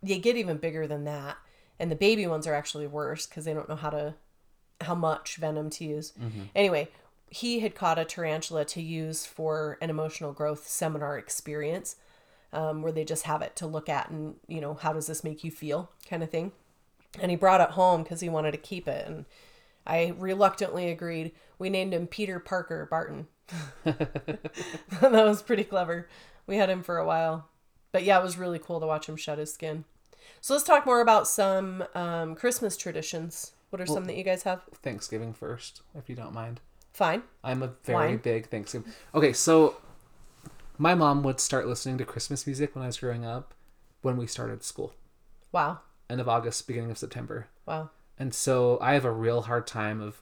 they 0.04 0.20
get 0.20 0.38
even 0.38 0.58
bigger 0.58 0.86
than 0.86 1.06
that, 1.06 1.38
and 1.80 1.90
the 1.90 1.96
baby 1.96 2.28
ones 2.28 2.46
are 2.46 2.54
actually 2.54 2.86
worse 2.86 3.26
because 3.26 3.46
they 3.46 3.54
don't 3.56 3.68
know 3.68 3.76
how 3.76 3.90
to 3.90 4.14
how 4.82 4.96
much 4.96 5.38
venom 5.38 5.70
to 5.72 5.86
use. 5.86 6.14
Anyway, 6.56 6.90
he 7.30 7.60
had 7.60 7.76
caught 7.76 8.00
a 8.00 8.06
tarantula 8.06 8.66
to 8.66 8.82
use 8.82 9.26
for 9.26 9.78
an 9.82 9.90
emotional 9.90 10.34
growth 10.34 10.68
seminar 10.68 11.18
experience 11.18 11.98
um, 12.54 12.82
where 12.82 12.92
they 12.92 13.04
just 13.04 13.24
have 13.24 13.42
it 13.42 13.56
to 13.58 13.68
look 13.68 13.90
at 13.90 14.10
and, 14.10 14.36
you 14.48 14.62
know, 14.62 14.76
how 14.76 14.94
does 14.94 15.08
this 15.08 15.24
make 15.24 15.44
you 15.44 15.52
feel 15.52 15.92
kind 16.10 16.24
of 16.24 16.30
thing. 16.30 16.52
And 17.20 17.32
he 17.32 17.38
brought 17.38 17.62
it 17.62 17.72
home 17.72 18.04
because 18.04 18.22
he 18.22 18.30
wanted 18.30 18.52
to 18.52 18.58
keep 18.58 18.88
it. 18.88 19.08
And 19.08 19.26
I 19.86 20.14
reluctantly 20.18 20.90
agreed. 20.90 21.32
We 21.60 21.70
named 21.70 21.94
him 21.94 22.08
Peter 22.08 22.40
Parker 22.40 22.88
Barton. 22.90 23.28
that 23.84 24.40
was 25.02 25.42
pretty 25.42 25.64
clever. 25.64 26.08
We 26.46 26.58
had 26.58 26.70
him 26.70 26.84
for 26.84 26.98
a 26.98 27.06
while. 27.06 27.50
But 27.92 28.04
yeah, 28.04 28.20
it 28.20 28.24
was 28.24 28.38
really 28.38 28.60
cool 28.60 28.80
to 28.80 28.86
watch 28.86 29.08
him 29.08 29.16
shed 29.16 29.40
his 29.40 29.54
skin. 29.54 29.86
So 30.42 30.54
let's 30.54 30.66
talk 30.66 30.86
more 30.86 31.02
about 31.02 31.28
some 31.28 31.84
um, 31.96 32.36
Christmas 32.36 32.78
traditions. 32.78 33.54
What 33.70 33.82
are 33.82 33.86
some 33.86 34.06
that 34.06 34.16
you 34.16 34.24
guys 34.24 34.44
have? 34.44 34.64
Thanksgiving 34.82 35.34
first, 35.34 35.82
if 35.96 36.10
you 36.10 36.16
don't 36.16 36.34
mind. 36.34 36.62
Fine. 36.94 37.24
I'm 37.44 37.62
a 37.64 37.74
very 37.84 37.96
Wine? 38.12 38.18
big 38.18 38.48
Thanksgiving. 38.50 38.92
Okay, 39.14 39.34
so 39.34 39.78
my 40.78 40.96
mom 40.96 41.22
would 41.24 41.40
start 41.40 41.68
listening 41.68 41.98
to 42.00 42.06
Christmas 42.06 42.48
music 42.48 42.76
when 42.76 42.84
I 42.84 42.88
was 42.88 42.98
growing 43.00 43.26
up 43.26 43.54
when 44.02 44.18
we 44.18 44.26
started 44.28 44.64
school. 44.64 44.94
Wow. 45.52 45.80
End 46.10 46.22
of 46.22 46.30
August, 46.30 46.66
beginning 46.68 46.92
of 46.92 46.98
September. 46.98 47.48
Wow. 47.66 47.90
And 48.18 48.34
so 48.34 48.78
I 48.82 48.94
have 48.94 49.06
a 49.06 49.12
real 49.12 49.42
hard 49.44 49.68
time 49.68 50.02
of 50.02 50.22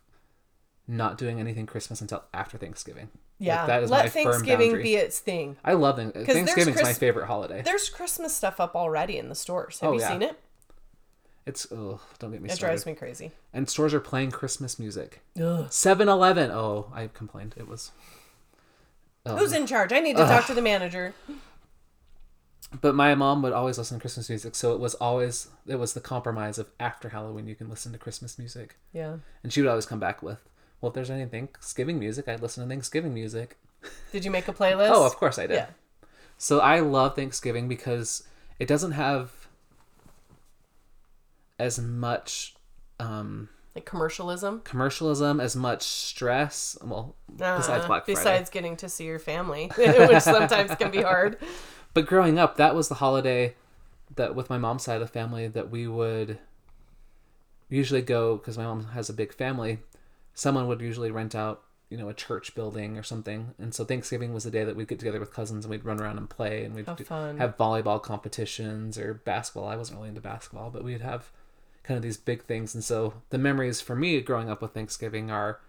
not 0.88 1.18
doing 1.18 1.40
anything 1.40 1.66
Christmas 1.66 2.02
until 2.02 2.24
after 2.34 2.58
Thanksgiving. 2.58 3.10
Like, 3.40 3.48
Yeah. 3.48 3.66
that 3.68 3.84
is 3.84 3.90
Let 3.92 4.12
firm 4.12 4.24
Thanksgiving 4.24 4.68
boundary. 4.72 4.84
be 4.84 4.96
its 4.96 5.20
thing. 5.20 5.58
I 5.64 5.74
love 5.74 5.98
Thank- 5.98 6.14
there's 6.14 6.28
Thanksgiving's 6.28 6.82
my 6.82 6.94
favorite 6.94 7.26
holiday. 7.28 7.62
There's 7.62 7.90
Christmas 7.90 8.34
stuff 8.36 8.60
up 8.60 8.76
already 8.76 9.18
in 9.18 9.30
the 9.30 9.36
stores. 9.36 9.80
Have 9.80 9.90
Oh, 9.92 9.94
you 9.94 10.00
yeah. 10.02 10.10
seen 10.10 10.22
it? 10.22 10.40
It's 11.46 11.72
ugh, 11.72 12.00
don't 12.20 12.32
get 12.32 12.42
me 12.42 12.50
It 12.50 12.54
started. 12.56 12.74
drives 12.74 12.86
me 12.88 12.96
crazy. 12.96 13.32
And 13.54 13.70
stores 13.70 13.94
are 13.94 14.00
playing 14.00 14.32
Christmas 14.32 14.80
music. 14.80 15.22
Ugh. 15.40 15.68
7-Eleven. 15.68 16.50
Oh, 16.52 16.92
I 16.94 17.08
complained. 17.08 17.54
It 17.58 17.68
was. 17.68 17.92
Oh. 19.28 19.38
Who's 19.38 19.54
in 19.54 19.68
charge? 19.68 19.94
I 19.94 20.00
need 20.00 20.18
to 20.18 20.24
talk 20.24 20.46
to 20.48 20.54
the 20.54 20.62
manager. 20.62 21.14
But 22.82 22.96
my 22.96 23.16
mom 23.16 23.42
would 23.44 23.54
always 23.54 23.78
listen 23.78 23.98
to 24.00 24.02
Christmas 24.02 24.28
music, 24.28 24.54
so 24.56 24.74
it 24.74 24.80
was 24.80 24.96
always 24.96 25.48
it 25.68 25.76
was 25.76 25.94
the 25.94 26.02
compromise 26.02 26.58
of 26.58 26.68
after 26.80 27.10
Halloween 27.10 27.48
you 27.48 27.56
can 27.56 27.70
listen 27.70 27.92
to 27.94 27.98
Christmas 27.98 28.38
music, 28.38 28.76
Yeah. 28.92 29.18
and 29.44 29.54
she 29.54 29.62
would 29.62 29.70
always 29.70 29.86
come 29.86 30.00
back 30.00 30.22
with, 30.22 30.40
"Well, 30.82 30.90
if 30.90 30.94
there's 30.96 31.12
any 31.12 31.26
Thanksgiving 31.26 32.00
music, 32.00 32.28
I'd 32.28 32.42
listen 32.42 32.64
to 32.64 32.70
Thanksgiving 32.70 33.14
music." 33.14 33.58
Did 34.12 34.26
you 34.26 34.32
make 34.32 34.48
a 34.50 34.54
playlist? 34.54 34.90
Oh, 34.92 35.06
of 35.06 35.16
course 35.16 35.38
I 35.40 35.48
did. 35.48 35.56
Yeah. 35.56 35.68
So 36.38 36.60
I 36.60 36.80
love 36.80 37.16
Thanksgiving 37.16 37.68
because 37.70 38.28
it 38.60 38.68
doesn't 38.68 38.92
have 38.94 39.45
as 41.60 41.80
much 41.80 42.56
um, 43.00 43.50
Like 43.76 43.86
commercialism. 43.86 44.62
commercialism, 44.64 45.40
as 45.40 45.56
much 45.56 45.84
stress. 45.84 46.78
Well, 46.84 47.16
besides 47.36 47.70
Uh, 47.84 47.88
Black 47.88 48.06
Friday. 48.06 48.20
Besides 48.20 48.50
getting 48.50 48.76
to 48.78 48.90
see 48.90 49.06
your 49.06 49.20
family, 49.20 49.72
which 49.78 50.22
sometimes 50.24 50.76
can 50.76 50.92
be 50.92 51.02
hard. 51.02 51.38
But 51.94 52.06
growing 52.06 52.38
up, 52.40 52.58
that 52.58 52.76
was 52.76 52.90
the 52.90 52.96
holiday 52.96 53.56
that 54.16 54.36
with 54.36 54.50
my 54.50 54.58
mom's 54.58 54.84
side 54.84 54.96
of 55.02 55.08
the 55.08 55.08
family 55.14 55.48
that 55.48 55.72
we 55.72 55.88
would 55.88 56.38
usually 57.70 58.02
go 58.02 58.38
because 58.38 58.58
my 58.58 58.64
mom 58.64 58.86
has 58.90 59.10
a 59.10 59.14
big 59.14 59.34
family. 59.34 59.80
Someone 60.34 60.68
would 60.68 60.82
usually 60.82 61.10
rent 61.12 61.34
out, 61.34 61.64
you 61.90 61.98
know, 61.98 62.10
a 62.10 62.14
church 62.14 62.54
building 62.56 62.98
or 62.98 63.04
something, 63.04 63.54
and 63.58 63.74
so 63.74 63.86
Thanksgiving 63.86 64.34
was 64.34 64.44
the 64.44 64.52
day 64.52 64.64
that 64.64 64.76
we'd 64.76 64.88
get 64.88 65.00
together 65.00 65.20
with 65.20 65.34
cousins 65.34 65.66
and 65.66 65.72
we'd 65.72 65.86
run 65.86 66.00
around 66.02 66.18
and 66.18 66.30
play 66.30 66.64
and 66.66 66.76
we'd 66.76 66.86
do- 66.86 67.04
have 67.38 67.58
volleyball 67.58 68.02
competitions 68.02 68.98
or 68.98 69.14
basketball. 69.14 69.68
I 69.68 69.76
wasn't 69.76 69.98
really 69.98 70.10
into 70.10 70.22
basketball, 70.22 70.70
but 70.70 70.84
we'd 70.84 71.02
have 71.02 71.32
kind 71.86 71.96
of 71.98 72.04
these 72.04 72.18
big 72.18 72.44
things, 72.44 72.74
and 72.76 72.84
so 72.84 73.14
the 73.30 73.38
memories 73.38 73.80
for 73.82 73.96
me 73.96 74.20
growing 74.22 74.50
up 74.50 74.62
with 74.62 74.74
Thanksgiving 74.74 75.30
are 75.32 75.60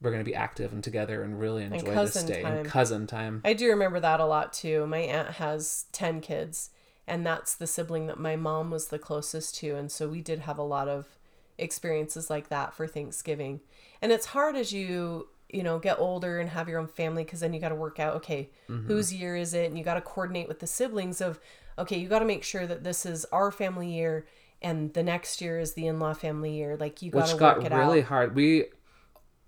we're 0.00 0.10
going 0.10 0.22
to 0.24 0.30
be 0.30 0.34
active 0.34 0.72
and 0.72 0.84
together 0.84 1.22
and 1.24 1.40
really 1.40 1.64
enjoy 1.64 1.92
this 1.94 2.22
day 2.22 2.42
time. 2.42 2.56
and 2.58 2.66
cousin 2.68 3.06
time. 3.06 3.40
I 3.44 3.52
do 3.52 3.68
remember 3.68 3.98
that 4.00 4.20
a 4.20 4.26
lot 4.26 4.52
too. 4.52 4.86
My 4.86 4.98
aunt 4.98 5.28
has 5.34 5.86
10 5.92 6.20
kids, 6.20 6.70
and 7.06 7.26
that's 7.26 7.54
the 7.56 7.66
sibling 7.66 8.06
that 8.06 8.20
my 8.20 8.36
mom 8.36 8.70
was 8.70 8.88
the 8.88 8.98
closest 9.00 9.56
to. 9.56 9.74
And 9.74 9.90
so 9.90 10.08
we 10.08 10.20
did 10.20 10.40
have 10.40 10.56
a 10.58 10.62
lot 10.62 10.86
of 10.88 11.18
experiences 11.58 12.30
like 12.30 12.48
that 12.48 12.74
for 12.74 12.86
Thanksgiving. 12.86 13.60
And 14.00 14.12
it's 14.12 14.26
hard 14.26 14.54
as 14.54 14.72
you, 14.72 15.28
you 15.48 15.64
know, 15.64 15.80
get 15.80 15.98
older 15.98 16.38
and 16.38 16.50
have 16.50 16.68
your 16.68 16.78
own 16.78 16.86
family 16.86 17.24
because 17.24 17.40
then 17.40 17.52
you 17.52 17.58
got 17.60 17.70
to 17.70 17.74
work 17.74 17.98
out, 17.98 18.14
okay, 18.16 18.50
Mm-hmm. 18.70 18.86
whose 18.86 19.12
year 19.12 19.34
is 19.34 19.52
it? 19.54 19.66
And 19.66 19.76
you 19.76 19.82
got 19.84 19.94
to 19.94 20.00
coordinate 20.00 20.46
with 20.46 20.60
the 20.60 20.66
siblings 20.68 21.20
of, 21.20 21.40
okay, 21.76 21.98
you 21.98 22.06
got 22.08 22.20
to 22.20 22.24
make 22.24 22.44
sure 22.44 22.66
that 22.66 22.84
this 22.84 23.04
is 23.04 23.24
our 23.32 23.50
family 23.50 23.90
year 23.92 24.26
and 24.62 24.92
the 24.94 25.02
next 25.02 25.40
year 25.40 25.58
is 25.58 25.74
the 25.74 25.86
in 25.86 25.98
law 25.98 26.14
family 26.14 26.56
year. 26.56 26.76
Like 26.76 27.02
you 27.02 27.10
got 27.10 27.26
to 27.26 27.32
which 27.34 27.40
work 27.40 27.62
got 27.62 27.72
it 27.72 27.76
really 27.76 28.00
out. 28.00 28.06
hard. 28.06 28.34
We, 28.34 28.66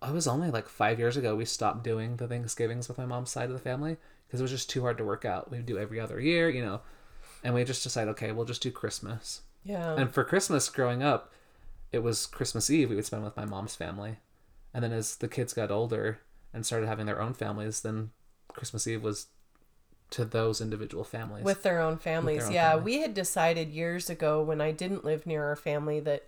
I 0.00 0.10
was 0.10 0.26
only 0.26 0.50
like 0.50 0.68
five 0.68 0.98
years 0.98 1.16
ago. 1.16 1.34
We 1.36 1.44
stopped 1.44 1.84
doing 1.84 2.16
the 2.16 2.28
Thanksgivings 2.28 2.88
with 2.88 2.98
my 2.98 3.06
mom's 3.06 3.30
side 3.30 3.46
of 3.46 3.52
the 3.52 3.58
family 3.58 3.96
because 4.26 4.40
it 4.40 4.44
was 4.44 4.52
just 4.52 4.70
too 4.70 4.82
hard 4.82 4.98
to 4.98 5.04
work 5.04 5.24
out. 5.24 5.50
We'd 5.50 5.66
do 5.66 5.78
every 5.78 5.98
other 6.00 6.20
year, 6.20 6.48
you 6.48 6.62
know. 6.62 6.80
and 7.42 7.54
we 7.54 7.64
just 7.64 7.82
decided, 7.82 8.10
okay, 8.12 8.32
we'll 8.32 8.44
just 8.44 8.62
do 8.62 8.70
Christmas. 8.70 9.42
Yeah. 9.64 9.94
And 9.96 10.12
for 10.12 10.24
Christmas 10.24 10.68
growing 10.68 11.02
up, 11.02 11.32
it 11.92 12.00
was 12.02 12.26
Christmas 12.26 12.70
Eve 12.70 12.90
we 12.90 12.96
would 12.96 13.04
spend 13.04 13.24
with 13.24 13.36
my 13.36 13.44
mom's 13.44 13.74
family. 13.74 14.18
And 14.72 14.84
then 14.84 14.92
as 14.92 15.16
the 15.16 15.28
kids 15.28 15.52
got 15.52 15.70
older 15.70 16.20
and 16.54 16.64
started 16.64 16.86
having 16.86 17.06
their 17.06 17.20
own 17.20 17.34
families, 17.34 17.80
then 17.80 18.10
Christmas 18.48 18.86
Eve 18.86 19.02
was 19.02 19.26
to 20.10 20.24
those 20.24 20.60
individual 20.60 21.04
families. 21.04 21.44
with 21.44 21.62
their 21.62 21.80
own 21.80 21.96
families. 21.98 22.46
own 22.46 22.52
yeah, 22.52 22.70
family. 22.72 22.84
we 22.84 23.00
had 23.00 23.14
decided 23.14 23.68
years 23.70 24.10
ago 24.10 24.42
when 24.42 24.60
I 24.60 24.72
didn't 24.72 25.04
live 25.04 25.26
near 25.26 25.44
our 25.44 25.56
family 25.56 26.00
that 26.00 26.24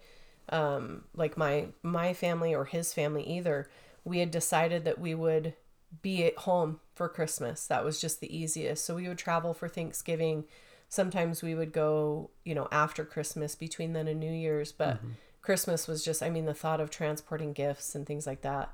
um 0.48 1.04
like 1.14 1.36
my 1.36 1.66
my 1.82 2.12
family 2.12 2.54
or 2.54 2.64
his 2.64 2.92
family 2.92 3.22
either, 3.24 3.68
we 4.04 4.18
had 4.18 4.30
decided 4.30 4.84
that 4.84 4.98
we 4.98 5.14
would 5.14 5.54
be 6.00 6.24
at 6.24 6.36
home 6.38 6.80
for 6.94 7.08
Christmas. 7.08 7.66
That 7.66 7.84
was 7.84 8.00
just 8.00 8.20
the 8.20 8.34
easiest. 8.36 8.84
So 8.84 8.94
we 8.94 9.08
would 9.08 9.18
travel 9.18 9.52
for 9.54 9.68
Thanksgiving. 9.68 10.44
Sometimes 10.88 11.42
we 11.42 11.54
would 11.54 11.72
go, 11.72 12.30
you 12.44 12.54
know, 12.54 12.68
after 12.70 13.04
Christmas 13.04 13.54
between 13.54 13.92
then 13.92 14.08
and 14.08 14.20
New 14.20 14.32
Year's, 14.32 14.72
but 14.72 14.96
Mm-hmm. 14.96 15.08
Christmas 15.42 15.88
was 15.88 16.04
just 16.04 16.22
I 16.22 16.30
mean 16.30 16.44
the 16.46 16.54
thought 16.54 16.80
of 16.80 16.88
transporting 16.90 17.52
gifts 17.52 17.94
and 17.94 18.06
things 18.06 18.26
like 18.26 18.42
that. 18.42 18.70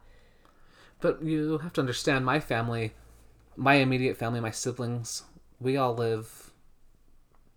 But 1.00 1.22
you 1.22 1.58
have 1.58 1.72
to 1.74 1.80
understand 1.80 2.24
my 2.24 2.40
family, 2.40 2.92
my 3.58 3.74
immediate 3.74 4.16
family, 4.16 4.40
my 4.40 4.52
siblings, 4.52 5.24
we 5.60 5.76
all 5.76 5.94
live 5.94 6.52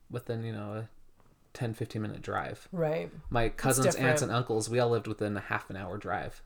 within, 0.10 0.44
you 0.44 0.52
know, 0.52 0.74
a 0.74 0.90
10, 1.54 1.76
15 1.76 2.02
minute 2.02 2.22
drive. 2.22 2.68
Right. 2.72 3.12
My 3.30 3.50
cousins, 3.50 3.96
aunts, 3.96 4.24
and 4.24 4.32
uncles, 4.32 4.68
we 4.68 4.80
all 4.80 4.90
lived 4.90 5.08
within 5.08 5.38
a 5.38 5.42
half 5.42 5.70
an 5.70 5.78
hour 5.78 5.98
drive. 5.98 6.42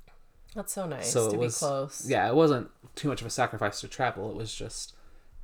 That's 0.53 0.73
so 0.73 0.85
nice 0.85 1.11
so 1.11 1.29
to 1.29 1.35
it 1.35 1.39
was 1.39 1.55
be 1.55 1.65
close. 1.65 2.05
Yeah, 2.07 2.27
it 2.27 2.35
wasn't 2.35 2.69
too 2.95 3.07
much 3.07 3.21
of 3.21 3.27
a 3.27 3.31
sacrifice 3.31 3.79
to 3.81 3.87
travel. 3.87 4.29
It 4.29 4.35
was 4.35 4.53
just 4.53 4.93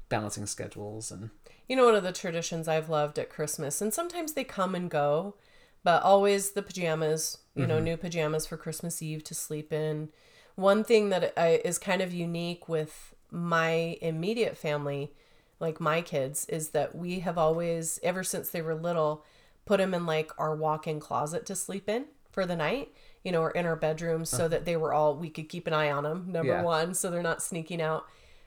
balancing 0.10 0.46
schedules 0.46 1.10
and 1.10 1.30
You 1.70 1.78
know, 1.78 1.86
one 1.86 1.96
of 1.96 2.04
the 2.04 2.12
traditions 2.12 2.68
I've 2.68 2.90
loved 2.90 3.18
at 3.18 3.30
Christmas, 3.30 3.82
and 3.82 3.94
sometimes 3.94 4.34
they 4.34 4.44
come 4.44 4.76
and 4.76 4.90
go, 4.90 5.36
but 5.84 6.04
always 6.04 6.52
the 6.52 6.62
pajamas, 6.62 7.38
you 7.56 7.66
know, 7.66 7.76
mm-hmm. 7.76 7.86
new 7.86 7.98
pajamas 7.98 8.46
for 8.46 8.58
Christmas 8.58 9.02
Eve 9.02 9.24
to 9.24 9.34
sleep 9.34 9.72
in. 9.72 10.10
One 10.56 10.84
thing 10.84 11.10
that 11.10 11.34
I, 11.38 11.62
is 11.64 11.78
kind 11.78 12.02
of 12.02 12.14
unique 12.14 12.68
with 12.68 13.16
my 13.32 13.98
immediate 14.02 14.58
family, 14.58 15.14
like 15.60 15.80
my 15.80 16.02
kids, 16.02 16.46
is 16.46 16.70
that 16.70 16.96
we 16.96 17.20
have 17.20 17.38
always, 17.38 18.00
ever 18.04 18.24
since 18.24 18.50
they 18.50 18.62
were 18.62 18.76
little, 18.76 19.24
put 19.66 19.78
them 19.78 19.94
in 19.94 20.06
like 20.06 20.32
our 20.38 20.56
walk 20.56 20.88
in 20.88 21.00
closet 21.00 21.46
to 21.46 21.56
sleep 21.56 21.88
in 21.90 22.06
for 22.30 22.46
the 22.46 22.56
night, 22.56 22.90
you 23.24 23.32
know, 23.32 23.42
or 23.42 23.52
in 23.52 23.66
our 23.66 23.76
bedrooms 23.76 24.30
so 24.30 24.48
that 24.48 24.66
they 24.66 24.76
were 24.76 24.94
all, 24.94 25.16
we 25.16 25.30
could 25.30 25.50
keep 25.50 25.68
an 25.68 25.74
eye 25.74 25.92
on 25.92 26.04
them, 26.04 26.26
number 26.28 26.54
Yeah. 26.54 26.62
one, 26.64 26.94
so 26.94 27.10
they're 27.10 27.22
not 27.22 27.42
sneaking 27.42 27.82
out. 27.82 28.06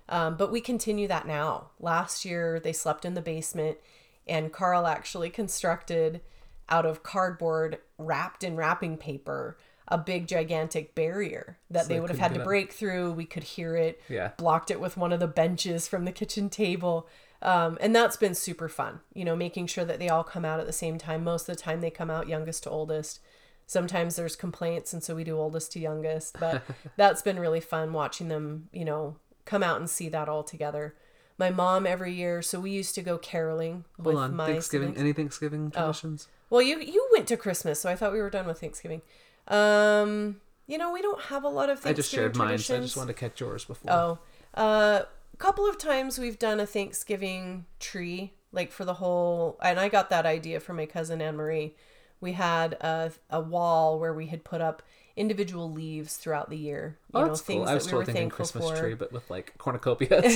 Um, 0.08 0.36
but 0.36 0.52
we 0.52 0.60
continue 0.60 1.08
that 1.08 1.26
now. 1.26 1.70
Last 1.80 2.24
year, 2.24 2.60
they 2.60 2.72
slept 2.72 3.04
in 3.04 3.14
the 3.14 3.22
basement, 3.22 3.78
and 4.26 4.52
Carl 4.52 4.86
actually 4.86 5.30
constructed 5.30 6.20
out 6.68 6.84
of 6.84 7.02
cardboard 7.02 7.78
wrapped 7.98 8.42
in 8.42 8.56
wrapping 8.56 8.96
paper 8.96 9.56
a 9.88 9.98
big 9.98 10.26
gigantic 10.26 10.94
barrier 10.94 11.58
that 11.70 11.82
So 11.84 11.88
they 11.88 12.00
would 12.00 12.10
have 12.10 12.18
had 12.18 12.34
to 12.34 12.40
break 12.40 12.72
through. 12.72 13.12
We 13.12 13.26
could 13.26 13.42
hear 13.42 13.76
it. 13.76 14.00
Yeah. 14.08 14.30
Blocked 14.36 14.70
it 14.70 14.80
with 14.80 14.96
one 14.96 15.12
of 15.12 15.20
the 15.20 15.26
benches 15.26 15.86
from 15.86 16.04
the 16.04 16.12
kitchen 16.12 16.48
table. 16.48 17.06
Um, 17.42 17.76
and 17.80 17.94
that's 17.94 18.16
been 18.16 18.34
super 18.34 18.68
fun, 18.70 19.00
you 19.12 19.24
know, 19.24 19.36
making 19.36 19.66
sure 19.66 19.84
that 19.84 19.98
they 19.98 20.08
all 20.08 20.24
come 20.24 20.46
out 20.46 20.60
at 20.60 20.66
the 20.66 20.72
same 20.72 20.96
time. 20.96 21.22
Most 21.22 21.46
of 21.48 21.54
the 21.54 21.62
time, 21.62 21.82
they 21.82 21.90
come 21.90 22.10
out 22.10 22.26
youngest 22.26 22.62
to 22.62 22.70
oldest. 22.70 23.20
Sometimes 23.66 24.16
there's 24.16 24.36
complaints, 24.36 24.94
and 24.94 25.02
so 25.02 25.14
we 25.14 25.24
do 25.24 25.36
oldest 25.38 25.72
to 25.72 25.78
youngest. 25.78 26.38
But 26.40 26.62
that's 26.96 27.20
been 27.20 27.38
really 27.38 27.60
fun 27.60 27.92
watching 27.92 28.28
them, 28.28 28.70
you 28.72 28.86
know, 28.86 29.16
come 29.44 29.62
out 29.62 29.78
and 29.78 29.90
see 29.90 30.08
that 30.08 30.28
all 30.28 30.42
together. 30.42 30.94
My 31.36 31.50
mom 31.50 31.86
every 31.86 32.14
year, 32.14 32.40
so 32.40 32.60
we 32.60 32.70
used 32.70 32.94
to 32.94 33.02
go 33.02 33.18
caroling 33.18 33.84
with 33.98 34.14
Hold 34.14 34.24
on. 34.24 34.36
my 34.36 34.46
Thanksgiving. 34.46 34.88
siblings. 34.88 34.98
Oh. 34.98 35.04
Any 35.04 35.12
Thanksgiving 35.12 35.70
traditions? 35.70 36.28
Well, 36.48 36.62
you 36.62 36.78
you 36.80 37.08
went 37.12 37.26
to 37.28 37.36
Christmas, 37.36 37.80
so 37.80 37.90
I 37.90 37.96
thought 37.96 38.12
we 38.12 38.20
were 38.20 38.30
done 38.30 38.46
with 38.46 38.60
Thanksgiving. 38.60 39.02
Um, 39.48 40.40
you 40.66 40.78
know, 40.78 40.92
we 40.92 41.02
don't 41.02 41.20
have 41.22 41.44
a 41.44 41.48
lot 41.48 41.68
of 41.68 41.78
I 41.78 41.92
Thanksgiving 41.92 41.96
just 41.96 42.10
shared 42.10 42.36
mine, 42.36 42.58
so 42.58 42.76
I 42.76 42.80
just 42.80 42.96
wanted 42.96 43.14
to 43.14 43.18
catch 43.18 43.40
yours 43.40 43.64
before. 43.64 43.92
Oh, 43.92 44.18
uh, 44.54 45.02
a 45.32 45.36
couple 45.36 45.68
of 45.68 45.78
times 45.78 46.18
we've 46.18 46.38
done 46.38 46.60
a 46.60 46.66
Thanksgiving 46.66 47.66
tree, 47.80 48.32
like 48.52 48.72
for 48.72 48.84
the 48.84 48.94
whole. 48.94 49.58
And 49.62 49.78
I 49.78 49.88
got 49.88 50.10
that 50.10 50.26
idea 50.26 50.60
from 50.60 50.76
my 50.76 50.86
cousin 50.86 51.20
Anne 51.20 51.36
Marie. 51.36 51.74
We 52.20 52.32
had 52.32 52.74
a 52.74 53.12
a 53.28 53.40
wall 53.40 53.98
where 53.98 54.14
we 54.14 54.28
had 54.28 54.44
put 54.44 54.60
up 54.60 54.82
individual 55.16 55.70
leaves 55.70 56.16
throughout 56.16 56.50
the 56.50 56.56
year. 56.56 56.96
You 57.14 57.20
Oh, 57.20 57.26
know, 57.26 57.34
things 57.36 57.60
cool. 57.60 57.68
I 57.68 57.74
was 57.74 57.84
that 57.86 57.92
we 57.92 57.98
were 57.98 58.04
thinking 58.04 58.22
thankful 58.30 58.36
Christmas 58.46 58.70
for. 58.70 58.76
tree, 58.76 58.94
but 58.94 59.12
with 59.12 59.30
like 59.30 59.56
cornucopias. 59.58 60.32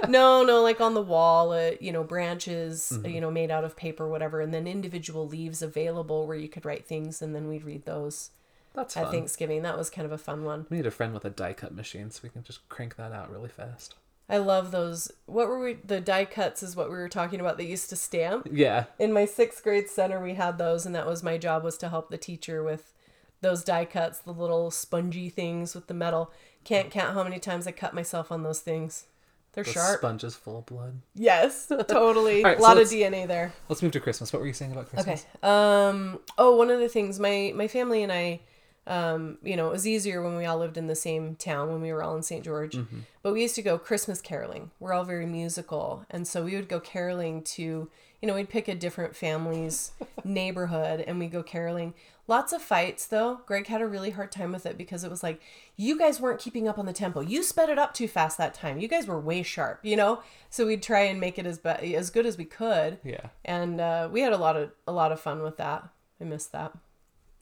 no, 0.08 0.42
no, 0.42 0.62
like 0.62 0.80
on 0.80 0.94
the 0.94 1.02
wall, 1.02 1.52
uh, 1.52 1.72
you 1.80 1.92
know, 1.92 2.02
branches, 2.02 2.90
Mm-hmm. 2.92 3.04
uh, 3.04 3.08
you 3.08 3.20
know, 3.20 3.30
made 3.30 3.50
out 3.50 3.64
of 3.64 3.76
paper, 3.76 4.08
whatever, 4.08 4.40
and 4.40 4.52
then 4.52 4.66
individual 4.66 5.28
leaves 5.28 5.62
available 5.62 6.26
where 6.26 6.36
you 6.36 6.48
could 6.48 6.64
write 6.64 6.86
things, 6.86 7.22
and 7.22 7.34
then 7.34 7.46
we'd 7.48 7.64
read 7.64 7.84
those 7.84 8.30
That's 8.74 8.96
at 8.96 9.04
fun. 9.04 9.12
Thanksgiving. 9.12 9.62
That 9.62 9.78
was 9.78 9.90
kind 9.90 10.06
of 10.06 10.12
a 10.12 10.18
fun 10.18 10.44
one. 10.44 10.66
We 10.70 10.78
need 10.78 10.86
a 10.86 10.90
friend 10.90 11.14
with 11.14 11.24
a 11.24 11.30
die 11.30 11.52
cut 11.52 11.74
machine 11.74 12.10
so 12.10 12.20
we 12.24 12.30
can 12.30 12.42
just 12.42 12.68
crank 12.68 12.96
that 12.96 13.12
out 13.12 13.30
really 13.30 13.48
fast. 13.48 13.94
I 14.28 14.38
love 14.38 14.70
those. 14.70 15.10
What 15.26 15.48
were 15.48 15.58
we? 15.60 15.74
The 15.84 16.00
die 16.00 16.24
cuts 16.24 16.62
is 16.62 16.76
what 16.76 16.88
we 16.88 16.96
were 16.96 17.08
talking 17.08 17.40
about. 17.40 17.58
They 17.58 17.66
used 17.66 17.90
to 17.90 17.96
stamp. 17.96 18.46
Yeah. 18.50 18.84
In 18.98 19.12
my 19.12 19.24
sixth 19.24 19.62
grade 19.64 19.88
center, 19.90 20.20
we 20.20 20.34
had 20.34 20.56
those, 20.56 20.86
and 20.86 20.94
that 20.94 21.06
was 21.06 21.22
my 21.24 21.36
job 21.36 21.64
was 21.64 21.76
to 21.78 21.88
help 21.88 22.10
the 22.10 22.18
teacher 22.18 22.62
with 22.62 22.92
those 23.40 23.64
die 23.64 23.84
cuts, 23.84 24.18
the 24.18 24.32
little 24.32 24.70
spongy 24.70 25.28
things 25.30 25.74
with 25.74 25.86
the 25.86 25.94
metal. 25.94 26.30
Can't 26.64 26.90
count 26.90 27.14
how 27.14 27.22
many 27.24 27.38
times 27.38 27.66
I 27.66 27.72
cut 27.72 27.94
myself 27.94 28.30
on 28.30 28.42
those 28.42 28.60
things. 28.60 29.04
They're 29.52 29.64
The 29.64 29.72
sharp. 29.72 29.98
sponges 29.98 30.36
full 30.36 30.58
of 30.58 30.66
blood. 30.66 31.00
Yes, 31.14 31.66
totally. 31.88 32.44
All 32.44 32.50
right, 32.50 32.58
a 32.58 32.60
so 32.60 32.66
lot 32.68 32.78
of 32.78 32.86
DNA 32.86 33.26
there. 33.26 33.52
Let's 33.68 33.82
move 33.82 33.92
to 33.92 34.00
Christmas. 34.00 34.32
What 34.32 34.40
were 34.40 34.46
you 34.46 34.52
saying 34.52 34.70
about 34.72 34.88
Christmas? 34.90 35.26
Okay. 35.42 35.48
Um. 35.48 36.20
Oh, 36.38 36.54
one 36.56 36.70
of 36.70 36.78
the 36.78 36.88
things 36.88 37.18
my 37.18 37.52
my 37.56 37.66
family 37.66 38.02
and 38.04 38.12
I, 38.12 38.40
um, 38.86 39.38
you 39.42 39.56
know, 39.56 39.66
it 39.68 39.72
was 39.72 39.88
easier 39.88 40.22
when 40.22 40.36
we 40.36 40.44
all 40.44 40.58
lived 40.58 40.76
in 40.76 40.86
the 40.86 40.94
same 40.94 41.34
town 41.34 41.70
when 41.72 41.80
we 41.80 41.92
were 41.92 42.02
all 42.02 42.14
in 42.16 42.22
St. 42.22 42.44
George. 42.44 42.76
But 43.22 43.32
we 43.32 43.42
used 43.42 43.56
to 43.56 43.62
go 43.62 43.76
Christmas 43.76 44.20
caroling. 44.20 44.70
We're 44.78 44.92
all 44.92 45.04
very 45.04 45.26
musical, 45.26 46.04
and 46.10 46.28
so 46.28 46.44
we 46.44 46.54
would 46.54 46.68
go 46.68 46.78
caroling 46.78 47.42
to, 47.42 47.90
you 48.20 48.28
know, 48.28 48.34
we'd 48.34 48.48
pick 48.48 48.68
a 48.68 48.74
different 48.74 49.16
family's 49.16 49.92
neighborhood 50.24 51.00
and 51.00 51.18
we'd 51.18 51.32
go 51.32 51.42
caroling. 51.42 51.94
Lots 52.26 52.52
of 52.52 52.62
fights 52.62 53.06
though. 53.06 53.40
Greg 53.46 53.66
had 53.66 53.80
a 53.80 53.86
really 53.86 54.10
hard 54.10 54.30
time 54.30 54.52
with 54.52 54.64
it 54.66 54.78
because 54.78 55.02
it 55.02 55.10
was 55.10 55.22
like, 55.22 55.40
you 55.76 55.98
guys 55.98 56.20
weren't 56.20 56.38
keeping 56.40 56.68
up 56.68 56.78
on 56.78 56.86
the 56.86 56.92
tempo. 56.92 57.20
You 57.20 57.42
sped 57.42 57.68
it 57.70 57.78
up 57.78 57.92
too 57.92 58.06
fast 58.06 58.38
that 58.38 58.54
time. 58.54 58.78
You 58.78 58.86
guys 58.88 59.06
were 59.06 59.18
way 59.18 59.42
sharp, 59.42 59.80
you 59.82 59.96
know. 59.96 60.22
So 60.48 60.66
we'd 60.66 60.82
try 60.82 61.00
and 61.00 61.18
make 61.18 61.38
it 61.38 61.46
as 61.46 61.58
be- 61.58 61.96
as 61.96 62.10
good 62.10 62.26
as 62.26 62.38
we 62.38 62.44
could 62.44 62.98
Yeah. 63.02 63.28
and 63.44 63.80
uh, 63.80 64.08
we 64.12 64.20
had 64.20 64.32
a 64.32 64.36
lot 64.38 64.56
of 64.56 64.70
a 64.86 64.92
lot 64.92 65.10
of 65.12 65.20
fun 65.20 65.42
with 65.42 65.56
that. 65.56 65.88
I 66.20 66.24
missed 66.24 66.52
that. 66.52 66.72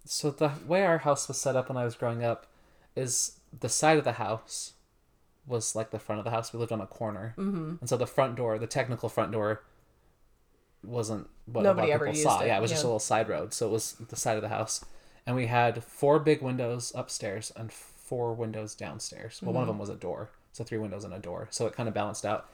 So 0.06 0.30
the 0.30 0.52
way 0.66 0.86
our 0.86 0.98
house 0.98 1.28
was 1.28 1.38
set 1.38 1.54
up 1.56 1.68
when 1.68 1.76
I 1.76 1.84
was 1.84 1.94
growing 1.94 2.24
up 2.24 2.46
is 2.96 3.38
the 3.58 3.68
side 3.68 3.98
of 3.98 4.04
the 4.04 4.12
house 4.12 4.72
was 5.46 5.74
like 5.74 5.90
the 5.90 5.98
front 5.98 6.18
of 6.20 6.24
the 6.24 6.30
house. 6.30 6.52
We 6.52 6.58
lived 6.60 6.72
on 6.72 6.80
a 6.80 6.86
corner, 6.86 7.34
mm-hmm. 7.36 7.74
and 7.80 7.88
so 7.88 7.96
the 7.96 8.06
front 8.06 8.36
door, 8.36 8.58
the 8.58 8.66
technical 8.66 9.08
front 9.08 9.32
door, 9.32 9.62
wasn't 10.84 11.28
what 11.46 11.62
Nobody 11.64 11.88
a 11.88 11.90
lot 11.90 11.94
ever 11.94 12.06
of 12.06 12.14
people 12.14 12.30
saw. 12.30 12.40
it, 12.40 12.46
Yeah, 12.48 12.58
it 12.58 12.60
was 12.60 12.70
just 12.70 12.84
a 12.84 12.86
little 12.86 12.98
side 12.98 13.28
road, 13.28 13.52
so 13.54 13.66
it 13.66 13.70
was 13.72 13.92
the 13.94 14.16
side 14.16 14.36
of 14.36 14.42
the 14.42 14.48
house, 14.48 14.84
and 15.26 15.34
we 15.36 15.46
had 15.46 15.82
four 15.84 16.18
big 16.18 16.42
windows 16.42 16.92
upstairs 16.94 17.52
and 17.56 17.72
four 17.72 18.32
windows 18.34 18.74
downstairs. 18.74 19.40
Well, 19.42 19.52
one 19.52 19.62
Mm-hmm. 19.62 19.70
of 19.70 19.74
them 19.74 19.78
was 19.78 19.88
a 19.90 19.94
door, 19.96 20.30
so 20.52 20.64
three 20.64 20.78
windows 20.78 21.04
and 21.04 21.12
a 21.14 21.18
door, 21.18 21.48
so 21.50 21.66
it 21.66 21.74
kind 21.74 21.88
of 21.88 21.94
balanced 21.94 22.24
out. 22.24 22.48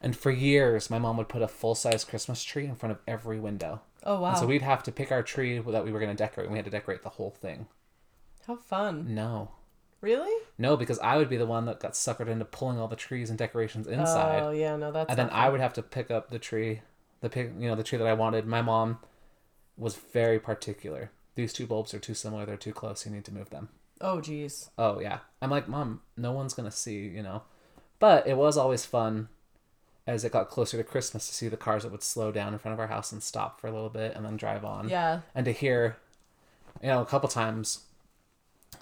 And 0.00 0.16
for 0.16 0.30
years, 0.32 0.90
my 0.90 0.98
mom 0.98 1.16
would 1.18 1.28
put 1.28 1.42
a 1.42 1.48
full 1.48 1.74
size 1.74 2.04
Christmas 2.04 2.42
tree 2.42 2.64
in 2.66 2.74
front 2.74 2.92
of 2.92 2.98
every 3.06 3.38
window. 3.38 3.82
Oh 4.04 4.20
wow! 4.20 4.30
And 4.30 4.38
so 4.38 4.46
we'd 4.46 4.62
have 4.62 4.82
to 4.84 4.92
pick 4.92 5.12
our 5.12 5.22
tree 5.22 5.58
that 5.60 5.84
we 5.84 5.92
were 5.92 6.00
going 6.00 6.10
to 6.10 6.20
decorate. 6.20 6.46
And 6.46 6.52
we 6.52 6.58
had 6.58 6.64
to 6.64 6.72
decorate 6.72 7.02
the 7.02 7.08
whole 7.10 7.30
thing. 7.30 7.66
How 8.48 8.56
fun! 8.56 9.14
No, 9.14 9.52
Really? 10.00 10.32
no, 10.58 10.76
because 10.76 10.98
I 10.98 11.16
would 11.16 11.28
be 11.28 11.36
the 11.36 11.46
one 11.46 11.66
that 11.66 11.78
got 11.78 11.92
suckered 11.92 12.26
into 12.26 12.44
pulling 12.44 12.80
all 12.80 12.88
the 12.88 12.96
trees 12.96 13.30
and 13.30 13.38
decorations 13.38 13.86
inside, 13.86 14.42
Oh 14.42 14.50
yeah, 14.50 14.74
no, 14.76 14.90
that's. 14.90 15.08
and 15.08 15.16
then 15.16 15.28
not 15.28 15.36
I 15.36 15.48
would 15.48 15.60
have 15.60 15.74
to 15.74 15.82
pick 15.82 16.10
up 16.10 16.30
the 16.30 16.40
tree, 16.40 16.80
the 17.22 17.30
pick, 17.30 17.52
you 17.58 17.66
know, 17.68 17.74
the 17.74 17.82
tree 17.82 17.96
that 17.98 18.06
I 18.06 18.12
wanted. 18.12 18.46
My 18.46 18.60
mom 18.60 18.98
was 19.78 19.96
very 19.96 20.38
particular. 20.38 21.10
These 21.34 21.54
two 21.54 21.66
bulbs 21.66 21.94
are 21.94 21.98
too 21.98 22.12
similar. 22.14 22.44
They're 22.44 22.56
too 22.58 22.74
close. 22.74 23.06
You 23.06 23.12
need 23.12 23.24
to 23.24 23.32
move 23.32 23.48
them. 23.48 23.70
Oh 24.02 24.20
geez. 24.20 24.68
Oh 24.76 25.00
yeah. 25.00 25.20
I'm 25.40 25.48
like, 25.50 25.66
mom, 25.68 26.02
no 26.16 26.32
one's 26.32 26.52
gonna 26.52 26.70
see, 26.70 27.06
you 27.06 27.22
know. 27.22 27.42
But 27.98 28.26
it 28.26 28.36
was 28.36 28.58
always 28.58 28.84
fun 28.84 29.28
as 30.06 30.24
it 30.24 30.32
got 30.32 30.48
closer 30.50 30.76
to 30.76 30.82
Christmas 30.84 31.26
to 31.28 31.34
see 31.34 31.48
the 31.48 31.56
cars 31.56 31.84
that 31.84 31.92
would 31.92 32.02
slow 32.02 32.32
down 32.32 32.52
in 32.52 32.58
front 32.58 32.72
of 32.74 32.80
our 32.80 32.88
house 32.88 33.12
and 33.12 33.22
stop 33.22 33.60
for 33.60 33.68
a 33.68 33.72
little 33.72 33.88
bit 33.88 34.14
and 34.16 34.24
then 34.26 34.36
drive 34.36 34.64
on. 34.64 34.88
Yeah. 34.88 35.20
and 35.34 35.44
to 35.46 35.52
hear 35.52 35.96
you 36.82 36.88
know 36.88 37.00
a 37.00 37.06
couple 37.06 37.28
times 37.28 37.84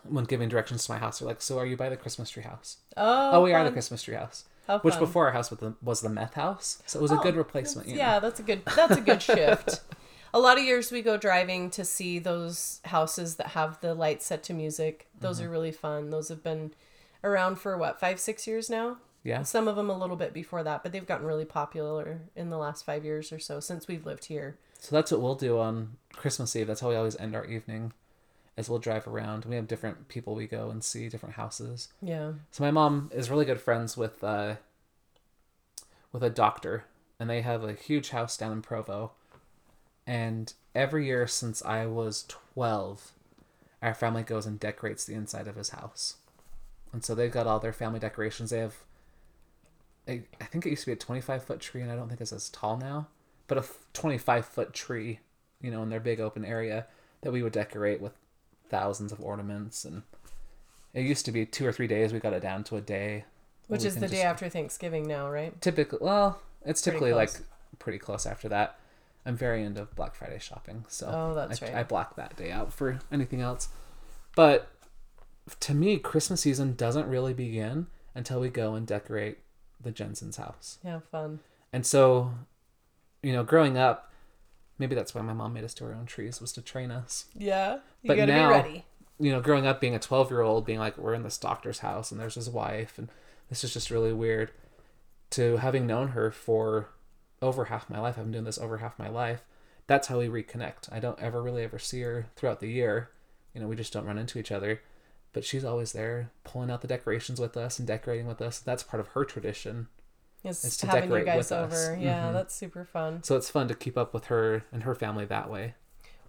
when 0.09 0.25
giving 0.25 0.49
directions 0.49 0.87
to 0.87 0.93
my 0.93 0.99
house 0.99 1.19
they're 1.19 1.29
like 1.29 1.43
so 1.43 1.59
are 1.59 1.67
you 1.67 1.77
by 1.77 1.89
the 1.91 1.97
christmas 1.97 2.31
tree 2.31 2.45
house 2.45 2.79
Oh. 2.97 3.31
oh, 3.35 3.43
we 3.43 3.53
are 3.53 3.65
the 3.65 3.73
christmas 3.73 4.03
tree 4.05 4.15
house 4.15 4.45
How 4.71 4.79
which 4.81 4.95
fun. 4.95 5.03
before 5.05 5.27
our 5.27 5.33
house 5.33 5.51
was 5.51 5.61
the, 5.61 5.75
was 5.83 6.01
the 6.01 6.09
meth 6.09 6.35
house 6.35 6.83
so 6.87 6.99
it 6.99 7.03
was 7.03 7.11
a 7.11 7.19
Oh, 7.19 7.23
good 7.23 7.37
replacement 7.37 7.89
you 7.89 7.95
know. 7.95 8.01
Yeah, 8.01 8.19
that's 8.21 8.41
a 8.41 8.43
good. 8.43 8.63
That's 8.77 8.97
a 8.97 9.01
good 9.01 9.23
shift. 9.23 9.81
A 10.33 10.39
lot 10.39 10.59
of 10.59 10.65
years 10.65 10.93
we 10.93 11.03
go 11.03 11.17
driving 11.17 11.71
to 11.71 11.85
see 11.85 12.21
those 12.21 12.81
houses 12.85 13.35
that 13.35 13.49
have 13.49 13.81
the 13.81 13.95
lights 13.95 14.27
set 14.27 14.45
to 14.45 14.55
music. 14.55 15.09
Those 15.19 15.39
Mm-hmm. 15.39 15.47
are 15.49 15.51
really 15.51 15.73
fun. 15.73 16.11
Those 16.11 16.29
have 16.29 16.45
been 16.45 16.73
around 17.25 17.57
for 17.57 17.77
what 17.77 17.99
five, 17.99 18.21
six 18.21 18.47
years 18.47 18.71
now. 18.71 18.99
Yeah. 19.25 19.43
Some 19.43 19.67
of 19.67 19.75
them 19.75 19.91
a 19.91 19.99
little 19.99 20.15
bit 20.15 20.33
before 20.33 20.63
that, 20.63 20.85
but 20.85 20.93
they've 20.93 21.05
gotten 21.07 21.27
really 21.27 21.45
popular 21.45 22.21
in 22.37 22.49
the 22.49 22.59
last 22.59 22.87
five 22.87 23.05
years 23.05 23.33
or 23.33 23.41
so 23.41 23.59
since 23.59 23.89
we've 23.89 24.07
lived 24.07 24.27
here. 24.27 24.57
So 24.79 24.95
that's 24.95 25.11
what 25.11 25.21
we'll 25.21 25.35
do 25.35 25.59
on 25.59 25.97
Christmas 26.15 26.55
Eve. 26.55 26.69
That's 26.69 26.81
how 26.81 26.91
we 26.91 26.95
always 26.95 27.17
end 27.17 27.35
our 27.35 27.45
evening. 27.45 27.93
Is 28.61 28.69
we'll 28.71 28.79
drive 28.79 29.09
around. 29.09 29.45
We 29.47 29.57
have 29.57 29.67
different 29.67 30.09
people 30.09 30.35
we 30.35 30.47
go 30.47 30.71
and 30.71 30.85
see, 30.85 31.09
different 31.09 31.35
houses. 31.35 31.89
Yeah. 32.03 32.33
So 32.51 32.63
my 32.63 32.71
mom 32.71 33.11
is 33.13 33.31
really 33.31 33.45
good 33.45 33.61
friends 33.61 33.97
with 33.97 34.23
uh, 34.23 34.57
with 36.13 36.23
a 36.23 36.31
doctor, 36.31 36.85
and 37.19 37.29
they 37.29 37.41
have 37.41 37.65
a 37.65 37.73
huge 37.73 38.11
house 38.11 38.37
down 38.37 38.53
in 38.53 38.63
Provo. 38.63 39.13
And 40.07 40.53
every 40.75 41.07
year 41.07 41.27
since 41.27 41.65
I 41.65 41.87
was 41.87 42.25
twelve, 42.29 43.13
our 43.81 43.95
family 43.95 44.23
goes 44.23 44.47
and 44.47 44.61
decorates 44.61 45.05
the 45.05 45.15
inside 45.15 45.49
of 45.49 45.57
his 45.57 45.71
house. 45.71 46.17
And 46.93 47.05
so 47.05 47.15
they've 47.15 47.31
got 47.33 47.47
all 47.47 47.61
their 47.61 47.73
family 47.73 48.01
decorations. 48.01 48.51
They 48.51 48.59
have, 48.59 48.77
I 50.09 50.23
I 50.41 50.45
think 50.45 50.67
it 50.67 50.71
used 50.71 50.83
to 50.83 50.91
be 50.91 50.93
a 50.93 50.97
twenty-five 50.97 51.45
foot 51.45 51.61
tree, 51.61 51.83
and 51.83 51.91
I 51.91 51.97
don't 51.97 52.09
think 52.09 52.21
it's 52.21 52.33
as 52.33 52.49
tall 52.51 52.77
now, 52.77 53.09
but 53.47 53.59
a 53.59 53.65
twenty-five 53.93 54.45
foot 54.45 54.73
tree, 54.73 55.21
you 55.63 55.71
know, 55.71 55.83
in 55.83 55.91
their 55.91 56.01
big 56.01 56.21
open 56.21 56.45
area 56.45 56.87
that 57.23 57.33
we 57.33 57.43
would 57.43 57.53
decorate 57.53 58.01
with 58.01 58.13
thousands 58.71 59.13
of 59.13 59.21
ornaments 59.21 59.85
and 59.85 60.03
it 60.95 61.03
used 61.03 61.25
to 61.27 61.33
be 61.33 61.45
two 61.47 61.67
or 61.67 61.73
three 61.73 61.87
days. 61.87 62.13
We 62.13 62.19
got 62.19 62.33
it 62.33 62.43
down 62.43 62.65
to 62.65 62.77
a 62.77 62.81
day. 62.81 63.25
Which 63.69 63.85
is 63.85 63.97
the 63.97 64.09
day 64.09 64.23
after 64.23 64.49
Thanksgiving 64.49 65.07
now, 65.07 65.31
right? 65.31 65.59
Typically, 65.61 65.99
well, 66.01 66.41
it's 66.65 66.83
Pretty 66.83 66.97
typically 66.97 67.13
like 67.15 67.31
close. 67.31 67.43
pretty 67.79 67.99
close 67.99 68.27
after 68.27 68.49
that. 68.49 68.79
I'm 69.25 69.37
very 69.37 69.63
into 69.63 69.85
Black 69.95 70.15
Friday 70.17 70.39
shopping, 70.41 70.85
so 70.89 71.07
Oh, 71.13 71.35
that's 71.35 71.63
I, 71.63 71.67
right. 71.67 71.75
I 71.77 71.83
block 71.85 72.17
that 72.17 72.37
day 72.37 72.51
out 72.51 72.73
for 72.73 72.99
anything 73.13 73.41
else. 73.41 73.69
But 74.35 74.69
to 75.61 75.75
me, 75.75 75.99
Christmas 75.99 76.41
season 76.41 76.75
doesn't 76.75 77.07
really 77.09 77.35
begin 77.35 77.87
until 78.15 78.41
we 78.41 78.49
go 78.49 78.75
and 78.75 78.87
decorate 78.87 79.39
the 79.81 79.91
Jensen's 79.93 80.37
house. 80.39 80.79
Yeah, 80.85 81.01
fun. 81.13 81.41
And 81.73 81.87
so, 81.87 82.33
you 83.23 83.33
know, 83.33 83.45
growing 83.45 83.77
up, 83.79 84.10
maybe 84.81 84.97
that's 84.97 85.15
why 85.15 85.21
my 85.21 85.33
mom 85.35 85.53
made 85.53 85.63
us 85.63 85.75
do 85.75 85.85
our 85.85 85.93
own 85.95 86.07
trees 86.07 86.41
was 86.41 86.53
to 86.55 86.63
train 86.63 86.91
us. 86.91 87.27
Yeah. 87.37 87.75
You 88.03 88.09
But 88.09 88.17
gotta 88.17 88.33
now- 88.33 88.49
be 88.49 88.55
ready. 88.69 88.85
you 89.21 89.31
know, 89.31 89.41
growing 89.41 89.67
up 89.67 89.81
being 89.81 89.95
a 89.95 89.99
12 90.01 90.31
year 90.31 90.41
old, 90.41 90.65
being 90.67 90.79
like, 90.81 90.97
we're 90.99 91.15
in 91.15 91.23
this 91.23 91.39
doctor's 91.39 91.81
house 91.81 92.11
and 92.11 92.19
there's 92.19 92.35
his 92.35 92.49
wife, 92.51 92.99
and 92.99 93.09
this 93.51 93.63
is 93.63 93.73
just 93.73 93.91
really 93.91 94.13
weird. 94.13 94.51
To 95.33 95.59
having 95.59 95.87
known 95.87 96.09
her 96.09 96.31
for 96.33 96.89
over 97.41 97.67
half 97.67 97.89
my 97.89 98.01
life, 98.01 98.17
I've 98.19 98.25
been 98.25 98.33
doing 98.33 98.45
this 98.45 98.59
over 98.59 98.79
half 98.79 98.99
my 98.99 99.09
life. 99.09 99.43
That's 99.87 100.09
how 100.09 100.19
we 100.19 100.29
reconnect. 100.29 100.91
I 100.91 100.99
don't 101.01 101.19
ever 101.21 101.43
really 101.43 101.63
ever 101.63 101.79
see 101.79 102.01
her 102.01 102.27
throughout 102.35 102.61
the 102.61 102.69
year. 102.71 103.11
You 103.55 103.61
know, 103.61 103.69
we 103.69 103.77
just 103.77 103.93
don't 103.93 104.07
run 104.07 104.19
into 104.19 104.39
each 104.39 104.51
other. 104.51 104.81
But 105.33 105.45
she's 105.45 105.65
always 105.65 105.93
there 105.93 106.31
pulling 106.43 106.71
out 106.71 106.81
the 106.81 106.89
decorations 106.89 107.39
with 107.41 107.57
us 107.57 107.79
and 107.79 107.87
decorating 107.87 108.27
with 108.27 108.41
us. 108.43 108.59
That's 108.59 108.83
part 108.83 109.01
of 109.01 109.09
her 109.09 109.25
tradition. 109.25 109.87
It's, 110.43 110.65
It's 110.65 110.81
having 110.81 111.11
you 111.13 111.25
guys 111.25 111.37
with 111.39 111.53
us. 111.53 111.73
over. 111.89 111.97
Yeah, 111.97 112.29
Mhm. 112.31 112.33
that's 112.33 112.55
super 112.55 112.85
fun. 112.85 113.23
So 113.23 113.37
it's 113.37 113.51
fun 113.51 113.69
to 113.69 113.75
keep 113.75 113.99
up 113.99 114.15
with 114.15 114.27
her 114.27 114.65
and 114.73 114.85
her 114.85 114.95
family 114.95 115.27
that 115.27 115.51
way. 115.51 115.75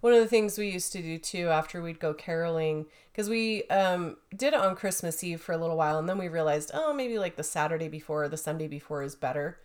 One 0.00 0.12
of 0.12 0.18
the 0.18 0.26
things 0.26 0.58
we 0.58 0.68
used 0.68 0.92
to 0.92 1.00
do 1.02 1.16
too 1.16 1.48
after 1.48 1.80
we'd 1.80 2.00
go 2.00 2.12
caroling, 2.12 2.86
because 3.12 3.28
we 3.30 3.64
um, 3.68 4.16
did 4.36 4.52
it 4.52 4.60
on 4.60 4.74
Christmas 4.74 5.22
Eve 5.22 5.40
for 5.40 5.52
a 5.52 5.56
little 5.56 5.76
while, 5.76 5.98
and 5.98 6.08
then 6.08 6.18
we 6.18 6.28
realized, 6.28 6.72
oh, 6.74 6.92
maybe 6.92 7.18
like 7.18 7.36
the 7.36 7.44
Saturday 7.44 7.88
before 7.88 8.24
or 8.24 8.28
the 8.28 8.36
Sunday 8.36 8.66
before 8.66 9.02
is 9.04 9.14
better, 9.14 9.60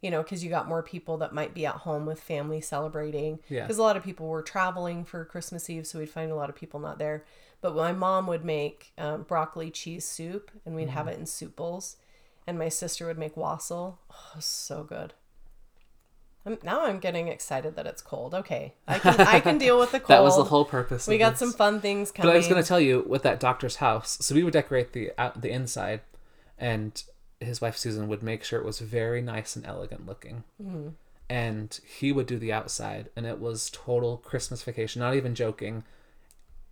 you 0.00 0.08
know, 0.10 0.22
because 0.22 0.44
you 0.44 0.48
got 0.48 0.68
more 0.68 0.82
people 0.82 1.16
that 1.18 1.34
might 1.34 1.54
be 1.54 1.66
at 1.66 1.74
home 1.74 2.06
with 2.06 2.20
family 2.20 2.60
celebrating. 2.60 3.40
Yeah. 3.48 3.62
Because 3.62 3.78
a 3.78 3.82
lot 3.82 3.96
of 3.96 4.04
people 4.04 4.28
were 4.28 4.42
traveling 4.42 5.04
for 5.04 5.24
Christmas 5.24 5.68
Eve, 5.68 5.86
so 5.88 5.98
we'd 5.98 6.08
find 6.08 6.30
a 6.30 6.36
lot 6.36 6.48
of 6.48 6.54
people 6.54 6.78
not 6.78 6.98
there. 6.98 7.24
But 7.60 7.74
my 7.74 7.92
mom 7.92 8.28
would 8.28 8.44
make 8.44 8.92
um, 8.96 9.24
broccoli 9.24 9.70
cheese 9.72 10.04
soup, 10.06 10.52
and 10.64 10.74
we'd 10.76 10.88
have 10.90 11.08
it 11.08 11.18
in 11.18 11.26
soup 11.26 11.56
bowls, 11.56 11.96
and 12.50 12.58
my 12.58 12.68
sister 12.68 13.06
would 13.06 13.16
make 13.16 13.36
wassail. 13.36 14.00
Oh, 14.10 14.40
so 14.40 14.82
good. 14.82 15.14
I'm, 16.44 16.58
now 16.64 16.84
I'm 16.84 16.98
getting 16.98 17.28
excited 17.28 17.76
that 17.76 17.86
it's 17.86 18.02
cold. 18.02 18.34
Okay, 18.34 18.74
I 18.88 18.98
can 18.98 19.20
I 19.20 19.38
can 19.38 19.56
deal 19.56 19.78
with 19.78 19.92
the 19.92 20.00
cold. 20.00 20.08
That 20.16 20.22
was 20.24 20.36
the 20.36 20.44
whole 20.44 20.64
purpose. 20.64 21.06
We 21.06 21.16
got 21.16 21.30
this. 21.30 21.38
some 21.38 21.52
fun 21.52 21.80
things 21.80 22.10
coming. 22.10 22.28
But 22.28 22.34
I 22.34 22.38
was 22.38 22.48
going 22.48 22.60
to 22.60 22.66
tell 22.66 22.80
you 22.80 23.04
with 23.06 23.22
that 23.22 23.38
doctor's 23.38 23.76
house. 23.76 24.18
So 24.20 24.34
we 24.34 24.42
would 24.42 24.52
decorate 24.52 24.92
the 24.92 25.12
out, 25.16 25.42
the 25.42 25.50
inside, 25.50 26.00
and 26.58 27.00
his 27.40 27.60
wife 27.60 27.76
Susan 27.76 28.08
would 28.08 28.22
make 28.22 28.42
sure 28.42 28.58
it 28.58 28.66
was 28.66 28.80
very 28.80 29.22
nice 29.22 29.54
and 29.54 29.64
elegant 29.64 30.06
looking. 30.06 30.42
Mm-hmm. 30.60 30.88
And 31.28 31.78
he 31.86 32.10
would 32.10 32.26
do 32.26 32.36
the 32.36 32.52
outside, 32.52 33.10
and 33.14 33.26
it 33.26 33.38
was 33.38 33.70
total 33.72 34.16
Christmas 34.16 34.64
vacation. 34.64 34.98
Not 34.98 35.14
even 35.14 35.36
joking. 35.36 35.84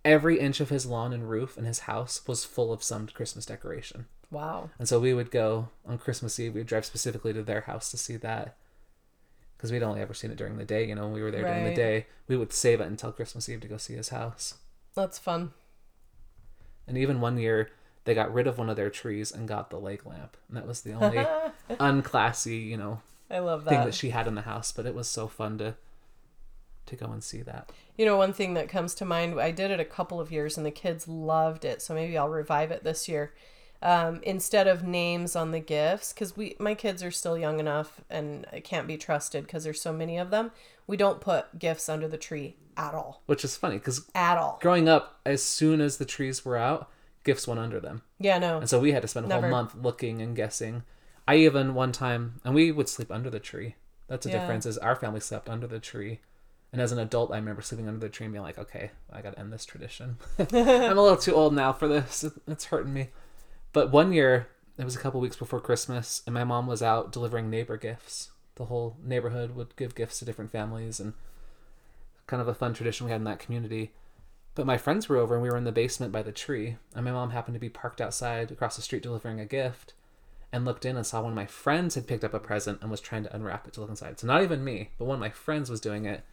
Every 0.03 0.39
inch 0.39 0.59
of 0.59 0.69
his 0.69 0.85
lawn 0.85 1.13
and 1.13 1.29
roof 1.29 1.55
and 1.55 1.65
his 1.65 1.79
house 1.79 2.27
was 2.27 2.43
full 2.43 2.73
of 2.73 2.83
some 2.83 3.07
Christmas 3.07 3.45
decoration. 3.45 4.07
Wow. 4.31 4.69
And 4.77 4.87
so 4.87 4.99
we 4.99 5.13
would 5.13 5.31
go 5.31 5.69
on 5.85 5.97
Christmas 5.97 6.39
Eve. 6.39 6.53
We'd 6.53 6.67
drive 6.67 6.85
specifically 6.85 7.33
to 7.33 7.43
their 7.43 7.61
house 7.61 7.89
to 7.91 7.97
see 7.97 8.15
that. 8.17 8.55
Because 9.57 9.71
we'd 9.71 9.83
only 9.83 10.01
ever 10.01 10.13
seen 10.13 10.31
it 10.31 10.37
during 10.37 10.57
the 10.57 10.65
day, 10.65 10.87
you 10.87 10.95
know, 10.95 11.03
when 11.03 11.13
we 11.13 11.21
were 11.21 11.31
there 11.31 11.43
during 11.43 11.65
the 11.65 11.75
day. 11.75 12.07
We 12.27 12.37
would 12.37 12.53
save 12.53 12.79
it 12.79 12.87
until 12.87 13.11
Christmas 13.11 13.49
Eve 13.49 13.59
to 13.61 13.67
go 13.67 13.77
see 13.77 13.95
his 13.95 14.09
house. 14.09 14.55
That's 14.95 15.19
fun. 15.19 15.51
And 16.87 16.97
even 16.97 17.19
one 17.19 17.37
year, 17.37 17.69
they 18.05 18.13
got 18.13 18.33
rid 18.33 18.47
of 18.47 18.57
one 18.57 18.69
of 18.69 18.77
their 18.77 18.89
trees 18.89 19.31
and 19.31 19.47
got 19.47 19.69
the 19.69 19.79
leg 19.79 20.05
lamp. 20.05 20.37
And 20.47 20.55
that 20.57 20.65
was 20.65 20.81
the 20.81 20.93
only 20.93 21.25
unclassy, 21.71 22.67
you 22.67 22.77
know, 22.77 23.01
I 23.29 23.39
love 23.39 23.65
that. 23.65 23.69
thing 23.69 23.79
that. 23.79 23.85
that 23.87 23.95
she 23.95 24.11
had 24.11 24.27
in 24.27 24.35
the 24.35 24.43
house. 24.43 24.71
But 24.71 24.85
it 24.85 24.95
was 24.95 25.07
so 25.09 25.27
fun 25.27 25.57
to 25.57 25.75
to 26.89 26.95
go 26.95 27.11
and 27.11 27.23
see 27.23 27.41
that. 27.43 27.71
You 27.97 28.05
know, 28.05 28.17
one 28.17 28.33
thing 28.33 28.55
that 28.55 28.67
comes 28.67 28.95
to 28.95 29.05
mind, 29.05 29.39
I 29.39 29.51
did 29.51 29.71
it 29.71 29.79
a 29.79 29.85
couple 29.85 30.19
of 30.19 30.31
years 30.31 30.57
and 30.57 30.65
the 30.65 30.71
kids 30.71 31.07
loved 31.07 31.63
it, 31.63 31.81
so 31.81 31.93
maybe 31.93 32.17
I'll 32.17 32.29
revive 32.29 32.71
it 32.71 32.83
this 32.83 33.07
year. 33.07 33.33
Um, 33.81 34.19
instead 34.23 34.67
of 34.67 34.83
names 34.83 35.35
on 35.37 35.51
the 35.51 35.59
gifts, 35.61 36.11
because 36.11 36.35
we 36.35 36.55
my 36.59 36.75
kids 36.75 37.01
are 37.01 37.11
still 37.11 37.37
young 37.37 37.59
enough 37.61 38.01
and 38.09 38.45
it 38.51 38.65
can't 38.65 38.87
be 38.87 38.97
trusted 38.97 39.45
because 39.45 39.63
there's 39.63 39.81
so 39.81 39.93
many 39.93 40.17
of 40.17 40.31
them. 40.31 40.51
We 40.85 40.97
don't 40.97 41.21
put 41.21 41.57
gifts 41.59 41.87
under 41.87 42.07
the 42.07 42.17
tree 42.17 42.57
at 42.75 42.93
all, 42.93 43.21
Which 43.25 43.45
is 43.45 43.55
funny 43.55 43.77
because 43.77 44.09
at 44.13 44.37
all. 44.37 44.59
growing 44.61 44.89
up, 44.89 45.19
as 45.25 45.41
soon 45.43 45.79
as 45.79 45.95
the 45.97 46.03
trees 46.05 46.43
were 46.43 46.57
out, 46.57 46.89
gifts 47.23 47.47
went 47.47 47.59
under 47.61 47.79
them. 47.79 48.01
Yeah, 48.19 48.37
no, 48.39 48.57
And 48.57 48.69
so 48.69 48.79
we 48.79 48.91
had 48.91 49.01
to 49.03 49.07
spend 49.07 49.25
a 49.27 49.29
Never. 49.29 49.41
whole 49.43 49.51
month 49.51 49.75
looking 49.75 50.21
and 50.21 50.35
guessing. 50.35 50.83
I 51.27 51.35
even 51.37 51.73
one 51.73 51.91
time, 51.93 52.41
and 52.43 52.53
we 52.55 52.71
would 52.73 52.89
sleep 52.89 53.11
under 53.11 53.29
the 53.29 53.39
tree. 53.39 53.75
That's 54.07 54.25
the 54.25 54.31
Yeah. 54.31 54.39
difference. 54.39 54.65
Is 54.65 54.77
our 54.79 54.95
family 54.95 55.19
slept 55.21 55.47
under 55.47 55.67
the 55.67 55.79
tree, 55.79 56.19
and 56.73 56.81
as 56.81 56.91
an 56.91 56.99
adult, 56.99 57.31
I 57.31 57.35
remember 57.35 57.61
sleeping 57.61 57.87
under 57.87 57.99
the 57.99 58.09
tree 58.09 58.25
and 58.25 58.33
being 58.33 58.43
like, 58.43 58.57
"Okay, 58.57 58.91
I 59.13 59.21
got 59.21 59.33
to 59.33 59.39
end 59.39 59.53
this 59.53 59.63
tradition. 59.65 60.17
I'm 60.39 60.47
a 60.97 61.01
little 61.01 61.15
too 61.17 61.35
old 61.35 61.53
now 61.53 61.71
for 61.71 61.87
this. 61.87 62.25
It's 62.47 62.65
hurting 62.65 62.93
me." 62.93 63.09
But 63.71 63.91
one 63.91 64.13
year, 64.13 64.47
it 64.77 64.85
was 64.85 64.95
a 64.95 64.99
couple 64.99 65.19
weeks 65.19 65.35
before 65.35 65.59
Christmas, 65.59 66.21
and 66.25 66.33
my 66.33 66.43
mom 66.43 66.67
was 66.67 66.81
out 66.81 67.11
delivering 67.11 67.49
neighbor 67.49 67.77
gifts. 67.77 68.31
The 68.55 68.65
whole 68.65 68.97
neighborhood 69.03 69.55
would 69.55 69.75
give 69.75 69.95
gifts 69.95 70.19
to 70.19 70.25
different 70.25 70.51
families, 70.51 70.99
and 70.99 71.13
kind 72.27 72.41
of 72.41 72.47
a 72.47 72.53
fun 72.53 72.73
tradition 72.73 73.05
we 73.05 73.11
had 73.11 73.21
in 73.21 73.25
that 73.25 73.39
community. 73.39 73.91
But 74.55 74.65
my 74.65 74.77
friends 74.77 75.07
were 75.07 75.17
over 75.17 75.35
and 75.35 75.43
we 75.43 75.49
were 75.49 75.57
in 75.57 75.63
the 75.63 75.71
basement 75.71 76.11
by 76.11 76.21
the 76.21 76.31
tree, 76.31 76.77
and 76.95 77.05
my 77.05 77.11
mom 77.11 77.31
happened 77.31 77.55
to 77.55 77.59
be 77.59 77.69
parked 77.69 78.01
outside 78.01 78.51
across 78.51 78.75
the 78.75 78.81
street 78.81 79.03
delivering 79.03 79.39
a 79.39 79.45
gift 79.45 79.93
and 80.51 80.65
looked 80.65 80.85
in 80.85 80.97
and 80.97 81.05
saw 81.05 81.21
one 81.21 81.31
of 81.31 81.35
my 81.35 81.45
friends 81.45 81.95
had 81.95 82.07
picked 82.07 82.23
up 82.23 82.33
a 82.33 82.39
present 82.39 82.81
and 82.81 82.89
was 82.89 83.01
trying 83.01 83.23
to 83.23 83.35
unwrap 83.35 83.67
it 83.67 83.73
to 83.73 83.81
look 83.81 83.89
inside. 83.89 84.19
So 84.19 84.27
not 84.27 84.43
even 84.43 84.63
me, 84.63 84.89
but 84.97 85.05
one 85.05 85.15
of 85.15 85.19
my 85.19 85.29
friends 85.29 85.69
was 85.69 85.79
doing 85.79 86.05
it, 86.05 86.23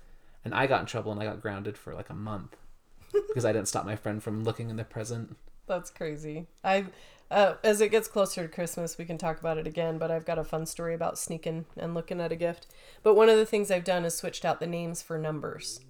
and 0.45 0.55
I 0.55 0.67
got 0.67 0.81
in 0.81 0.87
trouble 0.87 1.13
and 1.13 1.21
I 1.21 1.25
got 1.25 1.43
grounded 1.43 1.77
for 1.77 1.95
like 1.95 2.11
a 2.11 2.15
month 2.15 2.57
because 3.13 3.45
I 3.45 3.53
didn't 3.53 3.69
stop 3.69 3.85
my 3.85 3.97
friend 3.97 4.23
from 4.23 4.45
looking 4.45 4.71
in 4.71 4.77
the 4.77 4.85
present. 4.85 5.37
That's 5.67 5.91
crazy. 5.91 6.47
I 6.65 6.87
uh, 7.31 7.55
as 7.65 7.81
it 7.81 7.91
gets 7.91 8.09
closer 8.09 8.43
to 8.43 8.53
Christmas, 8.53 8.99
we 8.99 9.05
can 9.05 9.19
talk 9.19 9.41
about 9.41 9.59
it 9.59 9.67
again. 9.67 9.99
But 9.99 10.11
I've 10.11 10.27
got 10.27 10.39
a 10.39 10.45
fun 10.45 10.67
story 10.67 10.95
about 10.95 11.19
sneaking 11.19 11.67
and 11.77 11.95
looking 11.95 12.21
at 12.21 12.33
a 12.33 12.37
gift. 12.37 12.67
But 13.03 13.15
one 13.15 13.29
of 13.29 13.37
the 13.37 13.47
things 13.47 13.71
I've 13.71 13.85
done 13.85 14.05
is 14.05 14.15
switched 14.15 14.45
out 14.45 14.61
the 14.61 14.67
names 14.67 15.03
for 15.03 15.19
numbers, 15.19 15.81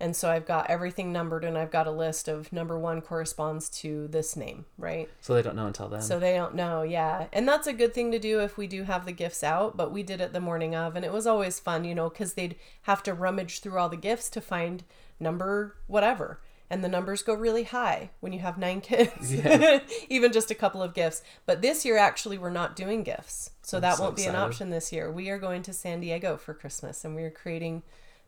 and 0.00 0.14
so 0.14 0.30
I've 0.30 0.46
got 0.46 0.70
everything 0.70 1.12
numbered, 1.12 1.44
and 1.44 1.58
I've 1.58 1.72
got 1.72 1.88
a 1.88 1.90
list 1.90 2.28
of 2.28 2.52
number 2.52 2.78
one 2.78 3.00
corresponds 3.00 3.68
to 3.80 4.06
this 4.08 4.36
name, 4.36 4.64
right? 4.76 5.08
So 5.20 5.34
they 5.34 5.42
don't 5.42 5.56
know 5.56 5.66
until 5.66 5.88
then. 5.88 6.02
So 6.02 6.20
they 6.20 6.34
don't 6.34 6.54
know, 6.54 6.82
yeah. 6.82 7.26
And 7.32 7.48
that's 7.48 7.66
a 7.66 7.72
good 7.72 7.94
thing 7.94 8.12
to 8.12 8.18
do 8.20 8.40
if 8.40 8.56
we 8.56 8.68
do 8.68 8.84
have 8.84 9.06
the 9.06 9.12
gifts 9.12 9.42
out, 9.42 9.76
but 9.76 9.90
we 9.90 10.04
did 10.04 10.20
it 10.20 10.32
the 10.32 10.40
morning 10.40 10.74
of, 10.76 10.94
and 10.94 11.04
it 11.04 11.12
was 11.12 11.26
always 11.26 11.58
fun, 11.58 11.84
you 11.84 11.96
know, 11.96 12.08
because 12.08 12.34
they'd 12.34 12.54
have 12.82 13.02
to 13.02 13.14
rummage 13.14 13.60
through 13.60 13.76
all 13.76 13.88
the 13.88 13.96
gifts 13.96 14.30
to 14.30 14.40
find 14.40 14.84
number 15.18 15.76
whatever. 15.88 16.40
And 16.70 16.84
the 16.84 16.88
numbers 16.88 17.22
go 17.22 17.32
really 17.32 17.64
high 17.64 18.10
when 18.20 18.34
you 18.34 18.40
have 18.40 18.58
nine 18.58 18.80
kids, 18.82 19.34
Yeah. 19.34 19.80
even 20.10 20.32
just 20.32 20.50
a 20.50 20.54
couple 20.54 20.82
of 20.82 20.92
gifts. 20.92 21.22
But 21.46 21.62
this 21.62 21.84
year, 21.84 21.96
actually, 21.96 22.36
we're 22.36 22.50
not 22.50 22.76
doing 22.76 23.02
gifts. 23.02 23.50
So 23.62 23.80
that 23.80 23.96
so 23.96 24.04
won't 24.04 24.16
be 24.16 24.24
an 24.24 24.36
option 24.36 24.68
this 24.70 24.92
year. 24.92 25.10
We 25.10 25.30
are 25.30 25.38
going 25.38 25.62
to 25.62 25.72
San 25.72 26.00
Diego 26.00 26.36
for 26.36 26.52
Christmas, 26.52 27.04
and 27.04 27.14
we 27.16 27.22
are 27.22 27.30
creating 27.30 27.82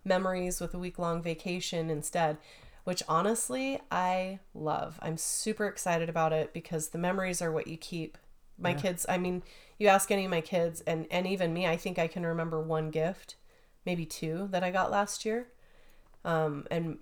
memories 0.05 0.61
with 0.61 0.73
a 0.73 0.79
week 0.79 0.99
long 0.99 1.23
vacation 1.23 1.91
instead, 1.91 2.39
which 2.85 3.03
honestly 3.09 3.79
I 3.91 4.39
love. 4.55 4.99
I'm 5.03 5.19
super 5.19 5.67
excited 5.67 6.09
about 6.09 6.33
it 6.33 6.55
because 6.55 6.89
the 6.89 6.99
memories 6.99 7.43
are 7.43 7.53
what 7.53 7.67
you 7.67 7.77
keep. 7.77 8.17
My 8.59 8.71
Yeah. 8.71 8.77
kids, 8.77 9.05
I 9.09 9.19
mean, 9.19 9.43
you 9.79 9.89
ask 9.89 10.11
any 10.11 10.25
of 10.25 10.31
my 10.31 10.41
kids 10.41 10.81
and 10.87 11.07
and 11.11 11.27
even 11.27 11.53
me, 11.53 11.67
I 11.67 11.77
think 11.77 11.99
I 11.99 12.07
can 12.09 12.25
remember 12.25 12.59
one 12.61 12.91
gift, 12.91 13.37
maybe 13.85 14.07
two 14.07 14.49
that 14.51 14.65
I 14.65 14.71
got 14.71 14.91
last 14.91 15.25
year. 15.27 15.49
Um 16.25 16.67
and 16.71 16.99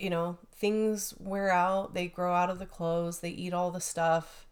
you 0.00 0.10
know, 0.10 0.38
things 0.54 1.14
wear 1.18 1.50
out, 1.52 1.94
they 1.94 2.06
grow 2.06 2.34
out 2.34 2.50
of 2.50 2.58
the 2.58 2.66
clothes, 2.66 3.20
they 3.20 3.30
eat 3.30 3.52
all 3.52 3.70
the 3.70 3.80
stuff. 3.80 4.46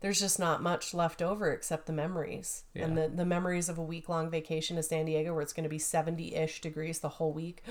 there's 0.00 0.20
just 0.20 0.38
not 0.38 0.62
much 0.62 0.92
left 0.92 1.22
over 1.22 1.50
except 1.50 1.86
the 1.86 1.92
memories 1.92 2.64
and 2.74 2.96
the, 2.98 3.08
the 3.08 3.24
memories 3.24 3.68
of 3.70 3.78
a 3.78 3.82
week 3.82 4.06
long 4.08 4.28
vacation 4.28 4.76
to 4.76 4.82
San 4.82 5.06
Diego 5.06 5.32
where 5.32 5.40
it's 5.42 5.54
going 5.54 5.64
to 5.64 5.70
be 5.70 5.78
70 5.78 6.34
ish 6.34 6.60
degrees 6.60 6.98
the 6.98 7.08
whole 7.08 7.32
week. 7.32 7.62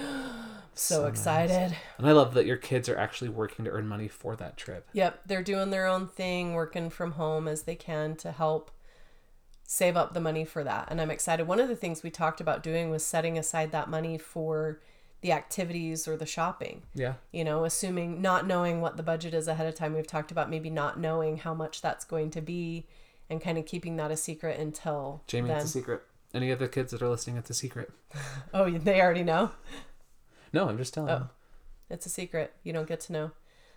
so, 0.73 0.95
So 0.95 1.01
nice. 1.03 1.09
excited. 1.11 1.77
And 1.99 2.07
I 2.07 2.11
love 2.11 2.33
that 2.33 2.45
your 2.47 2.57
kids 2.57 2.89
are 2.89 2.97
actually 2.97 3.29
working 3.29 3.65
to 3.65 3.71
earn 3.71 3.87
money 3.87 4.07
for 4.07 4.35
that 4.37 4.57
trip. 4.57 4.87
Yep, 4.93 5.21
they're 5.27 5.43
doing 5.43 5.69
their 5.69 5.85
own 5.85 6.07
thing, 6.07 6.53
working 6.53 6.89
from 6.89 7.11
home 7.13 7.47
as 7.47 7.63
they 7.63 7.75
can 7.75 8.15
to 8.17 8.31
help 8.31 8.71
save 9.67 9.95
up 9.95 10.13
the 10.13 10.19
money 10.19 10.43
for 10.45 10.63
that. 10.63 10.87
And 10.89 10.99
I'm 10.99 11.11
excited. 11.11 11.47
One 11.47 11.59
of 11.59 11.67
the 11.69 11.75
things 11.75 12.01
we 12.03 12.09
talked 12.09 12.41
about 12.41 12.63
doing 12.63 12.89
was 12.89 13.05
setting 13.05 13.37
aside 13.37 13.71
that 13.71 13.89
money 13.89 14.17
for 14.17 14.81
the 15.23 15.31
activities 15.31 16.07
or 16.07 16.15
the 16.15 16.25
shopping. 16.27 16.83
Yeah. 16.93 17.13
You 17.31 17.43
know, 17.43 17.63
assuming 17.65 18.21
not 18.21 18.45
knowing 18.45 18.79
what 18.81 18.97
the 18.97 19.03
budget 19.03 19.33
is 19.33 19.47
ahead 19.47 19.65
of 19.65 19.73
time. 19.73 19.93
We've 19.95 20.05
talked 20.05 20.29
about 20.31 20.49
maybe 20.49 20.69
not 20.69 20.99
knowing 20.99 21.37
how 21.37 21.53
much 21.55 21.81
that's 21.81 22.05
going 22.05 22.29
to 22.31 22.41
be 22.41 22.85
and 23.29 23.41
kind 23.41 23.57
of 23.57 23.65
keeping 23.65 23.95
that 23.95 24.11
a 24.11 24.17
secret 24.17 24.59
until 24.59 25.23
Jamie, 25.25 25.47
then. 25.47 25.57
it's 25.57 25.65
a 25.65 25.69
secret. 25.69 26.01
Any 26.33 26.51
of 26.51 26.59
the 26.59 26.67
kids 26.67 26.91
that 26.91 27.01
are 27.01 27.09
listening, 27.09 27.37
it's 27.37 27.49
a 27.49 27.53
secret. 27.53 27.89
oh, 28.53 28.69
they 28.69 29.01
already 29.01 29.23
know. 29.23 29.51
No, 30.51 30.67
I'm 30.69 30.77
just 30.77 30.93
telling 30.93 31.09
Oh. 31.09 31.17
you. 31.17 31.29
It's 31.89 32.05
a 32.05 32.09
secret. 32.09 32.53
You 32.63 32.73
don't 32.73 32.87
get 32.87 32.99
to 33.01 33.13
know. 33.13 33.31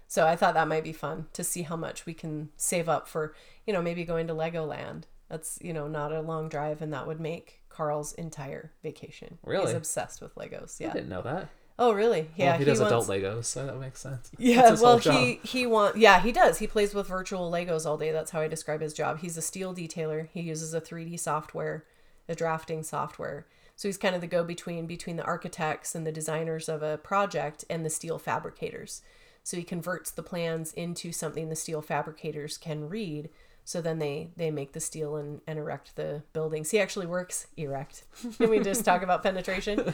So 0.09 0.26
I 0.26 0.37
thought 0.37 0.54
that 0.54 0.68
might 0.68 0.85
be 0.85 0.92
fun 0.92 1.26
to 1.32 1.42
see 1.44 1.62
how 1.62 1.76
much 1.76 2.06
we 2.06 2.14
can 2.14 2.50
save 2.56 2.88
up 2.88 3.09
for, 3.09 3.35
you 3.66 3.72
know, 3.72 3.82
maybe 3.82 4.04
going 4.04 4.26
to 4.28 4.35
Legoland. 4.35 5.04
That's, 5.28 5.59
you 5.61 5.72
know, 5.72 5.87
not 5.88 6.12
a 6.12 6.20
long 6.20 6.48
drive 6.48 6.80
and 6.82 6.92
that 6.92 7.06
would 7.06 7.20
make 7.20 7.61
Carl's 7.76 8.14
entire 8.14 8.72
vacation. 8.82 9.38
Really? 9.44 9.66
He's 9.66 9.74
obsessed 9.74 10.22
with 10.22 10.34
Legos. 10.34 10.80
Yeah. 10.80 10.90
I 10.90 10.92
didn't 10.94 11.10
know 11.10 11.22
that. 11.22 11.48
Oh, 11.78 11.92
really? 11.92 12.30
Yeah. 12.36 12.52
well, 12.52 12.58
he, 12.58 12.64
does 12.64 12.80
wants- 12.80 13.06
adult 13.06 13.08
Legos, 13.08 13.44
so 13.44 13.66
that 13.66 13.78
makes 13.78 14.00
sense. 14.00 14.30
Yeah, 14.38 14.74
well, 14.80 14.96
he 14.96 15.40
he 15.42 15.66
want 15.66 15.96
yeah 15.98 16.20
he 16.20 16.32
does. 16.32 16.58
He 16.58 16.66
plays 16.66 16.94
with 16.94 17.06
virtual 17.06 17.50
Legos 17.50 17.84
all 17.84 17.98
day. 17.98 18.12
That's 18.12 18.30
how 18.30 18.40
I 18.40 18.48
describe 18.48 18.80
his 18.80 18.94
job. 18.94 19.18
He's 19.18 19.36
a 19.36 19.42
steel 19.42 19.74
detailer. 19.74 20.28
He 20.32 20.40
uses 20.40 20.72
a 20.72 20.80
3D 20.80 21.20
software, 21.20 21.84
a 22.30 22.34
drafting 22.34 22.82
software. 22.82 23.46
So 23.74 23.88
he's 23.88 23.98
kind 23.98 24.14
of 24.14 24.22
the 24.22 24.26
go 24.26 24.42
between 24.42 24.86
between 24.86 25.16
the 25.16 25.24
architects 25.24 25.94
and 25.94 26.06
the 26.06 26.12
designers 26.12 26.70
of 26.70 26.82
a 26.82 26.96
project 26.96 27.66
and 27.68 27.84
the 27.84 27.90
steel 27.90 28.18
fabricators. 28.18 29.02
So 29.42 29.58
he 29.58 29.62
converts 29.62 30.10
the 30.10 30.22
plans 30.22 30.72
into 30.72 31.12
something 31.12 31.50
the 31.50 31.56
steel 31.56 31.82
fabricators 31.82 32.56
can 32.56 32.88
read. 32.88 33.28
So 33.68 33.81
then 33.81 33.98
they 33.98 34.31
they 34.37 34.52
make 34.52 34.74
the 34.74 34.81
steel 34.81 35.16
and, 35.16 35.40
and 35.44 35.59
erect 35.59 35.96
the 35.96 36.22
buildings. 36.33 36.70
He 36.70 36.79
actually 36.79 37.07
works 37.07 37.48
erect. 37.57 38.05
Can 38.38 38.48
we 38.48 38.61
just 38.61 38.85
talk 38.85 39.02
about 39.02 39.24
penetration? 39.24 39.81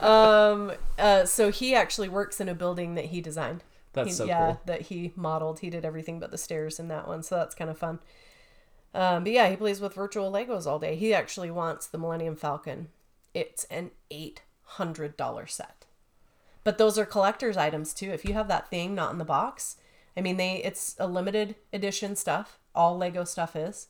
Um, 0.00 0.72
uh, 0.98 1.24
so 1.24 1.50
he 1.52 1.74
actually 1.76 2.08
works 2.08 2.40
in 2.40 2.48
a 2.48 2.54
building 2.54 2.96
that 2.96 3.06
he 3.06 3.20
designed. 3.20 3.62
That's 3.92 4.08
He- 4.08 4.14
so 4.14 4.24
yeah, 4.24 4.46
cool. 4.46 4.60
that 4.66 4.80
he 4.82 5.12
modeled. 5.14 5.60
He 5.60 5.70
did 5.70 5.84
everything 5.84 6.18
but 6.18 6.32
the 6.32 6.38
stairs 6.38 6.80
in 6.80 6.88
that 6.88 7.06
one, 7.06 7.22
so 7.22 7.36
that's 7.36 7.54
kind 7.54 7.70
of 7.70 7.78
fun. 7.78 8.00
Um, 8.92 9.22
but 9.22 9.32
yeah, 9.32 9.48
he 9.48 9.54
plays 9.56 9.80
with 9.80 9.94
virtual 9.94 10.30
Legos 10.32 10.66
all 10.66 10.80
day. 10.80 10.96
He 10.96 11.14
actually 11.14 11.50
wants 11.52 11.86
the 11.86 11.98
Millennium 11.98 12.34
Falcon. 12.36 12.88
It's 13.32 13.62
an 13.70 13.92
eight 14.10 14.42
hundred 14.62 15.16
dollar 15.16 15.46
set, 15.46 15.86
but 16.64 16.78
those 16.78 16.98
are 16.98 17.06
collector's 17.06 17.56
items 17.56 17.94
too. 17.94 18.10
If 18.10 18.24
you 18.24 18.34
have 18.34 18.48
that 18.48 18.68
thing 18.70 18.92
not 18.94 19.12
in 19.12 19.18
the 19.18 19.24
box, 19.24 19.76
I 20.16 20.20
mean, 20.20 20.36
they 20.36 20.56
it's 20.64 20.96
a 20.98 21.06
limited 21.06 21.54
edition 21.72 22.16
stuff. 22.16 22.58
All 22.74 22.96
Lego 22.96 23.24
stuff 23.24 23.54
is. 23.56 23.88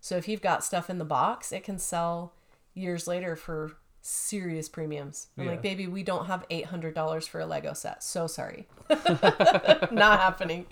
So 0.00 0.16
if 0.16 0.28
you've 0.28 0.42
got 0.42 0.62
stuff 0.64 0.88
in 0.90 0.98
the 0.98 1.04
box, 1.04 1.52
it 1.52 1.64
can 1.64 1.78
sell 1.78 2.34
years 2.74 3.06
later 3.08 3.34
for 3.36 3.72
serious 4.02 4.68
premiums. 4.68 5.28
I'm 5.36 5.44
Yeah. 5.44 5.50
like, 5.52 5.62
baby, 5.62 5.86
we 5.88 6.02
don't 6.02 6.26
have 6.26 6.44
eight 6.50 6.66
hundred 6.66 6.94
dollars 6.94 7.26
for 7.26 7.40
a 7.40 7.46
Lego 7.46 7.72
set. 7.72 8.02
So 8.04 8.26
sorry, 8.26 8.68
not 9.90 10.20
happening. 10.20 10.66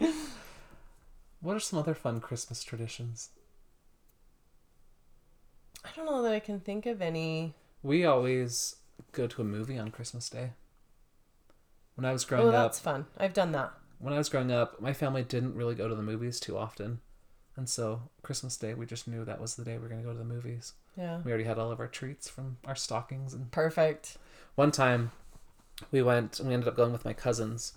What 1.41 1.57
are 1.57 1.61
some 1.61 1.79
other 1.79 1.95
fun 1.95 2.21
Christmas 2.21 2.63
traditions? 2.63 3.31
I 5.85 5.89
don't 5.97 6.07
know 6.07 6.23
that 6.23 6.33
I 6.33 6.41
can 6.41 6.61
think 6.61 6.87
of 6.87 7.03
any. 7.03 7.55
We 7.83 8.05
always 8.05 8.77
go 9.13 9.27
to 9.27 9.43
a 9.43 9.45
movie 9.45 9.79
on 9.79 9.91
Christmas 9.91 10.31
Day. 10.31 10.51
When 11.97 12.05
I 12.05 12.13
was 12.13 12.25
oh, 12.25 12.29
growing 12.29 12.47
Oh, 12.47 12.57
up, 12.57 12.65
that's 12.73 12.81
fun. 12.81 13.07
I've 13.19 13.35
done 13.35 13.53
that. 13.53 13.73
when 13.99 14.15
I 14.15 14.19
was 14.19 14.29
growing 14.29 14.51
up, 14.51 14.81
my 14.81 14.93
family 14.93 15.23
didn't 15.23 15.55
really 15.55 15.75
go 15.75 15.89
to 15.89 15.95
the 15.95 16.03
movies 16.03 16.41
too 16.41 16.57
often. 16.57 17.01
And 17.57 17.69
so 17.69 18.03
Christmas 18.23 18.57
Day, 18.57 18.75
we 18.75 18.85
just 18.87 19.07
knew 19.07 19.25
that 19.25 19.41
was 19.41 19.55
the 19.55 19.65
day 19.65 19.75
we 19.77 19.85
were 19.85 19.89
going 19.89 20.01
to 20.01 20.07
go 20.07 20.13
to 20.13 20.19
the 20.19 20.25
movies. 20.25 20.73
Yeah. 20.97 21.21
We 21.25 21.31
already 21.31 21.45
had 21.45 21.59
all 21.59 21.71
of 21.71 21.81
our 21.81 21.87
treats 21.87 22.29
from 22.29 22.57
our 22.67 22.75
stockings. 22.75 23.33
And 23.33 23.51
Perfect. 23.51 24.17
one 24.57 24.73
time 24.73 25.13
we 25.93 26.03
went, 26.03 26.41
and 26.41 26.49
we 26.49 26.55
ended 26.55 26.69
up 26.69 26.77
going 26.77 26.93
with 26.93 27.05
my 27.05 27.13
cousins. 27.13 27.75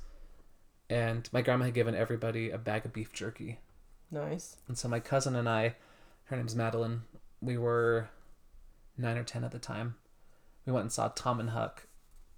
And 0.90 1.30
my 1.32 1.42
grandma 1.42 1.66
had 1.66 1.74
given 1.74 1.96
everybody 1.96 2.50
a 2.50 2.58
bag 2.58 2.86
of 2.86 2.94
beef 2.94 3.14
jerky. 3.14 3.60
Nice. 4.10 4.58
And 4.68 4.78
so 4.78 4.88
my 4.88 5.00
cousin 5.00 5.36
and 5.36 5.48
I, 5.48 5.76
her 6.26 6.38
name's 6.38 6.56
Madeline, 6.56 7.02
we 7.42 7.58
were 7.58 8.10
nine 8.98 9.18
or 9.18 9.24
ten 9.24 9.44
at 9.44 9.52
the 9.52 9.60
time. 9.60 9.96
We 10.66 10.74
went 10.74 10.84
and 10.84 10.92
saw 10.92 11.10
Tom 11.10 11.40
and 11.40 11.52
Huck, 11.52 11.87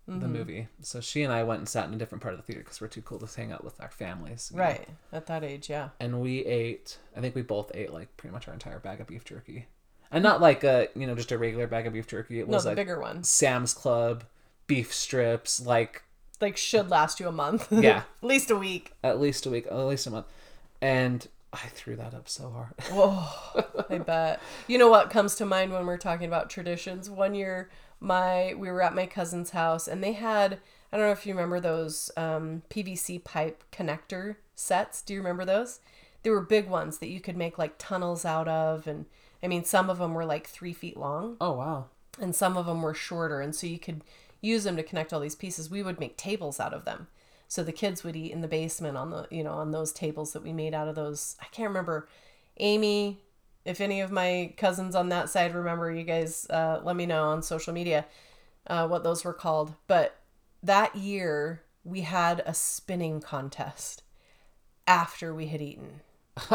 the 0.10 0.26
Mhm. 0.28 0.32
movie. 0.32 0.67
So 0.82 1.00
she 1.02 1.24
and 1.24 1.32
I 1.32 1.43
went 1.43 1.60
and 1.60 1.69
sat 1.69 1.88
in 1.88 1.93
a 1.93 1.98
different 1.98 2.22
part 2.22 2.34
of 2.34 2.39
the 2.39 2.43
theater 2.45 2.62
because 2.63 2.82
we're 2.82 2.88
too 2.88 3.02
cool 3.02 3.19
to 3.19 3.28
hang 3.38 3.52
out 3.52 3.63
with 3.63 3.80
our 3.82 3.89
families. 3.91 4.50
you 4.52 4.58
know. 4.58 4.63
Right. 4.63 4.88
At 5.13 5.28
that 5.28 5.43
age, 5.43 5.69
yeah. 5.69 5.89
And 6.00 6.19
we 6.22 6.45
ate, 6.45 6.98
I 7.15 7.22
think 7.22 7.36
we 7.36 7.41
both 7.41 7.72
ate 7.76 7.93
like 7.93 8.15
pretty 8.17 8.34
much 8.34 8.48
our 8.48 8.54
entire 8.54 8.80
bag 8.80 9.00
of 9.02 9.08
beef 9.08 9.24
jerky. 9.26 9.67
And 10.12 10.24
not 10.24 10.41
like 10.41 10.63
a, 10.63 10.88
you 10.95 11.06
know, 11.06 11.13
just 11.15 11.32
a 11.32 11.38
regular 11.38 11.67
bag 11.67 11.86
of 11.86 11.93
beef 11.93 12.08
jerky. 12.08 12.39
It 12.39 12.48
was 12.48 12.63
the 12.63 12.69
like 12.69 12.76
bigger 12.78 13.00
one. 13.00 13.24
Sam's 13.24 13.74
Club 13.74 14.24
beef 14.67 14.93
strips, 14.93 15.60
like 15.63 16.04
Like 16.41 16.58
should 16.58 16.89
last 16.89 17.19
you 17.19 17.28
a 17.28 17.32
month. 17.32 17.67
Yeah. 17.72 18.04
At 18.22 18.28
least 18.28 18.50
a 18.50 18.56
week. 18.56 18.93
at 19.04 19.19
least 19.19 19.45
a 19.45 19.50
week, 19.50 19.67
at 19.67 19.76
least 19.78 20.08
a 20.08 20.12
month. 20.12 20.26
And 20.82 21.28
I 21.52 21.58
threw 21.67 21.95
that 21.95 22.13
up 22.13 22.30
so 22.30 22.50
hard. 22.52 22.74
Whoa, 22.91 23.28
I 23.89 23.98
bet. 23.98 24.39
You 24.67 24.78
know 24.78 24.88
what 24.89 25.10
comes 25.10 25.36
to 25.38 25.45
mind 25.45 25.74
when 25.74 25.86
we're 25.88 25.98
talking 25.98 26.28
about 26.28 26.50
traditions? 26.50 27.10
One 27.10 27.34
year, 27.34 27.69
my 27.99 28.53
we 28.57 28.69
were 28.71 28.81
at 28.81 28.95
my 28.95 29.05
cousin's 29.05 29.51
house, 29.51 29.88
and 29.88 30.03
they 30.03 30.13
had 30.13 30.59
I 30.91 30.97
don't 30.97 31.05
know 31.05 31.12
if 31.12 31.25
you 31.25 31.33
remember 31.33 31.59
those 31.59 32.09
um, 32.17 32.63
PVC 32.69 33.23
pipe 33.23 33.63
connector 33.71 34.38
sets. 34.55 35.01
Do 35.01 35.13
you 35.13 35.19
remember 35.19 35.45
those? 35.45 35.79
They 36.23 36.29
were 36.31 36.41
big 36.41 36.67
ones 36.67 36.97
that 36.97 37.09
you 37.09 37.21
could 37.21 37.38
make 37.38 37.57
like 37.57 37.75
tunnels 37.77 38.25
out 38.25 38.47
of, 38.47 38.88
and 38.88 39.05
I 39.43 39.47
mean 39.47 39.63
some 39.63 39.89
of 39.89 39.99
them 39.99 40.13
were 40.13 40.25
like 40.25 40.47
three 40.47 40.73
feet 40.73 40.97
long, 40.97 41.38
Oh, 41.39 41.53
wow. 41.53 41.85
and 42.19 42.35
some 42.35 42.57
of 42.57 42.65
them 42.65 42.81
were 42.81 42.93
shorter, 42.93 43.39
and 43.41 43.55
so 43.55 43.67
you 43.67 43.79
could 43.79 44.03
use 44.41 44.63
them 44.63 44.75
to 44.77 44.83
connect 44.83 45.12
all 45.13 45.19
these 45.19 45.35
pieces. 45.35 45.69
We 45.69 45.83
would 45.83 45.99
make 45.99 46.15
tables 46.17 46.59
out 46.59 46.73
of 46.73 46.85
them. 46.85 47.07
So 47.47 47.63
the 47.63 47.71
kids 47.71 48.03
would 48.03 48.15
eat 48.15 48.31
in 48.31 48.41
the 48.41 48.47
basement 48.47 48.95
on 48.97 49.09
the 49.12 49.27
you 49.31 49.43
know 49.43 49.53
on 49.53 49.71
those 49.71 49.91
tables 49.91 50.33
that 50.33 50.43
we 50.43 50.53
made 50.53 50.73
out 50.73 50.88
of 50.88 50.95
those. 50.95 51.35
I 51.41 51.45
can't 51.51 51.69
remember. 51.69 52.07
Amy, 52.57 53.21
if 53.69 53.79
any 53.79 54.01
of 54.01 54.12
my 54.12 54.51
cousins 54.58 54.95
on 54.95 55.10
that 55.10 55.29
side 55.29 55.53
remember, 55.53 55.91
you 55.91 56.03
guys 56.03 56.47
uh, 56.49 56.82
let 56.84 56.95
me 56.95 57.05
know 57.05 57.25
on 57.25 57.43
social 57.43 57.71
media 57.71 58.03
uh, 58.65 58.88
what 58.88 59.03
those 59.03 59.23
were 59.23 59.34
called. 59.34 59.75
But 59.86 60.17
that 60.63 60.95
year 60.95 61.62
we 61.84 62.01
had 62.01 62.41
a 62.47 62.53
spinning 62.55 63.21
contest 63.21 64.01
after 64.88 65.36
we 65.36 65.47
had 65.47 65.62
eaten. 65.62 66.01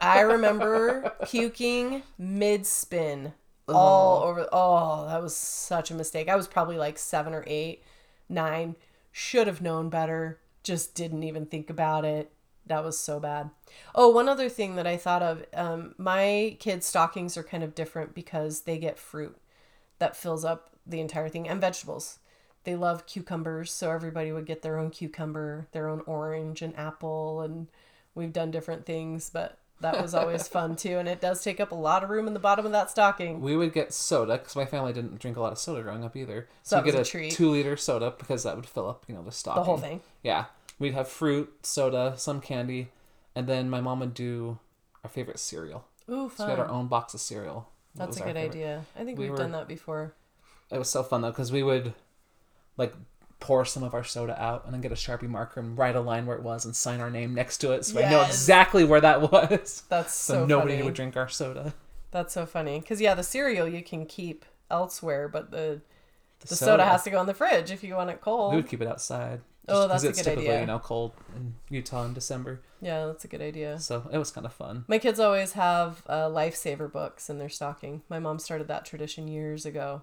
I 0.00 0.20
remember 0.20 1.12
puking 1.26 2.02
mid 2.16 2.64
spin 2.64 3.34
all 3.68 4.22
over. 4.22 4.48
Oh, 4.50 5.06
that 5.06 5.22
was 5.22 5.36
such 5.36 5.90
a 5.90 5.94
mistake. 5.94 6.30
I 6.30 6.36
was 6.36 6.48
probably 6.48 6.78
like 6.78 6.98
seven 6.98 7.34
or 7.34 7.44
eight, 7.46 7.82
nine. 8.30 8.74
Should 9.12 9.48
have 9.48 9.60
known 9.60 9.90
better. 9.90 10.40
Just 10.62 10.94
didn't 10.94 11.24
even 11.24 11.44
think 11.44 11.68
about 11.68 12.06
it. 12.06 12.32
That 12.68 12.84
was 12.84 12.98
so 12.98 13.18
bad. 13.18 13.50
Oh, 13.94 14.08
one 14.08 14.28
other 14.28 14.48
thing 14.48 14.76
that 14.76 14.86
I 14.86 14.96
thought 14.96 15.22
of 15.22 15.44
um, 15.54 15.94
my 15.98 16.56
kids' 16.60 16.86
stockings 16.86 17.36
are 17.36 17.42
kind 17.42 17.64
of 17.64 17.74
different 17.74 18.14
because 18.14 18.62
they 18.62 18.78
get 18.78 18.98
fruit 18.98 19.36
that 19.98 20.16
fills 20.16 20.44
up 20.44 20.70
the 20.86 21.00
entire 21.00 21.28
thing 21.28 21.48
and 21.48 21.60
vegetables. 21.60 22.18
They 22.64 22.76
love 22.76 23.06
cucumbers, 23.06 23.72
so 23.72 23.90
everybody 23.90 24.32
would 24.32 24.46
get 24.46 24.62
their 24.62 24.78
own 24.78 24.90
cucumber, 24.90 25.68
their 25.72 25.88
own 25.88 26.02
orange 26.06 26.60
and 26.60 26.76
apple, 26.76 27.40
and 27.40 27.68
we've 28.14 28.32
done 28.32 28.50
different 28.50 28.84
things, 28.84 29.30
but 29.30 29.58
that 29.80 30.00
was 30.00 30.14
always 30.14 30.48
fun 30.48 30.76
too. 30.76 30.98
And 30.98 31.08
it 31.08 31.20
does 31.20 31.42
take 31.42 31.60
up 31.60 31.72
a 31.72 31.76
lot 31.76 32.02
of 32.02 32.10
room 32.10 32.26
in 32.26 32.34
the 32.34 32.40
bottom 32.40 32.66
of 32.66 32.72
that 32.72 32.90
stocking. 32.90 33.40
We 33.40 33.56
would 33.56 33.72
get 33.72 33.92
soda 33.92 34.38
because 34.38 34.56
my 34.56 34.66
family 34.66 34.92
didn't 34.92 35.18
drink 35.18 35.36
a 35.36 35.40
lot 35.40 35.52
of 35.52 35.58
soda 35.58 35.82
growing 35.82 36.04
up 36.04 36.16
either. 36.16 36.48
So 36.62 36.76
So 36.76 36.82
we 36.82 36.90
get 36.90 37.14
a, 37.14 37.18
a 37.18 37.30
two 37.30 37.50
liter 37.50 37.76
soda 37.76 38.14
because 38.18 38.42
that 38.42 38.56
would 38.56 38.66
fill 38.66 38.88
up, 38.88 39.04
you 39.08 39.14
know, 39.14 39.22
the 39.22 39.32
stocking. 39.32 39.62
The 39.62 39.64
whole 39.64 39.78
thing. 39.78 40.00
Yeah, 40.22 40.46
we'd 40.78 40.94
have 40.94 41.08
fruit, 41.08 41.52
soda, 41.62 42.14
some 42.16 42.40
candy, 42.40 42.88
and 43.34 43.46
then 43.46 43.68
my 43.70 43.80
mom 43.80 44.00
would 44.00 44.14
do 44.14 44.58
our 45.04 45.10
favorite 45.10 45.38
cereal. 45.38 45.84
Ooh, 46.10 46.30
So 46.34 46.44
we 46.44 46.50
had 46.50 46.58
our 46.60 46.68
own 46.68 46.86
box 46.88 47.14
of 47.14 47.20
cereal. 47.20 47.68
That's 47.94 48.16
a 48.16 48.20
good 48.20 48.34
favorite. 48.34 48.50
idea. 48.50 48.84
I 48.96 49.04
think 49.04 49.18
We 49.18 49.24
we've 49.24 49.32
were- 49.32 49.38
done 49.38 49.52
that 49.52 49.68
before. 49.68 50.14
It 50.70 50.78
was 50.78 50.88
so 50.90 51.02
fun 51.02 51.22
though 51.22 51.30
because 51.30 51.50
we 51.50 51.62
would 51.62 51.94
like 52.76 52.94
pour 53.40 53.64
some 53.64 53.82
of 53.82 53.94
our 53.94 54.04
soda 54.04 54.40
out 54.42 54.64
and 54.64 54.74
then 54.74 54.80
get 54.80 54.90
a 54.92 54.96
sharpie 54.96 55.28
marker 55.28 55.60
and 55.60 55.78
write 55.78 55.96
a 55.96 56.00
line 56.00 56.26
where 56.26 56.36
it 56.36 56.42
was 56.42 56.64
and 56.64 56.74
sign 56.76 57.00
our 57.00 57.10
name 57.10 57.34
next 57.34 57.58
to 57.58 57.72
it 57.72 57.84
so 57.84 58.02
I 58.02 58.10
know 58.10 58.22
exactly 58.22 58.84
where 58.84 59.00
that 59.00 59.32
was. 59.32 59.84
That's 59.88 60.12
So, 60.12 60.34
so, 60.34 60.46
nobody 60.46 60.74
funny. 60.74 60.82
would 60.84 60.94
drink 60.94 61.16
our 61.16 61.28
soda. 61.28 61.72
That's 62.10 62.34
so 62.34 62.46
funny. 62.46 62.80
Because 62.80 63.00
yeah, 63.00 63.14
the 63.14 63.22
cereal 63.22 63.68
you 63.68 63.82
can 63.82 64.06
keep 64.06 64.44
elsewhere, 64.70 65.28
but 65.28 65.50
the 65.50 65.80
the 66.40 66.54
soda. 66.54 66.84
has 66.84 67.02
to 67.04 67.10
go 67.10 67.20
in 67.20 67.26
the 67.26 67.34
fridge 67.34 67.70
if 67.70 67.82
you 67.82 67.94
want 67.94 68.10
it 68.10 68.20
cold. 68.20 68.52
We 68.52 68.56
would 68.60 68.68
keep 68.68 68.80
it 68.82 68.88
outside. 68.88 69.40
Oh, 69.70 69.88
that's 69.88 70.02
'cause 70.02 70.04
a 70.04 70.08
it's 70.08 70.18
good 70.18 70.24
typically, 70.24 70.48
idea. 70.50 70.60
You 70.60 70.66
know, 70.66 70.78
cold 70.78 71.12
in 71.36 71.54
Utah 71.70 72.04
in 72.04 72.14
December, 72.14 72.60
Yeah, 72.80 73.06
that's 73.06 73.24
a 73.24 73.28
good 73.28 73.42
idea. 73.42 73.78
so 73.78 74.08
it 74.12 74.18
was 74.18 74.30
kind 74.30 74.46
of 74.46 74.52
fun. 74.52 74.84
My 74.88 74.98
kids 74.98 75.18
always 75.20 75.52
have 75.52 76.02
uh, 76.06 76.28
lifesaver 76.28 76.90
books 76.90 77.28
in 77.30 77.38
their 77.38 77.48
stocking. 77.48 78.02
My 78.08 78.18
mom 78.18 78.38
started 78.38 78.68
that 78.68 78.84
tradition 78.84 79.28
years 79.28 79.64
ago. 79.66 80.02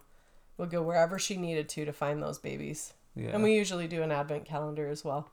We'll 0.58 0.68
go 0.68 0.82
wherever 0.82 1.18
she 1.20 1.36
needed 1.38 1.68
to 1.70 1.86
to 1.86 1.92
find 1.94 2.22
those 2.24 2.38
babies. 2.40 2.94
Yeah. 3.16 3.30
And 3.34 3.44
we 3.44 3.54
usually 3.56 3.88
do 3.88 4.02
an 4.04 4.12
advent 4.12 4.46
calendar 4.46 4.88
as 4.88 5.04
well. 5.06 5.30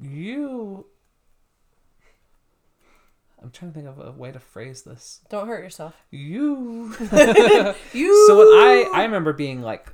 you. 0.00 0.86
I'm 3.42 3.50
trying 3.50 3.72
to 3.72 3.74
think 3.74 3.88
of 3.88 3.98
a 3.98 4.10
way 4.12 4.32
to 4.32 4.38
phrase 4.40 4.82
this. 4.82 5.20
Don't 5.28 5.46
hurt 5.48 5.62
yourself. 5.62 5.94
You. 6.10 6.94
You. 7.92 8.24
So 8.26 8.38
when 8.38 8.46
I 8.48 8.90
I 8.94 9.02
remember 9.04 9.32
being 9.32 9.60
like 9.62 9.92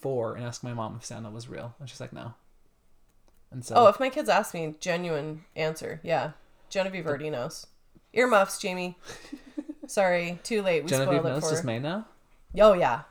four 0.00 0.34
and 0.34 0.44
ask 0.44 0.62
my 0.62 0.72
mom 0.74 0.96
if 0.96 1.04
Santa 1.04 1.30
was 1.30 1.48
real, 1.48 1.74
and 1.80 1.88
she's 1.88 2.00
like, 2.00 2.12
no. 2.12 2.34
And 3.50 3.64
so 3.64 3.74
Oh, 3.76 3.86
if 3.88 3.98
my 3.98 4.10
kids 4.10 4.28
ask 4.28 4.54
me, 4.54 4.74
genuine 4.80 5.44
answer. 5.56 6.00
Yeah. 6.02 6.32
Genevieve 6.68 7.06
already 7.06 7.30
knows. 7.30 7.66
Earmuffs, 8.12 8.58
Jamie. 8.58 8.96
Sorry, 9.86 10.38
too 10.44 10.62
late. 10.62 10.84
We 10.84 10.90
Genevieve 10.90 11.20
spoiled 11.20 11.26
it 11.26 11.28
knows, 11.40 11.50
for 11.50 11.56
her. 11.56 11.62
May 11.64 11.78
know? 11.80 12.04
Oh 12.58 12.72
yeah, 12.74 13.02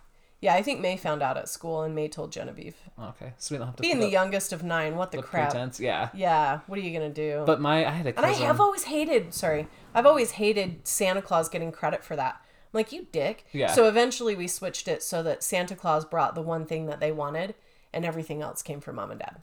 yeah. 0.41 0.53
I 0.55 0.61
think 0.61 0.79
May 0.81 0.95
found 0.97 1.21
out 1.21 1.37
at 1.37 1.47
school, 1.49 1.81
and 1.83 1.93
May 1.95 2.07
told 2.07 2.31
Genevieve. 2.31 2.75
Okay, 3.01 3.33
so 3.37 3.53
we 3.55 3.59
don't 3.59 3.67
have 3.67 3.75
to 3.77 3.81
Being 3.81 3.95
put 3.95 4.01
the 4.01 4.07
up 4.07 4.11
youngest 4.13 4.53
of 4.53 4.63
nine, 4.63 4.95
what 4.95 5.11
the, 5.11 5.17
the 5.17 5.23
crap? 5.23 5.49
pretense. 5.51 5.79
Yeah, 5.79 6.09
Yeah. 6.13 6.59
What 6.67 6.79
are 6.79 6.81
you 6.81 6.91
gonna 6.97 7.09
do? 7.13 7.43
but 7.45 7.59
my 7.61 7.85
I 7.85 7.91
had 7.91 8.05
a 8.07 8.15
and 8.17 8.25
I 8.25 8.31
have 8.33 8.59
always 8.61 8.83
hated. 8.83 9.33
Sorry, 9.33 9.67
I've 9.93 10.05
always 10.05 10.31
hated 10.31 10.85
Santa 10.87 11.21
Claus 11.21 11.47
getting 11.49 11.71
credit 11.71 12.03
for 12.03 12.15
that. 12.17 12.41
Like 12.72 12.91
you 12.91 13.07
dick. 13.11 13.45
Yeah. 13.51 13.72
So 13.74 13.88
eventually 13.88 14.36
we 14.36 14.47
switched 14.47 14.88
it 14.88 15.01
so 15.03 15.24
that 15.24 15.43
Santa 15.43 15.76
Claus 15.76 16.05
brought 16.05 16.36
the 16.36 16.41
one 16.41 16.65
thing 16.65 16.86
that 16.86 16.99
they 16.99 17.11
wanted, 17.11 17.55
and 17.93 18.05
everything 18.05 18.41
else 18.41 18.61
came 18.61 18.80
from 18.80 18.97
mom 18.97 19.11
and 19.11 19.20
dad. 19.20 19.41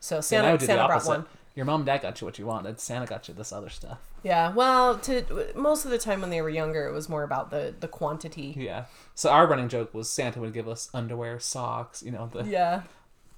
So 0.00 0.20
Santa 0.20 0.58
the 0.58 0.66
Santa 0.66 0.86
brought 0.86 1.06
one. 1.06 1.26
Your 1.54 1.66
mom 1.66 1.80
and 1.80 1.86
dad 1.86 2.00
got 2.02 2.20
you 2.20 2.26
what 2.26 2.38
you 2.38 2.46
wanted. 2.46 2.80
Santa 2.80 3.04
got 3.06 3.28
you 3.28 3.34
this 3.34 3.52
other 3.52 3.68
stuff. 3.68 3.98
Yeah. 4.22 4.52
Well, 4.54 4.98
to 5.00 5.52
most 5.54 5.84
of 5.84 5.90
the 5.90 5.98
time 5.98 6.20
when 6.22 6.30
they 6.30 6.40
were 6.40 6.48
younger, 6.48 6.86
it 6.86 6.92
was 6.92 7.08
more 7.08 7.22
about 7.22 7.50
the 7.50 7.74
the 7.78 7.88
quantity. 7.88 8.54
Yeah. 8.58 8.84
So 9.14 9.30
our 9.30 9.46
running 9.46 9.68
joke 9.68 9.92
was 9.94 10.10
Santa 10.10 10.40
would 10.40 10.52
give 10.54 10.66
us 10.68 10.88
underwear, 10.94 11.38
socks, 11.40 12.02
you 12.02 12.10
know, 12.10 12.28
the 12.32 12.44
Yeah. 12.44 12.82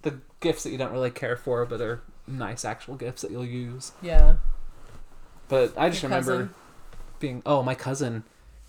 the 0.02 0.20
gifts 0.40 0.62
that 0.62 0.70
you 0.70 0.78
don't 0.78 0.92
really 0.92 1.10
care 1.10 1.36
for, 1.36 1.64
but 1.66 1.80
are 1.80 2.02
nice 2.26 2.64
actual 2.64 2.94
gifts 2.96 3.22
that 3.22 3.30
you'll 3.30 3.44
use. 3.44 3.92
Yeah. 4.00 4.36
But 5.48 5.76
I 5.76 5.90
just 5.90 6.02
Your 6.02 6.10
remember 6.10 6.32
cousin? 6.32 6.54
being 7.18 7.42
oh 7.44 7.62
my 7.62 7.74
cousin, 7.74 8.24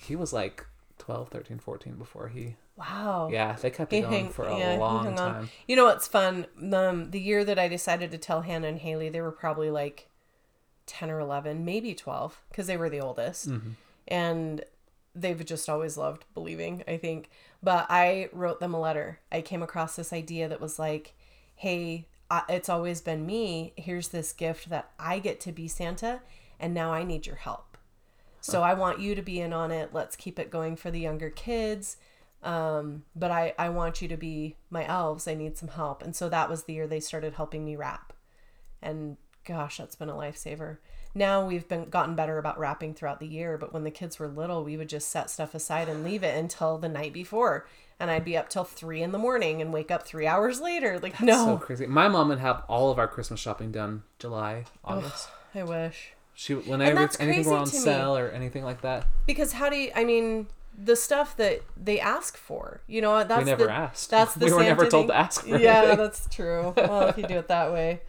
he 0.05 0.15
was 0.15 0.31
like 0.33 0.65
12, 0.99 1.29
13, 1.29 1.59
14 1.59 1.95
before 1.95 2.27
he. 2.29 2.55
Wow. 2.77 3.29
Yeah, 3.31 3.53
they 3.53 3.69
kept 3.69 3.93
it 3.93 4.01
going 4.01 4.13
hang- 4.13 4.29
for 4.29 4.45
a 4.45 4.57
yeah, 4.57 4.75
long 4.77 5.05
hung 5.05 5.19
on. 5.19 5.33
time. 5.33 5.49
You 5.67 5.75
know 5.75 5.85
what's 5.85 6.07
fun? 6.07 6.45
Um, 6.73 7.11
the 7.11 7.19
year 7.19 7.43
that 7.45 7.57
I 7.59 7.67
decided 7.67 8.11
to 8.11 8.17
tell 8.17 8.41
Hannah 8.41 8.67
and 8.67 8.79
Haley, 8.79 9.09
they 9.09 9.21
were 9.21 9.31
probably 9.31 9.69
like 9.69 10.09
ten 10.85 11.09
or 11.09 11.19
eleven, 11.19 11.63
maybe 11.65 11.93
twelve, 11.95 12.41
because 12.49 12.67
they 12.67 12.77
were 12.77 12.89
the 12.89 12.99
oldest, 13.01 13.49
Mm-hmm. 13.49 13.69
and 14.07 14.63
they've 15.15 15.45
just 15.45 15.69
always 15.69 15.95
loved 15.97 16.25
believing. 16.33 16.83
I 16.87 16.97
think, 16.97 17.29
but 17.63 17.85
I 17.89 18.29
wrote 18.33 18.59
them 18.59 18.73
a 18.73 18.79
letter. 18.79 19.19
I 19.31 19.41
came 19.41 19.63
across 19.63 19.95
this 19.95 20.11
idea 20.11 20.49
that 20.49 20.59
was 20.61 20.77
like, 20.77 21.13
"Hey, 21.55 22.07
it's 22.49 22.67
always 22.69 22.99
been 22.99 23.25
me. 23.25 23.73
Here's 23.77 24.09
this 24.09 24.33
gift 24.33 24.69
that 24.69 24.91
I 24.99 25.19
get 25.19 25.39
to 25.41 25.53
be 25.53 25.69
Santa, 25.69 26.19
and 26.59 26.73
now 26.73 26.91
I 26.91 27.03
need 27.03 27.25
your 27.25 27.37
help." 27.37 27.74
So 28.51 28.61
I 28.61 28.75
want 28.75 28.99
you 28.99 29.15
to 29.15 29.21
be 29.21 29.41
in 29.41 29.53
on 29.53 29.71
it. 29.71 29.89
Let's 29.91 30.15
keep 30.15 30.37
it 30.37 30.51
going 30.51 30.75
for 30.75 30.91
the 30.91 30.99
younger 30.99 31.29
kids. 31.29 31.97
Um, 32.43 33.03
but 33.15 33.31
I, 33.31 33.55
I 33.57 33.69
want 33.69 34.03
you 34.03 34.07
to 34.07 34.17
be 34.17 34.55
my 34.69 34.85
elves. 34.85 35.27
I 35.27 35.33
need 35.33 35.57
some 35.57 35.69
help. 35.69 36.03
And 36.03 36.15
so 36.15 36.29
that 36.29 36.47
was 36.47 36.63
the 36.63 36.73
year 36.73 36.85
they 36.85 36.99
started 36.99 37.33
helping 37.33 37.65
me 37.65 37.75
wrap. 37.75 38.13
And 38.83 39.17
gosh, 39.45 39.77
that's 39.77 39.95
been 39.95 40.09
a 40.09 40.13
lifesaver. 40.13 40.77
Now 41.15 41.45
we've 41.45 41.67
been 41.67 41.89
gotten 41.89 42.15
better 42.15 42.37
about 42.37 42.59
wrapping 42.59 42.93
throughout 42.93 43.19
the 43.19 43.27
year, 43.27 43.57
but 43.57 43.73
when 43.73 43.83
the 43.83 43.89
kids 43.89 44.19
were 44.19 44.27
little, 44.27 44.63
we 44.63 44.77
would 44.77 44.89
just 44.89 45.07
set 45.09 45.29
stuff 45.29 45.55
aside 45.55 45.89
and 45.89 46.03
leave 46.03 46.23
it 46.23 46.37
until 46.37 46.77
the 46.77 46.89
night 46.89 47.13
before. 47.13 47.65
And 47.99 48.11
I'd 48.11 48.25
be 48.25 48.37
up 48.37 48.49
till 48.49 48.65
three 48.65 49.01
in 49.01 49.11
the 49.11 49.17
morning 49.17 49.61
and 49.61 49.73
wake 49.73 49.89
up 49.89 50.05
three 50.05 50.27
hours 50.27 50.59
later. 50.59 50.99
Like, 50.99 51.17
So 51.17 51.25
no, 51.25 51.57
crazy. 51.57 51.87
My 51.87 52.09
mom 52.09 52.27
would 52.27 52.39
have 52.39 52.63
all 52.67 52.91
of 52.91 52.99
our 52.99 53.07
Christmas 53.07 53.39
shopping 53.39 53.71
done 53.71 54.03
July, 54.19 54.65
August. 54.83 55.29
I 55.55 55.63
wish. 55.63 56.14
She 56.35 56.53
whenever 56.53 57.09
anything 57.19 57.45
were 57.49 57.57
on 57.57 57.65
sale 57.67 58.15
or 58.17 58.29
anything 58.29 58.63
like 58.63 58.81
that, 58.81 59.07
Because 59.25 59.53
how 59.53 59.69
do 59.69 59.77
you, 59.77 59.91
I 59.95 60.03
mean, 60.03 60.47
the 60.77 60.95
stuff 60.97 61.35
that 61.37 61.61
they 61.81 61.99
ask 61.99 62.35
for, 62.37 62.81
you 62.87 62.99
know, 63.01 63.23
that's 63.23 63.39
we 63.39 63.45
never 63.49 63.65
the, 63.67 63.71
asked. 63.71 64.09
That's 64.09 64.33
the 64.35 64.45
we 64.47 64.51
were 64.53 64.61
never 64.63 64.85
told 64.87 65.03
thing. 65.03 65.07
to 65.09 65.15
ask 65.15 65.41
for 65.43 65.57
yeah 65.57 65.77
anything. 65.79 65.97
that's 65.97 66.27
true 66.29 66.73
well 66.75 67.07
if 67.07 67.17
you 67.17 67.25
do 67.25 67.35
it 67.35 67.47
that 67.47 67.71
way 67.71 68.01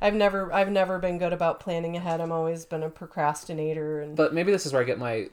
i've 0.00 0.14
never 0.14 0.52
i've 0.52 0.70
never 0.70 0.98
been 0.98 1.18
good 1.18 1.32
about 1.32 1.60
planning 1.60 1.96
ahead 1.96 2.20
i'm 2.20 2.32
always 2.32 2.64
been 2.64 2.82
a 2.82 2.88
procrastinator 2.90 4.00
and 4.00 4.16
But 4.16 4.32
maybe 4.34 4.50
this 4.50 4.64
is 4.66 4.72
where 4.72 4.80
I 4.82 4.84
get 4.86 4.98
my 4.98 5.28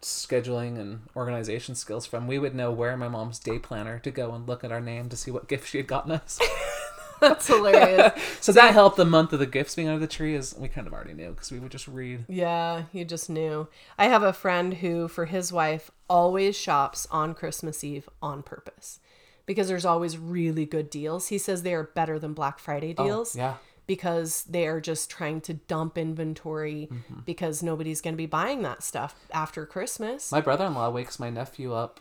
scheduling 0.00 0.78
and 0.78 1.00
organization 1.16 1.74
skills 1.74 2.06
from. 2.06 2.28
We 2.28 2.38
would 2.38 2.54
know 2.54 2.70
where 2.70 2.96
my 2.96 3.08
mom's 3.08 3.40
day 3.40 3.58
planner 3.58 3.98
to 4.00 4.10
go 4.12 4.32
and 4.32 4.46
look 4.46 4.62
at 4.62 4.70
our 4.70 4.80
name 4.80 5.08
to 5.08 5.16
see 5.16 5.32
what 5.32 5.48
gift 5.48 5.68
she 5.68 5.78
had 5.78 5.88
gotten 5.88 6.12
us. 6.12 6.38
that's 7.20 7.46
hilarious 7.46 8.12
so 8.40 8.52
that 8.52 8.72
helped 8.72 8.96
the 8.96 9.04
month 9.04 9.32
of 9.32 9.38
the 9.38 9.46
gifts 9.46 9.74
being 9.74 9.88
under 9.88 10.00
the 10.00 10.06
tree 10.06 10.34
is 10.34 10.54
we 10.58 10.68
kind 10.68 10.86
of 10.86 10.92
already 10.92 11.14
knew 11.14 11.30
because 11.30 11.50
we 11.52 11.58
would 11.58 11.70
just 11.72 11.88
read. 11.88 12.24
yeah 12.28 12.84
you 12.92 13.04
just 13.04 13.28
knew 13.30 13.66
i 13.98 14.06
have 14.06 14.22
a 14.22 14.32
friend 14.32 14.74
who 14.74 15.08
for 15.08 15.26
his 15.26 15.52
wife 15.52 15.90
always 16.08 16.56
shops 16.56 17.06
on 17.10 17.34
christmas 17.34 17.82
eve 17.84 18.08
on 18.22 18.42
purpose 18.42 19.00
because 19.46 19.68
there's 19.68 19.84
always 19.84 20.16
really 20.18 20.64
good 20.66 20.90
deals 20.90 21.28
he 21.28 21.38
says 21.38 21.62
they 21.62 21.74
are 21.74 21.84
better 21.94 22.18
than 22.18 22.32
black 22.34 22.58
friday 22.58 22.92
deals 22.92 23.34
Oh, 23.36 23.38
yeah. 23.38 23.54
because 23.86 24.44
they 24.44 24.66
are 24.66 24.80
just 24.80 25.10
trying 25.10 25.40
to 25.42 25.54
dump 25.54 25.96
inventory 25.98 26.88
Mm-hmm. 26.92 27.20
because 27.26 27.62
nobody's 27.62 28.00
going 28.00 28.14
to 28.14 28.18
be 28.18 28.26
buying 28.26 28.62
that 28.62 28.82
stuff 28.82 29.14
after 29.32 29.64
christmas 29.66 30.30
My 30.32 30.40
brother 30.40 30.66
in 30.66 30.74
law 30.74 30.90
wakes 30.90 31.18
my 31.18 31.30
nephew 31.30 31.72
up 31.74 32.00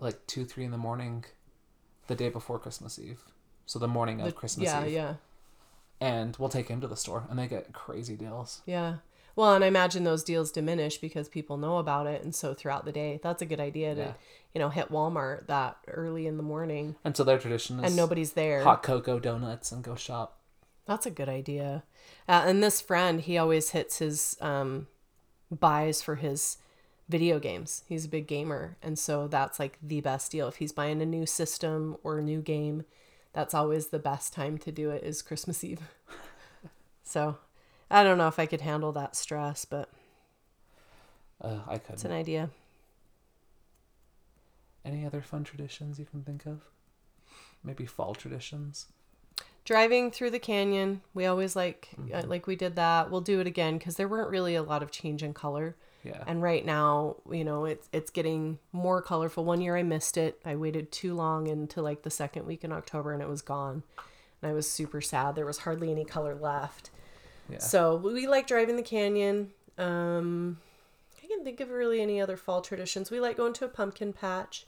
like 0.00 0.26
two, 0.26 0.44
three 0.44 0.64
in 0.64 0.70
the 0.72 0.76
morning 0.76 1.24
the 2.08 2.14
day 2.16 2.28
before 2.28 2.58
Christmas 2.58 2.98
Eve. 2.98 3.22
So 3.66 3.78
the 3.78 3.88
morning 3.88 4.20
of 4.20 4.34
Christmas 4.34 4.66
yeah 4.66 4.84
Eve. 4.84 4.92
yeah 4.92 5.14
And 6.00 6.36
we'll 6.38 6.48
take 6.48 6.68
him 6.68 6.80
to 6.80 6.86
the 6.88 6.96
store 6.96 7.24
and 7.30 7.38
they 7.38 7.46
get 7.46 7.72
crazy 7.72 8.14
deals. 8.16 8.62
Yeah. 8.66 8.96
Well, 9.36 9.54
and 9.54 9.64
I 9.64 9.66
imagine 9.66 10.04
those 10.04 10.22
deals 10.22 10.52
diminish 10.52 10.98
because 10.98 11.28
people 11.28 11.56
know 11.56 11.78
about 11.78 12.06
it, 12.06 12.22
and 12.22 12.32
so 12.32 12.54
throughout 12.54 12.84
the 12.84 12.92
day, 12.92 13.18
that's 13.20 13.42
a 13.42 13.46
good 13.46 13.58
idea 13.58 13.92
to, 13.96 14.00
Yeah. 14.00 14.12
you 14.54 14.60
know, 14.60 14.68
hit 14.68 14.92
Walmart 14.92 15.48
that 15.48 15.76
early 15.88 16.28
in 16.28 16.36
the 16.36 16.44
morning 16.44 16.94
And 17.02 17.16
so 17.16 17.24
their 17.24 17.38
tradition 17.38 17.80
is 17.80 17.86
and 17.86 17.96
nobody's 17.96 18.34
there. 18.34 18.62
hot 18.62 18.84
cocoa 18.84 19.18
donuts 19.18 19.72
and 19.72 19.82
go 19.82 19.96
shop. 19.96 20.38
That's 20.86 21.04
a 21.06 21.10
good 21.10 21.28
idea. 21.28 21.82
Uh, 22.28 22.44
and 22.46 22.62
this 22.62 22.80
friend, 22.80 23.22
he 23.22 23.36
always 23.36 23.70
hits 23.70 23.98
his 23.98 24.36
um, 24.40 24.86
buys 25.50 26.00
for 26.00 26.14
his 26.16 26.58
video 27.08 27.40
games. 27.40 27.82
He's 27.88 28.04
a 28.04 28.08
big 28.08 28.26
gamer, 28.28 28.76
and 28.82 28.96
so 28.98 29.26
that's 29.26 29.58
like 29.58 29.78
the 29.82 30.00
best 30.00 30.30
deal. 30.30 30.46
If 30.46 30.56
he's 30.56 30.72
buying 30.72 31.02
a 31.02 31.06
new 31.06 31.26
system 31.26 31.96
or 32.04 32.18
a 32.18 32.22
new 32.22 32.40
game, 32.40 32.84
that's 33.34 33.52
always 33.54 33.88
the 33.88 33.98
best 33.98 34.32
time 34.32 34.56
to 34.58 34.72
do 34.72 34.90
it 34.90 35.02
is 35.04 35.20
Christmas 35.20 35.62
Eve. 35.62 35.80
so, 37.02 37.36
I 37.90 38.02
don't 38.02 38.16
know 38.18 38.28
if 38.28 38.38
I 38.38 38.46
could 38.46 38.62
handle 38.62 38.92
that 38.92 39.14
stress, 39.16 39.64
but 39.66 39.90
Uh, 41.40 41.58
I 41.68 41.76
could. 41.78 41.94
it's 41.94 42.04
an 42.06 42.12
idea. 42.12 42.48
Any 44.84 45.04
other 45.06 45.22
fun 45.22 45.44
traditions 45.44 45.98
you 45.98 46.04
can 46.04 46.22
think 46.22 46.46
of? 46.46 46.60
Maybe 47.62 47.86
fall 47.86 48.14
traditions. 48.14 48.86
driving 49.64 50.10
through 50.10 50.30
the 50.30 50.38
canyon 50.38 51.00
we 51.14 51.24
always 51.24 51.56
like 51.56 51.88
uh, 51.98 52.00
Mm-hmm. 52.18 52.28
like 52.28 52.46
we 52.46 52.54
did 52.54 52.76
that 52.76 53.10
we'll 53.10 53.22
do 53.22 53.40
it 53.40 53.46
again 53.46 53.78
because 53.78 53.96
there 53.96 54.06
weren't 54.08 54.30
really 54.30 54.54
a 54.54 54.62
lot 54.62 54.82
of 54.82 54.90
change 54.90 55.22
in 55.22 55.32
color 55.32 55.74
Yeah. 56.04 56.22
and 56.26 56.42
right 56.42 56.64
now 56.66 57.16
you 57.30 57.44
know 57.44 57.64
it's 57.64 57.88
it's 57.92 58.10
getting 58.10 58.58
more 58.72 59.00
colorful. 59.00 59.44
One 59.44 59.60
year 59.60 59.76
i 59.76 59.82
missed 59.82 60.16
it. 60.16 60.38
I 60.44 60.54
waited 60.56 60.92
too 60.92 61.14
long 61.14 61.46
into 61.46 61.80
like 61.82 62.02
the 62.02 62.10
second 62.10 62.46
week 62.46 62.62
in 62.64 62.72
october 62.72 63.12
and 63.12 63.22
it 63.22 63.28
was 63.28 63.42
gone. 63.42 63.82
And 64.42 64.50
i 64.50 64.54
was 64.54 64.70
super 64.70 65.00
sad. 65.00 65.34
There 65.34 65.46
was 65.46 65.58
hardly 65.58 65.90
any 65.90 66.04
color 66.04 66.34
left. 66.34 66.90
Yeah. 67.48 67.58
so 67.58 67.96
we 67.96 68.26
like 68.26 68.46
driving 68.46 68.76
the 68.76 68.82
canyon. 68.82 69.50
Um 69.78 70.58
i 71.22 71.26
can't 71.26 71.42
think 71.44 71.60
of 71.60 71.70
really 71.70 72.00
any 72.00 72.20
other 72.20 72.36
fall 72.36 72.60
traditions. 72.60 73.10
We 73.10 73.18
like 73.20 73.36
going 73.36 73.54
to 73.54 73.64
a 73.64 73.68
pumpkin 73.68 74.12
patch. 74.12 74.66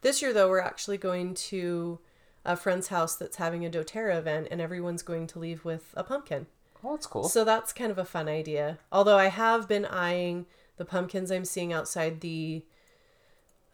This 0.00 0.22
year 0.22 0.32
though 0.32 0.48
we're 0.48 0.60
actually 0.60 0.96
going 0.98 1.34
to 1.34 1.98
a 2.44 2.56
friend's 2.56 2.88
house 2.88 3.14
that's 3.16 3.36
having 3.36 3.66
a 3.66 3.70
doTERRA 3.70 4.16
event 4.16 4.48
and 4.50 4.60
everyone's 4.60 5.02
going 5.02 5.26
to 5.26 5.38
leave 5.38 5.64
with 5.66 5.92
a 5.94 6.02
pumpkin. 6.02 6.46
Oh, 6.82 6.92
that's 6.92 7.06
cool. 7.06 7.28
so 7.28 7.44
that's 7.44 7.72
kind 7.72 7.90
of 7.90 7.98
a 7.98 8.04
fun 8.04 8.28
idea. 8.28 8.78
Although 8.92 9.18
I 9.18 9.26
have 9.26 9.68
been 9.68 9.84
eyeing 9.84 10.46
the 10.78 10.84
pumpkins 10.84 11.30
I'm 11.30 11.44
seeing 11.44 11.72
outside 11.72 12.20
the 12.22 12.64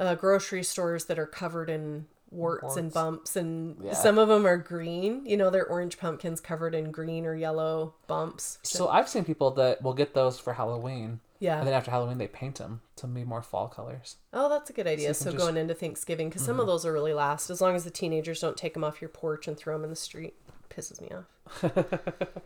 uh, 0.00 0.14
grocery 0.16 0.64
stores 0.64 1.04
that 1.06 1.18
are 1.18 1.26
covered 1.26 1.70
in 1.70 2.06
warts, 2.30 2.74
and 2.76 2.92
bumps, 2.92 3.36
and 3.36 3.76
Yeah. 3.80 3.92
some 3.92 4.18
of 4.18 4.26
them 4.26 4.44
are 4.44 4.56
green. 4.56 5.24
You 5.24 5.36
know, 5.36 5.50
they're 5.50 5.66
orange 5.66 5.98
pumpkins 5.98 6.40
covered 6.40 6.74
in 6.74 6.90
green 6.90 7.24
or 7.26 7.36
yellow 7.36 7.94
bumps. 8.08 8.58
So 8.64 8.88
I've 8.88 9.08
seen 9.08 9.24
people 9.24 9.52
that 9.52 9.82
will 9.82 9.94
get 9.94 10.14
those 10.14 10.40
for 10.40 10.54
Halloween, 10.54 11.20
Yeah. 11.38 11.58
And 11.58 11.66
then 11.66 11.74
after 11.74 11.90
Halloween, 11.92 12.18
they 12.18 12.26
paint 12.26 12.56
them 12.56 12.80
to 12.96 13.06
be 13.06 13.22
more 13.22 13.42
fall 13.42 13.68
colors. 13.68 14.16
Oh, 14.32 14.48
that's 14.48 14.68
a 14.70 14.72
good 14.72 14.86
idea. 14.88 15.08
you 15.08 15.14
So, 15.14 15.26
just- 15.26 15.36
Mm-hmm. 15.36 15.44
going 15.44 15.56
into 15.58 15.74
Thanksgiving, 15.74 16.28
because 16.28 16.42
some 16.44 16.58
of 16.58 16.66
those 16.66 16.84
will 16.84 16.92
really 16.92 17.12
last, 17.14 17.50
as 17.50 17.60
long 17.60 17.76
as 17.76 17.84
the 17.84 17.90
teenagers 17.90 18.40
don't 18.40 18.56
take 18.56 18.72
them 18.74 18.82
off 18.82 19.00
your 19.00 19.10
porch 19.10 19.46
and 19.46 19.56
throw 19.56 19.74
them 19.76 19.84
in 19.84 19.90
the 19.90 19.96
street. 19.96 20.34
Pisses 20.70 21.00
me 21.00 21.10
off. 21.14 21.64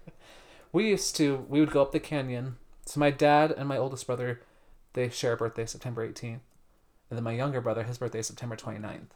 We 0.70 0.88
used 0.90 1.16
to, 1.16 1.46
we 1.48 1.60
would 1.60 1.70
go 1.70 1.80
up 1.80 1.92
the 1.92 2.00
canyon. 2.00 2.56
So 2.84 3.00
my 3.00 3.10
dad 3.10 3.52
and 3.52 3.66
my 3.66 3.78
oldest 3.78 4.06
brother, 4.06 4.42
they 4.92 5.08
share 5.08 5.34
a 5.34 5.36
birthday 5.36 5.66
September 5.66 6.06
18th. 6.08 6.40
And 7.10 7.16
then 7.16 7.24
my 7.24 7.32
younger 7.32 7.60
brother, 7.60 7.84
his 7.84 7.98
birthday 7.98 8.18
is 8.20 8.26
September 8.26 8.56
29th. 8.56 9.10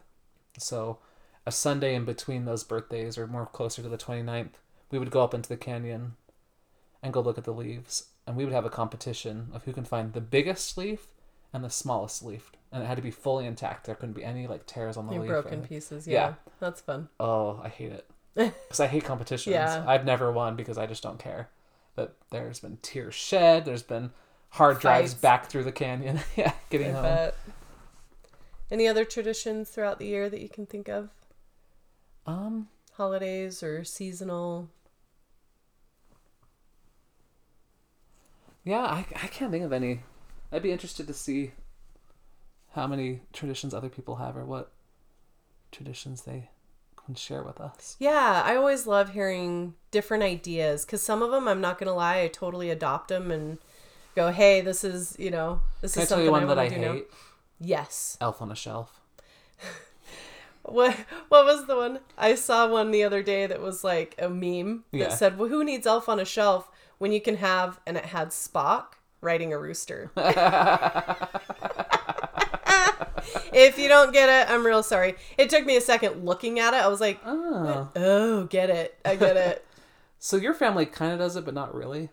So 0.57 0.99
a 1.45 1.51
Sunday 1.51 1.95
in 1.95 2.05
between 2.05 2.45
those 2.45 2.63
birthdays, 2.63 3.17
or 3.17 3.27
more 3.27 3.45
closer 3.45 3.81
to 3.81 3.89
the 3.89 3.97
29th, 3.97 4.53
we 4.91 4.99
would 4.99 5.11
go 5.11 5.23
up 5.23 5.33
into 5.33 5.49
the 5.49 5.57
canyon 5.57 6.13
and 7.01 7.13
go 7.13 7.21
look 7.21 7.37
at 7.37 7.43
the 7.43 7.53
leaves. 7.53 8.05
And 8.25 8.35
we 8.35 8.45
would 8.45 8.53
have 8.53 8.65
a 8.65 8.69
competition 8.69 9.49
of 9.53 9.63
who 9.65 9.73
can 9.73 9.83
find 9.83 10.13
the 10.13 10.21
biggest 10.21 10.77
leaf 10.77 11.07
and 11.51 11.63
the 11.63 11.69
smallest 11.69 12.23
leaf. 12.23 12.51
And 12.71 12.81
it 12.83 12.87
had 12.87 12.95
to 12.95 13.03
be 13.03 13.11
fully 13.11 13.45
intact. 13.45 13.85
There 13.85 13.95
couldn't 13.95 14.15
be 14.15 14.23
any 14.23 14.47
like 14.47 14.65
tears 14.65 14.97
on 14.97 15.07
the 15.07 15.13
leaf. 15.19 15.27
broken 15.27 15.61
pieces. 15.61 16.07
Yeah. 16.07 16.13
Yeah. 16.29 16.33
That's 16.59 16.81
fun. 16.81 17.09
Oh, 17.19 17.59
I 17.63 17.69
hate 17.69 17.91
it. 17.91 18.09
Because 18.35 18.79
I 18.79 18.87
hate 18.87 19.03
competitions. 19.03 19.53
Yeah. 19.53 19.83
I've 19.87 20.05
never 20.05 20.31
won 20.31 20.55
because 20.55 20.79
I 20.79 20.87
just 20.87 21.03
don't 21.03 21.19
care. 21.19 21.49
But 21.95 22.15
there's 22.31 22.59
been 22.61 22.77
tears 22.81 23.13
shed. 23.13 23.65
There's 23.65 23.83
been 23.83 24.09
hard 24.53 24.79
drives 24.79 25.11
Fights. 25.13 25.21
back 25.21 25.45
through 25.47 25.63
the 25.63 25.71
canyon. 25.71 26.19
yeah, 26.35 26.53
getting 26.69 26.89
I 26.89 26.93
home. 26.93 27.03
bet. 27.03 27.35
Any 28.71 28.87
other 28.87 29.03
traditions 29.05 29.69
throughout 29.69 29.99
the 29.99 30.05
year 30.05 30.29
that 30.29 30.41
you 30.41 30.49
can 30.49 30.65
think 30.65 30.87
of? 30.87 31.09
Um, 32.25 32.69
Holidays 32.93 33.61
or 33.61 33.83
seasonal? 33.83 34.69
yeah, 38.63 38.81
I, 38.83 39.05
I 39.21 39.27
can't 39.27 39.51
think 39.51 39.65
of 39.65 39.73
any. 39.73 40.01
I'd 40.51 40.63
be 40.63 40.71
interested 40.71 41.07
to 41.07 41.13
see 41.13 41.51
how 42.71 42.87
many 42.87 43.21
traditions 43.33 43.73
other 43.73 43.89
people 43.89 44.15
have 44.15 44.37
or 44.37 44.45
what 44.45 44.71
traditions 45.71 46.21
they 46.21 46.49
can 47.05 47.15
share 47.15 47.43
with 47.43 47.59
us. 47.59 47.95
Yeah, 47.99 48.41
I 48.45 48.55
always 48.55 48.87
love 48.87 49.09
hearing 49.09 49.73
different 49.91 50.23
ideas 50.23 50.85
because 50.85 51.01
some 51.03 51.21
of 51.21 51.31
them, 51.31 51.47
I'm 51.47 51.59
not 51.61 51.77
going 51.77 51.87
to 51.87 51.93
lie, 51.93 52.21
I 52.21 52.27
totally 52.29 52.69
adopt 52.69 53.09
them 53.09 53.31
and 53.31 53.57
go, 54.15 54.31
hey, 54.31 54.61
this 54.61 54.83
is, 54.83 55.15
you 55.19 55.31
know, 55.31 55.61
this 55.81 55.93
Can 55.93 56.01
I 56.01 56.03
is 56.03 56.09
tell 56.09 56.17
something 56.17 56.25
you 56.25 56.31
one 56.31 56.43
I 56.43 56.47
that 56.47 56.59
I 56.59 56.63
want 56.63 56.73
do 56.75 56.79
now. 56.81 56.93
hate? 56.93 57.07
Yes. 57.59 58.17
Elf 58.21 58.41
on 58.41 58.51
a 58.51 58.55
Shelf. 58.55 58.99
What 60.65 60.95
what 61.27 61.43
was 61.43 61.65
the 61.67 61.75
one? 61.75 61.99
I 62.17 62.35
saw 62.35 62.69
one 62.69 62.91
the 62.91 63.03
other 63.03 63.21
day 63.21 63.45
that 63.47 63.59
was 63.61 63.83
like 63.83 64.15
a 64.17 64.29
meme 64.29 64.85
that 64.93 65.11
said, 65.11 65.37
"Well, 65.37 65.49
who 65.49 65.61
needs 65.61 65.85
Elf 65.85 66.07
on 66.07 66.21
a 66.21 66.25
Shelf 66.25 66.69
when 66.99 67.11
you 67.11 67.19
can 67.19 67.35
have?" 67.35 67.81
And 67.85 67.97
it 67.97 68.05
had 68.05 68.29
Spock 68.29 68.93
riding 69.19 69.51
a 69.51 69.59
rooster. 69.59 70.09
if 73.53 73.77
you 73.77 73.87
don't 73.87 74.13
get 74.13 74.29
it, 74.29 74.49
I'm 74.51 74.65
real 74.65 74.83
sorry. 74.83 75.15
It 75.37 75.49
took 75.49 75.65
me 75.65 75.75
a 75.75 75.81
second 75.81 76.23
looking 76.25 76.59
at 76.59 76.73
it. 76.73 76.77
I 76.77 76.87
was 76.87 77.01
like, 77.01 77.19
Oh. 77.25 77.89
"Oh, 77.95 78.45
get 78.45 78.69
it. 78.69 78.97
I 79.05 79.15
get 79.15 79.37
it." 79.37 79.65
So 80.17 80.37
your 80.37 80.53
family 80.53 80.85
kind 80.85 81.11
of 81.11 81.19
does 81.19 81.35
it, 81.35 81.43
but 81.43 81.53
not 81.53 81.75
really. 81.75 82.07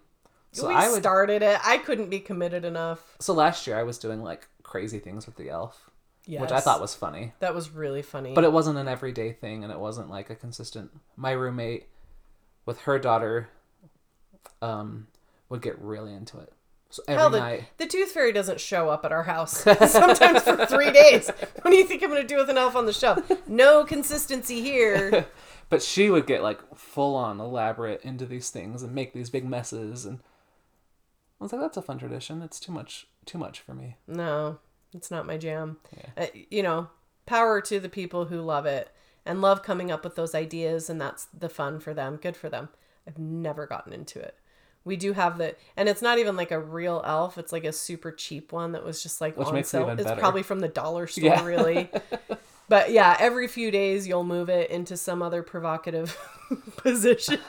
So 0.52 0.68
we 0.68 0.74
I 0.74 0.90
would. 0.90 1.00
started 1.02 1.42
it. 1.42 1.58
I 1.64 1.78
couldn't 1.78 2.10
be 2.10 2.18
committed 2.20 2.64
enough. 2.64 3.16
So 3.20 3.32
last 3.32 3.66
year 3.66 3.78
I 3.78 3.82
was 3.84 3.98
doing 3.98 4.22
like 4.22 4.48
crazy 4.62 4.98
things 4.98 5.26
with 5.26 5.36
the 5.36 5.48
elf, 5.50 5.90
Yes. 6.26 6.40
which 6.40 6.50
I 6.52 6.60
thought 6.60 6.80
was 6.80 6.94
funny. 6.94 7.32
that 7.40 7.54
was 7.54 7.70
really 7.70 8.02
funny. 8.02 8.34
But 8.34 8.44
it 8.44 8.52
wasn't 8.52 8.78
an 8.78 8.88
everyday 8.88 9.32
thing, 9.32 9.62
and 9.64 9.72
it 9.72 9.78
wasn't 9.78 10.10
like 10.10 10.28
a 10.30 10.34
consistent. 10.34 10.90
My 11.16 11.32
roommate, 11.32 11.86
with 12.66 12.80
her 12.80 12.98
daughter, 12.98 13.48
um, 14.62 15.06
would 15.48 15.62
get 15.62 15.78
really 15.80 16.12
into 16.12 16.38
it. 16.38 16.52
So 16.92 17.02
every 17.06 17.20
Hell, 17.20 17.30
the, 17.30 17.38
night, 17.38 17.64
the 17.78 17.86
tooth 17.86 18.10
fairy 18.10 18.32
doesn't 18.32 18.58
show 18.60 18.88
up 18.88 19.04
at 19.04 19.12
our 19.12 19.22
house 19.22 19.58
sometimes 19.88 20.42
for 20.42 20.66
three 20.66 20.90
days. 20.90 21.28
What 21.62 21.70
do 21.70 21.76
you 21.76 21.84
think 21.84 22.02
I'm 22.02 22.10
going 22.10 22.20
to 22.22 22.26
do 22.26 22.36
with 22.36 22.50
an 22.50 22.58
elf 22.58 22.74
on 22.74 22.86
the 22.86 22.92
shelf? 22.92 23.20
No 23.46 23.84
consistency 23.84 24.60
here. 24.60 25.26
but 25.68 25.82
she 25.84 26.10
would 26.10 26.26
get 26.26 26.42
like 26.42 26.58
full 26.76 27.14
on 27.14 27.38
elaborate 27.38 28.02
into 28.02 28.26
these 28.26 28.50
things 28.50 28.82
and 28.82 28.92
make 28.92 29.12
these 29.12 29.30
big 29.30 29.44
messes, 29.48 30.04
and 30.04 30.18
I 31.40 31.44
was 31.44 31.52
like, 31.52 31.62
that's 31.62 31.76
a 31.76 31.82
fun 31.82 31.98
tradition. 31.98 32.42
It's 32.42 32.60
too 32.60 32.72
much, 32.72 33.06
too 33.24 33.38
much 33.38 33.60
for 33.60 33.74
me. 33.74 33.96
No, 34.06 34.58
it's 34.92 35.10
not 35.10 35.26
my 35.26 35.38
jam. 35.38 35.78
Uh, 36.16 36.26
you 36.50 36.62
know, 36.62 36.88
power 37.26 37.60
to 37.62 37.80
the 37.80 37.88
people 37.88 38.26
who 38.26 38.40
love 38.42 38.66
it 38.66 38.90
and 39.24 39.40
love 39.40 39.62
coming 39.62 39.90
up 39.90 40.04
with 40.04 40.16
those 40.16 40.34
ideas, 40.34 40.90
and 40.90 41.00
that's 41.00 41.26
the 41.36 41.48
fun 41.48 41.80
for 41.80 41.94
them. 41.94 42.18
Good 42.20 42.36
for 42.36 42.48
them. 42.50 42.68
I've 43.06 43.18
never 43.18 43.66
gotten 43.66 43.92
into 43.92 44.18
it. 44.20 44.36
We 44.84 44.96
do 44.96 45.12
have 45.14 45.38
the, 45.38 45.56
and 45.76 45.88
it's 45.88 46.02
not 46.02 46.18
even 46.18 46.36
like 46.36 46.50
a 46.50 46.58
real 46.60 47.02
elf. 47.06 47.36
It's 47.38 47.52
like 47.52 47.64
a 47.64 47.72
super 47.72 48.12
cheap 48.12 48.52
one 48.52 48.72
that 48.72 48.84
was 48.84 49.02
just 49.02 49.20
like 49.20 49.36
Which 49.36 49.48
on 49.48 49.56
it 49.56 49.66
sale. 49.66 49.82
even 49.82 49.98
It's 49.98 50.04
better. 50.04 50.20
probably 50.20 50.42
from 50.42 50.60
the 50.60 50.68
dollar 50.68 51.06
store, 51.06 51.24
Yeah. 51.24 51.44
really. 51.44 51.90
But 52.70 52.92
yeah, 52.92 53.16
every 53.18 53.48
few 53.48 53.72
days 53.72 54.06
you'll 54.06 54.22
move 54.22 54.48
it 54.48 54.70
into 54.70 54.96
some 54.96 55.22
other 55.22 55.42
provocative 55.42 56.16
position. 56.76 57.40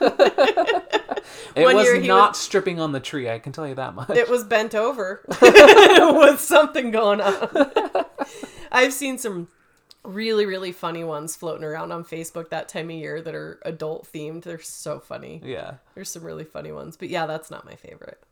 It 1.54 1.64
One 1.64 1.76
was 1.76 2.04
not 2.06 2.36
stripping 2.36 2.80
on 2.80 2.92
the 2.92 3.00
tree. 3.00 3.28
I 3.30 3.38
can 3.38 3.52
tell 3.52 3.66
you 3.66 3.74
that 3.76 3.94
much. 3.94 4.10
It 4.10 4.28
was 4.28 4.42
bent 4.44 4.74
over 4.74 5.24
with 5.40 6.40
something 6.40 6.90
going 6.90 7.20
on. 7.20 8.06
I've 8.70 8.92
seen 8.92 9.18
some 9.18 9.48
really, 10.02 10.44
really 10.44 10.72
funny 10.72 11.04
ones 11.04 11.36
floating 11.36 11.64
around 11.64 11.92
on 11.92 12.04
Facebook 12.04 12.50
that 12.50 12.68
time 12.68 12.90
of 12.90 12.96
year 12.96 13.20
that 13.22 13.34
are 13.34 13.60
adult 13.64 14.10
themed. 14.12 14.42
They're 14.42 14.60
so 14.60 14.98
funny. 14.98 15.40
yeah. 15.44 15.74
There's 15.94 16.10
some 16.10 16.24
really 16.24 16.44
funny 16.44 16.72
ones. 16.72 16.96
But 16.96 17.08
yeah, 17.08 17.26
that's 17.26 17.50
not 17.50 17.64
my 17.64 17.76
favorite. 17.76 18.22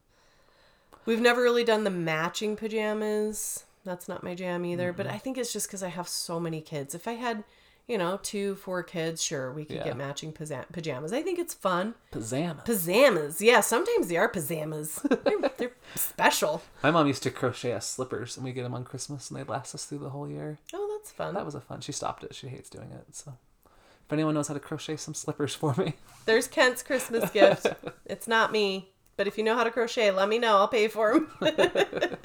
We've 1.06 1.20
never 1.20 1.42
really 1.42 1.64
done 1.64 1.84
the 1.84 1.90
matching 1.90 2.56
pajamas. 2.56 3.64
That's 3.84 4.08
not 4.08 4.22
my 4.22 4.34
jam 4.34 4.64
either. 4.64 4.92
But 4.92 5.06
mm-hmm. 5.06 5.14
I 5.14 5.18
think 5.18 5.38
it's 5.38 5.52
just 5.52 5.66
because 5.68 5.82
I 5.82 5.88
have 5.88 6.08
so 6.08 6.38
many 6.40 6.60
kids. 6.60 6.94
If 6.94 7.08
I 7.08 7.12
had, 7.12 7.44
you 7.88 7.96
know, 7.98 8.18
two, 8.22 8.54
four 8.56 8.82
kids, 8.82 9.22
sure, 9.22 9.52
we 9.52 9.64
could 9.64 9.76
Yeah. 9.76 9.84
get 9.84 9.96
matching 9.96 10.32
pajamas. 10.32 11.12
I 11.12 11.22
think 11.22 11.38
it's 11.38 11.54
fun. 11.54 11.94
Pajamas. 12.10 12.62
Pajamas. 12.64 13.40
Yeah, 13.42 13.60
sometimes 13.60 14.08
they 14.08 14.16
are 14.16 14.28
pajamas. 14.28 15.00
They're, 15.24 15.38
they're 15.56 15.72
special. 15.94 16.62
My 16.82 16.90
mom 16.90 17.06
used 17.06 17.22
to 17.24 17.30
crochet 17.30 17.72
us 17.72 17.86
slippers, 17.86 18.36
and 18.36 18.44
we 18.44 18.52
get 18.52 18.62
them 18.62 18.74
on 18.74 18.84
Christmas, 18.84 19.30
and 19.30 19.38
they'd 19.38 19.48
last 19.48 19.74
us 19.74 19.84
through 19.86 19.98
the 19.98 20.10
whole 20.10 20.28
year. 20.28 20.58
Oh, 20.74 20.96
that's 20.98 21.10
fun. 21.10 21.34
That 21.34 21.44
was 21.46 21.54
a 21.54 21.60
fun. 21.60 21.80
She 21.80 21.92
stopped 21.92 22.22
it. 22.22 22.34
She 22.34 22.48
hates 22.48 22.68
doing 22.70 22.90
it. 22.92 23.14
So, 23.16 23.34
if 23.66 24.12
anyone 24.12 24.34
knows 24.34 24.48
how 24.48 24.54
to 24.54 24.60
crochet 24.60 24.96
some 24.96 25.14
slippers 25.14 25.54
for 25.54 25.74
me, 25.76 25.94
There's 26.26 26.46
Kent's 26.48 26.82
Christmas 26.82 27.30
gift. 27.30 27.66
It's 28.04 28.28
not 28.28 28.52
me, 28.52 28.90
but 29.16 29.26
if 29.26 29.38
you 29.38 29.42
know 29.44 29.56
how 29.56 29.64
to 29.64 29.70
crochet, 29.70 30.10
let 30.10 30.28
me 30.28 30.38
know. 30.38 30.58
I'll 30.58 30.68
pay 30.68 30.86
for 30.88 31.18
them. 31.18 31.30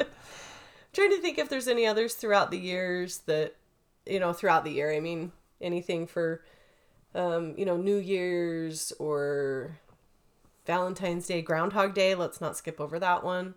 Trying 0.95 1.11
to 1.11 1.21
think 1.21 1.37
if 1.37 1.49
there's 1.49 1.67
any 1.67 1.85
others 1.85 2.13
throughout 2.15 2.49
the 2.51 2.57
years 2.57 3.19
that, 3.27 3.55
you 4.05 4.19
know, 4.19 4.33
throughout 4.33 4.63
the 4.63 4.71
year. 4.71 4.91
I 4.93 4.99
mean, 4.99 5.31
anything 5.61 6.07
for, 6.07 6.41
um, 7.13 7.53
you 7.57 7.65
know, 7.65 7.75
New 7.77 7.97
Year's 7.97 8.91
or 8.97 9.77
Valentine's 10.65 11.27
Day, 11.27 11.41
Groundhog 11.41 11.93
Day. 11.93 12.15
Let's 12.15 12.39
not 12.41 12.57
skip 12.57 12.79
over 12.79 12.97
that 12.99 13.23
one. 13.23 13.55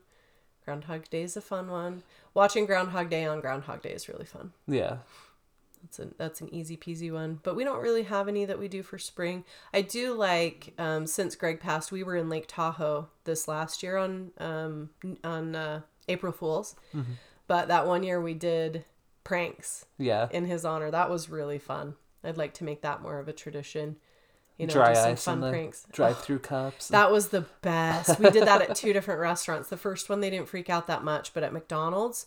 Groundhog 0.64 1.08
Day 1.08 1.22
is 1.22 1.36
a 1.36 1.40
fun 1.40 1.70
one. 1.70 2.02
Watching 2.34 2.66
Groundhog 2.66 3.08
Day 3.08 3.24
on 3.24 3.40
Groundhog 3.40 3.82
Day 3.82 3.92
is 3.92 4.08
really 4.08 4.26
fun. 4.26 4.52
yeah, 4.66 4.98
That's 5.82 5.98
an 5.98 6.14
that's 6.18 6.40
an 6.40 6.52
easy 6.52 6.76
peasy 6.76 7.10
one. 7.10 7.40
But 7.42 7.56
we 7.56 7.64
don't 7.64 7.80
really 7.80 8.02
have 8.02 8.28
any 8.28 8.44
that 8.44 8.58
we 8.58 8.68
do 8.68 8.82
for 8.82 8.98
spring. 8.98 9.44
I 9.72 9.80
do 9.80 10.12
like 10.12 10.74
um, 10.76 11.06
since 11.06 11.36
Greg 11.36 11.60
passed, 11.60 11.90
we 11.90 12.02
were 12.02 12.16
in 12.16 12.28
Lake 12.28 12.46
Tahoe 12.48 13.08
this 13.24 13.48
last 13.48 13.82
year 13.82 13.96
on 13.96 14.32
um, 14.38 14.90
on 15.24 15.54
uh, 15.56 15.80
April 16.08 16.32
Fools. 16.32 16.74
But 17.48 17.68
that 17.68 17.86
one 17.86 18.04
year 18.04 18.20
we 18.20 18.34
did 18.34 18.84
pranks 19.24 19.86
yeah. 19.98 20.28
in 20.30 20.44
his 20.44 20.64
honor. 20.64 20.90
That 20.90 21.10
was 21.10 21.28
really 21.28 21.58
fun. 21.58 21.94
I'd 22.22 22.36
like 22.36 22.54
to 22.54 22.64
make 22.64 22.82
that 22.82 23.02
more 23.02 23.18
of 23.18 23.26
a 23.28 23.32
tradition. 23.32 23.96
You 24.58 24.66
know, 24.66 24.72
Dry 24.74 24.92
do 24.92 25.00
some 25.00 25.10
ice 25.12 25.24
fun 25.24 25.42
and 25.44 25.52
pranks. 25.52 25.86
drive-through 25.92 26.38
cups. 26.54 26.90
and- 26.90 26.94
That 26.94 27.10
was 27.10 27.28
the 27.28 27.42
best. 27.62 28.18
We 28.18 28.30
did 28.30 28.46
that 28.46 28.62
at 28.62 28.76
two 28.76 28.92
different 28.94 29.20
restaurants. 29.20 29.68
The 29.68 29.76
first 29.76 30.08
one 30.08 30.20
they 30.20 30.30
didn't 30.30 30.48
freak 30.48 30.68
out 30.70 30.86
that 30.88 31.04
much, 31.04 31.32
but 31.32 31.42
at 31.42 31.52
McDonald's, 31.52 32.26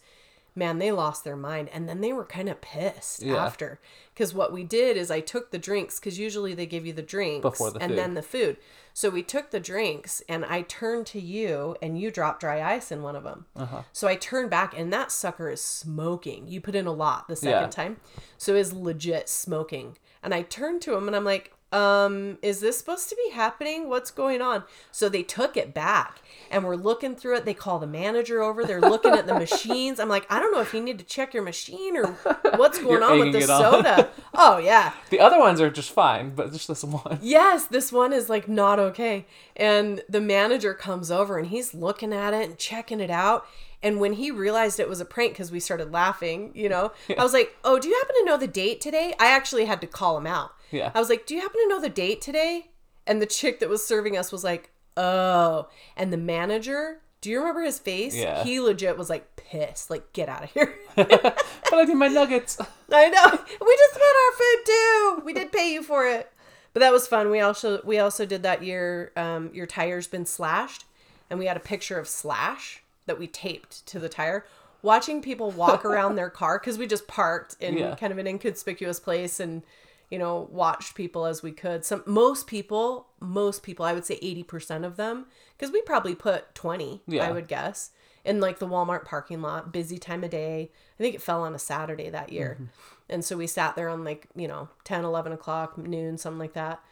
man, 0.55 0.79
they 0.79 0.91
lost 0.91 1.23
their 1.23 1.35
mind 1.37 1.69
and 1.73 1.87
then 1.87 2.01
they 2.01 2.11
were 2.13 2.25
kind 2.25 2.49
of 2.49 2.59
pissed 2.61 3.21
Yeah. 3.23 3.43
after. 3.45 3.79
Cuz 4.15 4.33
what 4.33 4.51
we 4.51 4.63
did 4.63 4.97
is 4.97 5.09
I 5.09 5.19
took 5.21 5.51
the 5.51 5.57
drinks 5.57 5.97
cuz 5.99 6.19
usually 6.19 6.53
they 6.53 6.65
give 6.65 6.85
you 6.85 6.93
the 6.93 7.01
drinks 7.01 7.41
Before 7.41 7.71
the 7.71 7.79
and 7.79 7.91
food. 7.91 7.97
then 7.97 8.13
the 8.15 8.21
food. 8.21 8.57
So 8.93 9.09
we 9.09 9.23
took 9.23 9.51
the 9.51 9.59
drinks 9.61 10.21
and 10.27 10.43
I 10.43 10.63
turned 10.63 11.07
to 11.07 11.19
you 11.21 11.77
and 11.81 11.97
you 11.97 12.11
dropped 12.11 12.41
dry 12.41 12.61
ice 12.61 12.91
in 12.91 13.01
one 13.01 13.15
of 13.15 13.23
them. 13.23 13.45
Uh-huh. 13.55 13.83
So 13.93 14.07
I 14.09 14.15
turned 14.17 14.49
back 14.49 14.77
and 14.77 14.91
that 14.91 15.11
sucker 15.13 15.49
is 15.49 15.61
smoking. 15.63 16.47
You 16.49 16.59
put 16.59 16.75
in 16.75 16.85
a 16.87 16.91
lot 16.91 17.27
the 17.29 17.37
second 17.37 17.61
Yeah. 17.61 17.67
time. 17.67 17.97
So 18.37 18.55
it's 18.55 18.73
legit 18.73 19.29
smoking. 19.29 19.97
And 20.21 20.33
I 20.35 20.41
turned 20.41 20.81
to 20.83 20.95
him 20.95 21.07
and 21.07 21.15
I'm 21.15 21.23
like, 21.23 21.53
um, 21.71 22.37
is 22.41 22.59
this 22.59 22.77
supposed 22.77 23.07
to 23.09 23.15
be 23.15 23.33
happening? 23.33 23.87
What's 23.87 24.11
going 24.11 24.41
on? 24.41 24.63
So 24.91 25.07
they 25.07 25.23
took 25.23 25.55
it 25.55 25.73
back 25.73 26.21
and 26.49 26.65
we're 26.65 26.75
looking 26.75 27.15
through 27.15 27.37
it. 27.37 27.45
They 27.45 27.53
call 27.53 27.79
the 27.79 27.87
manager 27.87 28.41
over. 28.41 28.65
They're 28.65 28.81
looking 28.81 29.13
at 29.13 29.25
the 29.25 29.33
machines. 29.39 29.99
I'm 29.99 30.09
like, 30.09 30.27
I 30.29 30.39
don't 30.39 30.51
know 30.51 30.59
if 30.59 30.73
you 30.73 30.81
need 30.81 30.99
to 30.99 31.05
check 31.05 31.33
your 31.33 31.43
machine 31.43 31.95
or 31.95 32.07
what's 32.55 32.77
going 32.79 33.01
on 33.01 33.19
with 33.19 33.33
the 33.33 33.41
soda. 33.41 34.09
oh, 34.33 34.57
yeah. 34.57 34.93
The 35.09 35.21
other 35.21 35.39
ones 35.39 35.61
are 35.61 35.69
just 35.69 35.91
fine, 35.91 36.35
but 36.35 36.51
just 36.51 36.67
this 36.67 36.83
one. 36.83 37.19
Yes, 37.21 37.65
this 37.65 37.91
one 37.91 38.11
is 38.11 38.29
like 38.29 38.49
not 38.49 38.77
okay. 38.77 39.25
And 39.55 40.03
the 40.09 40.21
manager 40.21 40.73
comes 40.73 41.09
over 41.09 41.37
and 41.37 41.47
he's 41.47 41.73
looking 41.73 42.11
at 42.11 42.33
it 42.33 42.49
and 42.49 42.57
checking 42.57 42.99
it 42.99 43.09
out. 43.09 43.45
And 43.83 43.99
when 43.99 44.13
he 44.13 44.29
realized 44.29 44.79
it 44.79 44.89
was 44.89 44.99
a 44.99 45.05
prank 45.05 45.33
because 45.33 45.51
we 45.51 45.59
started 45.59 45.91
laughing, 45.91 46.51
you 46.53 46.69
know, 46.69 46.91
I 47.17 47.23
was 47.23 47.33
like, 47.33 47.55
Oh, 47.63 47.79
do 47.79 47.87
you 47.87 47.95
happen 47.95 48.15
to 48.19 48.25
know 48.25 48.37
the 48.37 48.45
date 48.45 48.81
today? 48.81 49.13
I 49.19 49.27
actually 49.27 49.65
had 49.65 49.81
to 49.81 49.87
call 49.87 50.17
him 50.17 50.27
out. 50.27 50.51
Yeah. 50.71 50.91
I 50.93 50.99
was 50.99 51.09
like, 51.09 51.25
Do 51.25 51.35
you 51.35 51.41
happen 51.41 51.59
to 51.61 51.67
know 51.69 51.81
the 51.81 51.89
date 51.89 52.21
today? 52.21 52.67
And 53.07 53.21
the 53.21 53.25
chick 53.25 53.59
that 53.59 53.69
was 53.69 53.85
serving 53.85 54.17
us 54.17 54.31
was 54.31 54.43
like, 54.43 54.71
Oh. 54.97 55.67
And 55.97 56.11
the 56.11 56.17
manager, 56.17 57.01
do 57.21 57.29
you 57.29 57.39
remember 57.39 57.61
his 57.61 57.79
face? 57.79 58.15
Yeah. 58.15 58.43
He 58.43 58.59
legit 58.59 58.97
was 58.97 59.09
like 59.09 59.35
pissed, 59.35 59.89
like, 59.89 60.11
get 60.13 60.27
out 60.29 60.43
of 60.43 60.51
here. 60.51 60.73
but 60.95 61.37
I 61.71 61.83
need 61.83 61.93
my 61.95 62.07
nuggets. 62.07 62.57
I 62.91 63.09
know. 63.09 63.31
We 63.31 63.77
just 63.77 63.95
want 63.95 64.17
our 64.25 64.37
food 64.37 64.65
too. 64.65 65.21
We 65.25 65.33
did 65.33 65.51
pay 65.51 65.71
you 65.73 65.83
for 65.83 66.05
it. 66.07 66.31
But 66.73 66.79
that 66.79 66.93
was 66.93 67.05
fun. 67.07 67.29
We 67.29 67.41
also 67.41 67.81
we 67.83 67.99
also 67.99 68.25
did 68.25 68.43
that 68.43 68.63
year. 68.63 69.11
Um, 69.17 69.49
your 69.53 69.65
tire's 69.65 70.07
been 70.07 70.25
slashed, 70.25 70.85
and 71.29 71.37
we 71.37 71.45
had 71.47 71.57
a 71.57 71.61
picture 71.61 71.99
of 71.99 72.07
Slash 72.07 72.81
that 73.07 73.19
we 73.19 73.27
taped 73.27 73.85
to 73.87 73.99
the 73.99 74.07
tire. 74.07 74.45
Watching 74.81 75.21
people 75.21 75.51
walk 75.51 75.83
around 75.85 76.15
their 76.15 76.29
car 76.29 76.59
because 76.59 76.77
we 76.77 76.87
just 76.87 77.07
parked 77.07 77.57
in 77.59 77.77
Yeah. 77.77 77.95
kind 77.95 78.11
of 78.13 78.17
an 78.19 78.25
inconspicuous 78.27 78.99
place 79.01 79.39
and 79.41 79.63
you 80.11 80.19
know 80.19 80.47
watched 80.51 80.93
people 80.93 81.25
as 81.25 81.41
we 81.41 81.51
could. 81.51 81.83
Some 81.83 82.03
most 82.05 82.45
people, 82.45 83.07
most 83.19 83.63
people, 83.63 83.85
I 83.85 83.93
would 83.93 84.05
say 84.05 84.19
eighty 84.21 84.43
percent 84.43 84.85
of 84.85 84.97
them, 84.97 85.25
because 85.57 85.71
we 85.73 85.81
probably 85.81 86.13
put 86.13 86.53
twenty. 86.53 87.01
Yeah. 87.07 87.27
I 87.27 87.31
would 87.31 87.47
guess 87.47 87.91
in 88.23 88.39
like 88.39 88.59
the 88.59 88.67
Walmart 88.67 89.05
parking 89.05 89.41
lot, 89.41 89.73
busy 89.73 89.97
time 89.97 90.23
of 90.23 90.29
day. 90.29 90.71
I 90.99 91.03
think 91.03 91.15
it 91.15 91.21
fell 91.21 91.41
on 91.41 91.55
a 91.55 91.59
Saturday 91.59 92.09
that 92.09 92.31
year. 92.31 92.53
Mm-hmm. 92.55 92.65
And 93.09 93.25
so 93.25 93.35
we 93.35 93.47
sat 93.47 93.75
there 93.75 93.89
on 93.89 94.03
like, 94.03 94.27
you 94.35 94.47
know, 94.47 94.69
10, 94.83 95.03
11 95.03 95.31
o'clock, 95.33 95.77
noon, 95.77 96.17
something 96.17 96.39
like 96.39 96.53
that. 96.53 96.83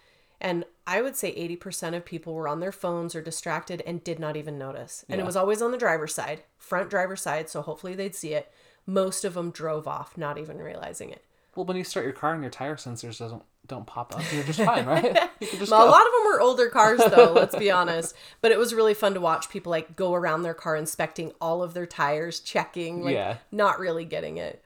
And 0.42 0.66
I 0.88 1.02
would 1.02 1.16
say 1.16 1.34
80% 1.36 1.96
of 1.96 2.06
people 2.06 2.34
were 2.34 2.48
on 2.48 2.62
their 2.62 2.72
phones 2.72 3.14
or 3.14 3.22
distracted 3.22 3.84
and 3.86 4.04
did 4.04 4.20
not 4.20 4.38
even 4.38 4.58
notice. 4.58 5.06
And 5.08 5.18
Yeah. 5.20 5.24
it 5.24 5.28
was 5.28 5.36
always 5.36 5.62
on 5.62 5.72
the 5.72 5.78
driver's 5.78 6.14
side, 6.16 6.44
front 6.58 6.90
driver's 6.90 7.22
side. 7.22 7.50
So 7.50 7.62
hopefully 7.62 7.94
they'd 7.94 8.16
see 8.16 8.34
it. 8.34 8.52
Most 8.86 9.24
of 9.24 9.34
them 9.36 9.52
drove 9.52 9.88
off, 9.88 10.18
not 10.18 10.38
even 10.38 10.58
realizing 10.58 11.10
it. 11.12 11.24
Well, 11.60 11.66
when 11.66 11.76
you 11.76 11.84
start 11.84 12.06
your 12.06 12.14
car 12.14 12.32
and 12.34 12.42
your 12.42 12.50
tire 12.50 12.78
sensors 12.78 13.20
doesn't 13.20 13.44
don't 13.68 13.86
pop 13.86 14.16
up, 14.16 14.24
you're 14.34 14.44
just 14.46 14.62
fine, 14.62 14.86
right? 14.86 15.04
Just 15.42 15.70
Well, 15.70 15.86
a 15.86 15.92
lot 15.92 16.06
of 16.06 16.12
them 16.14 16.24
were 16.32 16.40
older 16.40 16.70
cars, 16.70 17.02
though. 17.12 17.34
let's 17.34 17.54
be 17.58 17.70
honest. 17.80 18.16
But 18.40 18.54
it 18.54 18.58
was 18.58 18.74
really 18.74 18.94
fun 18.94 19.14
to 19.16 19.20
watch 19.20 19.50
people 19.50 19.70
like 19.70 19.98
go 19.98 20.14
around 20.14 20.44
their 20.44 20.54
car, 20.54 20.78
inspecting 20.78 21.34
all 21.42 21.62
of 21.62 21.74
their 21.74 21.86
tires, 21.86 22.40
checking, 22.40 23.04
like 23.04 23.14
Yeah. 23.14 23.38
not 23.52 23.78
really 23.78 24.06
getting 24.06 24.38
it. 24.38 24.64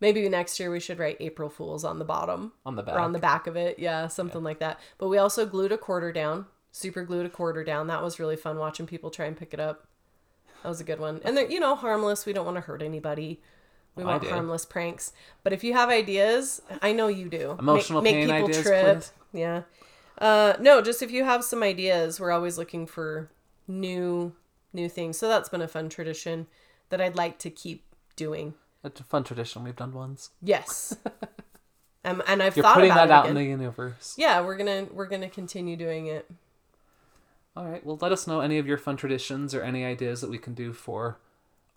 Maybe 0.00 0.28
next 0.28 0.60
year 0.60 0.70
we 0.70 0.78
should 0.78 1.00
write 1.00 1.16
April 1.18 1.48
Fools 1.50 1.82
on 1.84 1.98
the 1.98 2.04
bottom 2.04 2.52
on 2.64 2.76
the 2.76 2.82
back. 2.84 2.94
or 2.94 3.00
on 3.00 3.12
the 3.12 3.18
back 3.18 3.48
of 3.48 3.56
it. 3.56 3.80
Yeah, 3.80 4.06
something 4.06 4.44
like 4.44 4.60
that. 4.60 4.78
But 4.98 5.08
we 5.08 5.18
also 5.18 5.44
glued 5.44 5.72
a 5.72 5.76
quarter 5.78 6.12
down, 6.12 6.46
super 6.70 7.02
glued 7.04 7.26
a 7.26 7.30
quarter 7.30 7.64
down. 7.64 7.88
That 7.88 8.02
was 8.04 8.20
really 8.20 8.36
fun 8.36 8.56
watching 8.56 8.86
people 8.86 9.10
try 9.10 9.26
and 9.26 9.36
pick 9.36 9.52
it 9.52 9.58
up. 9.60 9.88
That 10.62 10.68
was 10.68 10.80
a 10.80 10.84
good 10.84 11.00
one. 11.00 11.20
And 11.24 11.36
they're, 11.36 11.50
you 11.50 11.58
know, 11.58 11.74
harmless. 11.74 12.24
We 12.24 12.32
don't 12.32 12.46
want 12.46 12.56
to 12.56 12.60
hurt 12.62 12.82
anybody. 12.82 13.40
We 13.94 14.04
want 14.04 14.26
harmless 14.26 14.64
pranks. 14.64 15.12
But 15.42 15.52
if 15.52 15.62
you 15.62 15.74
have 15.74 15.90
ideas, 15.90 16.62
I 16.80 16.92
know 16.92 17.08
you 17.08 17.28
do. 17.28 17.56
Emotional 17.58 18.02
pain 18.02 18.30
ideas, 18.30 18.62
please. 18.62 19.12
Yeah. 19.32 19.62
Uh, 20.18 20.54
no, 20.60 20.80
just 20.80 21.02
if 21.02 21.10
you 21.10 21.24
have 21.24 21.44
some 21.44 21.62
ideas, 21.62 22.18
we're 22.20 22.30
always 22.30 22.56
looking 22.56 22.86
for 22.86 23.30
new 23.68 24.32
new 24.72 24.88
things. 24.88 25.18
So 25.18 25.28
that's 25.28 25.48
been 25.48 25.60
a 25.60 25.68
fun 25.68 25.88
tradition 25.88 26.46
that 26.88 27.00
I'd 27.00 27.16
like 27.16 27.38
to 27.40 27.50
keep 27.50 27.84
doing. 28.16 28.54
It's 28.84 29.00
a 29.00 29.04
fun 29.04 29.24
tradition. 29.24 29.64
We've 29.64 29.76
done 29.76 29.92
once. 29.92 30.30
Yes. 30.42 30.96
um, 32.04 32.22
and 32.26 32.42
I've 32.42 32.56
You're 32.56 32.64
thought 32.64 32.74
putting 32.74 32.90
about 32.90 33.08
that 33.08 33.14
out 33.14 33.24
again. 33.26 33.36
in 33.36 33.42
the 33.42 33.48
universe. 33.50 34.14
Yeah, 34.16 34.40
we're 34.40 34.56
gonna 34.56 34.86
we're 34.92 35.06
gonna 35.06 35.28
continue 35.28 35.76
doing 35.76 36.06
it. 36.06 36.30
All 37.54 37.66
right. 37.66 37.84
Well, 37.84 37.98
let 38.00 38.12
us 38.12 38.26
know 38.26 38.40
any 38.40 38.58
of 38.58 38.66
your 38.66 38.78
fun 38.78 38.96
traditions 38.96 39.54
or 39.54 39.62
any 39.62 39.84
ideas 39.84 40.22
that 40.22 40.30
we 40.30 40.38
can 40.38 40.54
do 40.54 40.72
for 40.72 41.18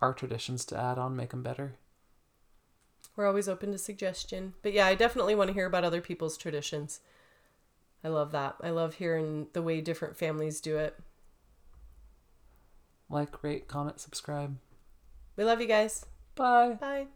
our 0.00 0.14
traditions 0.14 0.64
to 0.66 0.78
add 0.78 0.98
on, 0.98 1.16
make 1.16 1.30
them 1.30 1.42
better. 1.42 1.74
We're 3.16 3.26
always 3.26 3.48
open 3.48 3.72
to 3.72 3.78
suggestion. 3.78 4.54
But 4.62 4.74
yeah, 4.74 4.86
I 4.86 4.94
definitely 4.94 5.34
want 5.34 5.48
to 5.48 5.54
hear 5.54 5.66
about 5.66 5.84
other 5.84 6.00
people's 6.02 6.36
traditions. 6.36 7.00
I 8.04 8.08
love 8.08 8.30
that. 8.32 8.56
I 8.62 8.70
love 8.70 8.94
hearing 8.94 9.48
the 9.52 9.62
way 9.62 9.80
different 9.80 10.16
families 10.16 10.60
do 10.60 10.76
it. 10.76 10.96
Like, 13.08 13.42
rate, 13.42 13.68
comment, 13.68 14.00
subscribe. 14.00 14.58
We 15.36 15.44
love 15.44 15.60
you 15.60 15.66
guys. 15.66 16.04
Bye. 16.34 16.76
Bye. 16.80 17.06